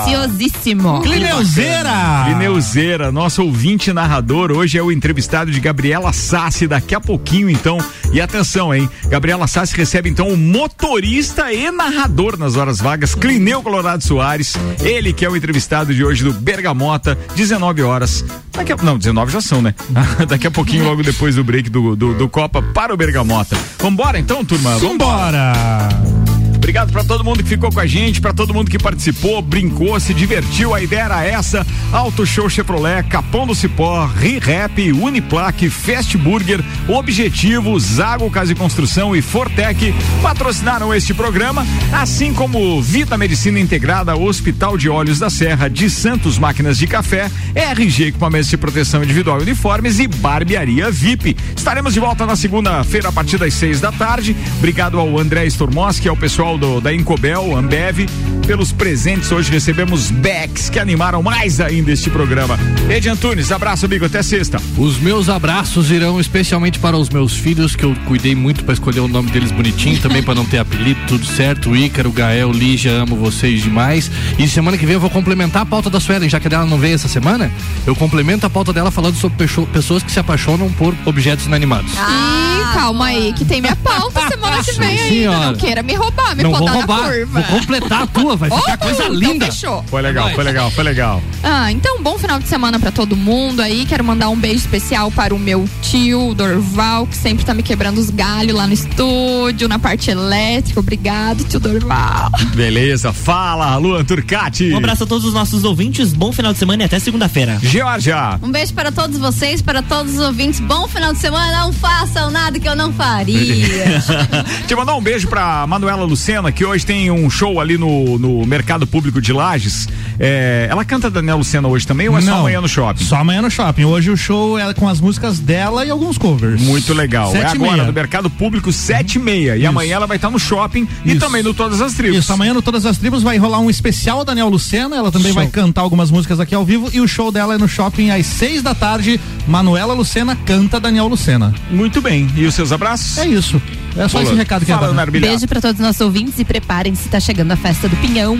ali. 0.03 0.11
Ansiosíssimo. 0.15 1.01
Clineuzeira! 1.01 2.23
Clineuzeira, 2.25 3.11
nosso 3.11 3.43
ouvinte 3.43 3.93
narrador, 3.93 4.51
hoje 4.51 4.79
é 4.79 4.81
o 4.81 4.91
entrevistado 4.91 5.51
de 5.51 5.59
Gabriela 5.59 6.11
Sassi, 6.11 6.67
daqui 6.67 6.95
a 6.95 6.99
pouquinho 6.99 7.49
então. 7.51 7.77
E 8.11 8.19
atenção, 8.19 8.73
hein? 8.73 8.89
Gabriela 9.07 9.45
Sassi 9.45 9.75
recebe 9.77 10.09
então 10.09 10.27
o 10.29 10.35
motorista 10.37 11.53
e 11.53 11.69
narrador 11.69 12.35
nas 12.35 12.55
horas 12.55 12.79
vagas, 12.79 13.13
Clineu 13.13 13.61
Colorado 13.61 14.03
Soares, 14.03 14.55
ele 14.81 15.13
que 15.13 15.23
é 15.23 15.29
o 15.29 15.35
entrevistado 15.37 15.93
de 15.93 16.03
hoje 16.03 16.23
do 16.23 16.33
Bergamota, 16.33 17.15
19 17.35 17.83
horas. 17.83 18.25
Daqui 18.53 18.73
a, 18.73 18.77
não, 18.77 18.97
19 18.97 19.31
já 19.31 19.39
são, 19.39 19.61
né? 19.61 19.75
daqui 20.27 20.47
a 20.47 20.51
pouquinho, 20.51 20.83
logo 20.83 21.03
depois 21.03 21.35
do 21.35 21.43
break 21.43 21.69
do, 21.69 21.90
do, 21.95 22.13
do 22.13 22.29
Copa 22.29 22.61
para 22.61 22.93
o 22.93 22.97
Bergamota. 22.97 23.57
Vambora 23.79 24.19
então, 24.19 24.43
turma? 24.43 24.77
Vambora! 24.77 26.20
Obrigado 26.61 26.91
pra 26.91 27.03
todo 27.03 27.23
mundo 27.23 27.41
que 27.41 27.49
ficou 27.49 27.71
com 27.71 27.79
a 27.79 27.87
gente, 27.87 28.21
pra 28.21 28.31
todo 28.31 28.53
mundo 28.53 28.69
que 28.69 28.77
participou, 28.77 29.41
brincou, 29.41 29.99
se 29.99 30.13
divertiu. 30.13 30.75
A 30.75 30.81
ideia 30.81 31.01
era 31.01 31.25
essa: 31.25 31.65
Auto 31.91 32.23
Show 32.23 32.47
Chevrolet, 32.47 33.01
Capão 33.09 33.47
do 33.47 33.55
Cipó, 33.55 34.05
ReRap, 34.05 34.77
Uniplaque, 34.93 35.71
Fast 35.71 36.15
Burger, 36.19 36.63
Objetivo, 36.87 37.77
Zago 37.79 38.29
Casa 38.29 38.51
e 38.51 38.55
Construção 38.55 39.15
e 39.15 39.23
Fortec 39.23 39.91
patrocinaram 40.21 40.93
este 40.93 41.15
programa, 41.15 41.65
assim 41.91 42.31
como 42.31 42.79
Vita 42.79 43.17
Medicina 43.17 43.59
Integrada, 43.59 44.15
Hospital 44.15 44.77
de 44.77 44.87
Olhos 44.87 45.17
da 45.17 45.31
Serra, 45.31 45.67
de 45.67 45.89
Santos 45.89 46.37
Máquinas 46.37 46.77
de 46.77 46.85
Café, 46.85 47.31
RG 47.55 48.09
Equipamentos 48.09 48.49
de 48.49 48.57
Proteção 48.57 49.03
Individual 49.03 49.39
e 49.39 49.43
Uniformes 49.43 49.97
e 49.97 50.07
Barbearia 50.07 50.91
VIP. 50.91 51.35
Estaremos 51.57 51.91
de 51.91 51.99
volta 51.99 52.23
na 52.27 52.35
segunda-feira 52.35 53.09
a 53.09 53.11
partir 53.11 53.39
das 53.39 53.55
seis 53.55 53.81
da 53.81 53.91
tarde. 53.91 54.35
Obrigado 54.59 54.99
ao 54.99 55.17
André 55.17 55.47
Stormoski, 55.47 56.07
ao 56.07 56.15
pessoal 56.15 56.50
pessoal 56.51 56.57
do, 56.57 56.81
da 56.81 56.93
Incobel, 56.93 57.55
Ambev, 57.55 58.07
pelos 58.45 58.71
presentes. 58.71 59.31
Hoje 59.31 59.51
recebemos 59.51 60.11
backs 60.11 60.69
que 60.69 60.79
animaram 60.79 61.21
mais 61.21 61.59
ainda 61.59 61.91
este 61.91 62.09
programa. 62.09 62.57
Ed 62.89 63.07
Antunes, 63.07 63.51
abraço, 63.51 63.85
amigo. 63.85 64.05
Até 64.05 64.21
sexta. 64.23 64.59
Os 64.77 64.97
meus 64.97 65.29
abraços 65.29 65.91
irão 65.91 66.19
especialmente 66.19 66.79
para 66.79 66.97
os 66.97 67.09
meus 67.09 67.35
filhos, 67.35 67.75
que 67.75 67.83
eu 67.83 67.95
cuidei 68.07 68.35
muito 68.35 68.63
para 68.63 68.73
escolher 68.73 68.99
o 68.99 69.07
nome 69.07 69.29
deles 69.31 69.51
bonitinho, 69.51 69.99
também 69.99 70.23
para 70.23 70.35
não 70.35 70.45
ter 70.45 70.57
apelido, 70.57 70.99
tudo 71.07 71.25
certo. 71.25 71.69
O 71.69 71.75
Ícaro, 71.75 72.11
Gael, 72.11 72.51
Lígia, 72.51 72.91
amo 72.91 73.15
vocês 73.15 73.61
demais. 73.61 74.09
E 74.37 74.47
semana 74.47 74.77
que 74.77 74.85
vem 74.85 74.95
eu 74.95 74.99
vou 74.99 75.09
complementar 75.09 75.61
a 75.61 75.65
pauta 75.65 75.89
da 75.89 75.99
Suelen, 75.99 76.29
já 76.29 76.39
que 76.39 76.53
ela 76.53 76.65
não 76.65 76.77
veio 76.77 76.95
essa 76.95 77.07
semana. 77.07 77.51
Eu 77.85 77.95
complemento 77.95 78.45
a 78.45 78.49
pauta 78.49 78.73
dela 78.73 78.91
falando 78.91 79.15
sobre 79.15 79.47
pessoas 79.71 80.03
que 80.03 80.11
se 80.11 80.19
apaixonam 80.19 80.69
por 80.71 80.95
objetos 81.05 81.45
inanimados. 81.45 81.93
Ih, 81.93 82.73
calma 82.73 83.05
aí, 83.05 83.33
que 83.33 83.45
tem 83.45 83.61
minha 83.61 83.75
pauta 83.75 84.27
semana 84.27 84.63
que 84.63 84.71
vem 84.73 84.89
ainda. 84.89 85.03
senhora. 85.03 85.45
Não 85.51 85.55
queira 85.55 85.83
me 85.83 85.93
roubar, 85.93 86.35
me 86.43 86.51
não 86.51 86.59
vou 86.59 86.67
roubar, 86.67 87.03
curva. 87.11 87.41
vou 87.41 87.59
completar 87.59 88.03
a 88.03 88.07
tua, 88.07 88.35
vai 88.35 88.49
ficar 88.49 88.73
Oh, 88.73 88.77
coisa 88.77 89.03
então 89.03 89.13
linda. 89.13 89.45
fechou. 89.47 89.83
Foi 89.87 90.01
legal, 90.01 90.29
foi 90.31 90.43
legal, 90.43 90.71
foi 90.71 90.83
legal. 90.83 91.21
Ah, 91.43 91.71
então 91.71 92.01
bom 92.01 92.17
final 92.17 92.39
de 92.39 92.47
semana 92.47 92.79
pra 92.79 92.91
todo 92.91 93.15
mundo 93.15 93.61
aí. 93.61 93.85
Quero 93.85 94.03
mandar 94.03 94.29
um 94.29 94.35
beijo 94.37 94.57
especial 94.57 95.11
para 95.11 95.33
o 95.33 95.39
meu 95.39 95.67
tio, 95.81 96.33
Dorval, 96.33 97.07
que 97.07 97.15
sempre 97.15 97.43
tá 97.45 97.53
me 97.53 97.63
quebrando 97.63 97.97
os 97.99 98.09
galhos 98.09 98.55
lá 98.55 98.67
no 98.67 98.73
estúdio, 98.73 99.67
na 99.67 99.79
parte 99.79 100.09
elétrica. 100.11 100.79
Obrigado, 100.79 101.43
tio 101.43 101.59
Dorval. 101.59 102.31
Beleza, 102.55 103.11
fala, 103.13 103.75
Luan 103.77 104.03
Turcati. 104.03 104.71
Um 104.73 104.77
abraço 104.77 105.03
a 105.03 105.07
todos 105.07 105.25
os 105.25 105.33
nossos 105.33 105.63
ouvintes, 105.63 106.13
bom 106.13 106.31
final 106.31 106.53
de 106.53 106.59
semana 106.59 106.83
e 106.83 106.85
até 106.85 106.99
segunda-feira. 106.99 107.59
Georgia. 107.61 108.39
Um 108.41 108.51
beijo 108.51 108.73
para 108.73 108.91
todos 108.91 109.17
vocês, 109.17 109.61
para 109.61 109.81
todos 109.81 110.15
os 110.15 110.19
ouvintes. 110.19 110.59
Bom 110.59 110.87
final 110.87 111.13
de 111.13 111.19
semana. 111.19 111.61
Não 111.61 111.73
façam 111.73 112.29
nada 112.31 112.59
que 112.59 112.67
eu 112.67 112.75
não 112.75 112.91
faria. 112.93 114.01
Te 114.67 114.75
mandar 114.75 114.95
um 114.95 115.01
beijo 115.01 115.27
pra 115.27 115.65
Manuela 115.67 116.05
Lucena, 116.31 116.51
que 116.51 116.63
hoje 116.63 116.85
tem 116.85 117.11
um 117.11 117.29
show 117.29 117.59
ali 117.59 117.77
no, 117.77 118.17
no 118.17 118.45
Mercado 118.45 118.87
Público 118.87 119.21
de 119.21 119.33
Lages. 119.33 119.89
É, 120.17 120.65
ela 120.69 120.85
canta 120.85 121.09
Daniela 121.09 121.39
Lucena 121.39 121.67
hoje 121.67 121.85
também 121.85 122.07
ou 122.07 122.17
é 122.17 122.21
só 122.21 122.31
Não, 122.31 122.39
amanhã 122.39 122.61
no 122.61 122.69
shopping? 122.69 123.03
Só 123.03 123.17
amanhã 123.17 123.41
no 123.41 123.51
shopping. 123.51 123.83
Hoje 123.83 124.09
o 124.09 124.15
show 124.15 124.57
é 124.57 124.73
com 124.73 124.87
as 124.87 125.01
músicas 125.01 125.39
dela 125.39 125.85
e 125.85 125.89
alguns 125.89 126.17
covers. 126.17 126.61
Muito 126.61 126.93
legal. 126.93 127.31
Sete 127.31 127.43
é 127.43 127.49
e 127.49 127.55
agora 127.55 127.71
meia. 127.73 127.83
no 127.83 127.91
Mercado 127.91 128.29
Público, 128.29 128.71
sete 128.71 129.15
e 129.15 129.19
meia. 129.19 129.55
E 129.55 129.59
Isso. 129.59 129.67
amanhã 129.67 129.95
ela 129.95 130.07
vai 130.07 130.15
estar 130.15 130.29
no 130.29 130.39
shopping 130.39 130.87
e 131.03 131.11
Isso. 131.11 131.19
também 131.19 131.43
no 131.43 131.53
Todas 131.53 131.81
as 131.81 131.93
Tribos. 131.93 132.19
Isso, 132.19 132.31
amanhã 132.31 132.53
no 132.53 132.61
Todas 132.61 132.85
as 132.85 132.97
Tribos 132.97 133.21
vai 133.23 133.37
rolar 133.37 133.59
um 133.59 133.69
especial 133.69 134.23
Daniel 134.23 134.47
Lucena. 134.47 134.95
Ela 134.95 135.11
também 135.11 135.33
Show. 135.33 135.41
vai 135.41 135.51
cantar 135.51 135.81
algumas 135.81 136.09
músicas 136.09 136.39
aqui 136.39 136.55
ao 136.55 136.63
vivo. 136.63 136.89
E 136.93 137.01
o 137.01 137.07
show 137.09 137.29
dela 137.29 137.55
é 137.55 137.57
no 137.57 137.67
shopping 137.67 138.09
às 138.09 138.25
seis 138.25 138.63
da 138.63 138.73
tarde. 138.73 139.19
Manuela 139.45 139.93
Lucena 139.93 140.33
canta 140.33 140.79
Daniel 140.79 141.07
Lucena. 141.07 141.53
Muito 141.69 141.99
bem. 142.01 142.29
E 142.37 142.45
os 142.45 142.55
seus 142.55 142.71
abraços? 142.71 143.17
É 143.17 143.27
isso. 143.27 143.61
É 143.97 144.07
só 144.07 144.19
Boa. 144.19 144.23
esse 144.23 144.33
recado 144.33 144.65
que 144.65 144.71
eu 144.71 144.75
ia 144.75 144.81
dar. 144.81 144.93
Narbilhar. 144.93 145.29
Beijo 145.31 145.47
pra 145.47 145.59
todos 145.59 145.79
os 145.79 145.85
nossos 145.85 145.99
ouvintes 145.99 146.20
e 146.37 146.45
preparem-se, 146.45 147.09
tá 147.09 147.19
chegando 147.19 147.51
a 147.51 147.55
festa 147.55 147.89
do 147.89 147.95
Pinhão. 147.97 148.37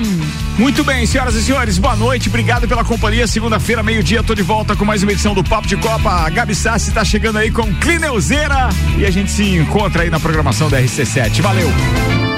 Muito 0.58 0.84
bem, 0.84 1.06
senhoras 1.06 1.36
e 1.36 1.42
senhores, 1.42 1.78
boa 1.78 1.96
noite, 1.96 2.30
obrigado 2.30 2.68
pela 2.68 2.84
companhia. 2.84 3.26
Segunda-feira, 3.28 3.82
meio-dia, 3.82 4.22
tô 4.22 4.36
de 4.36 4.44
volta 4.44 4.76
com 4.76 4.86
mais 4.86 5.02
uma 5.04 5.12
edição 5.12 5.34
do 5.34 5.44
Papo 5.44 5.68
de 5.68 5.78
Copa. 5.78 6.10
A 6.10 6.30
Gabi 6.30 6.54
Sassi 6.54 6.92
tá 6.92 7.04
chegando 7.04 7.38
aí 7.38 7.50
com 7.52 7.74
Clineuzeira 7.76 8.70
e 8.98 9.06
a 9.06 9.12
gente 9.12 9.32
se 9.32 9.44
encontra 9.56 10.04
aí 10.04 10.10
na 10.10 10.20
programação 10.20 10.70
da 10.70 10.80
RC7. 10.80 11.42
Valeu! 11.42 12.31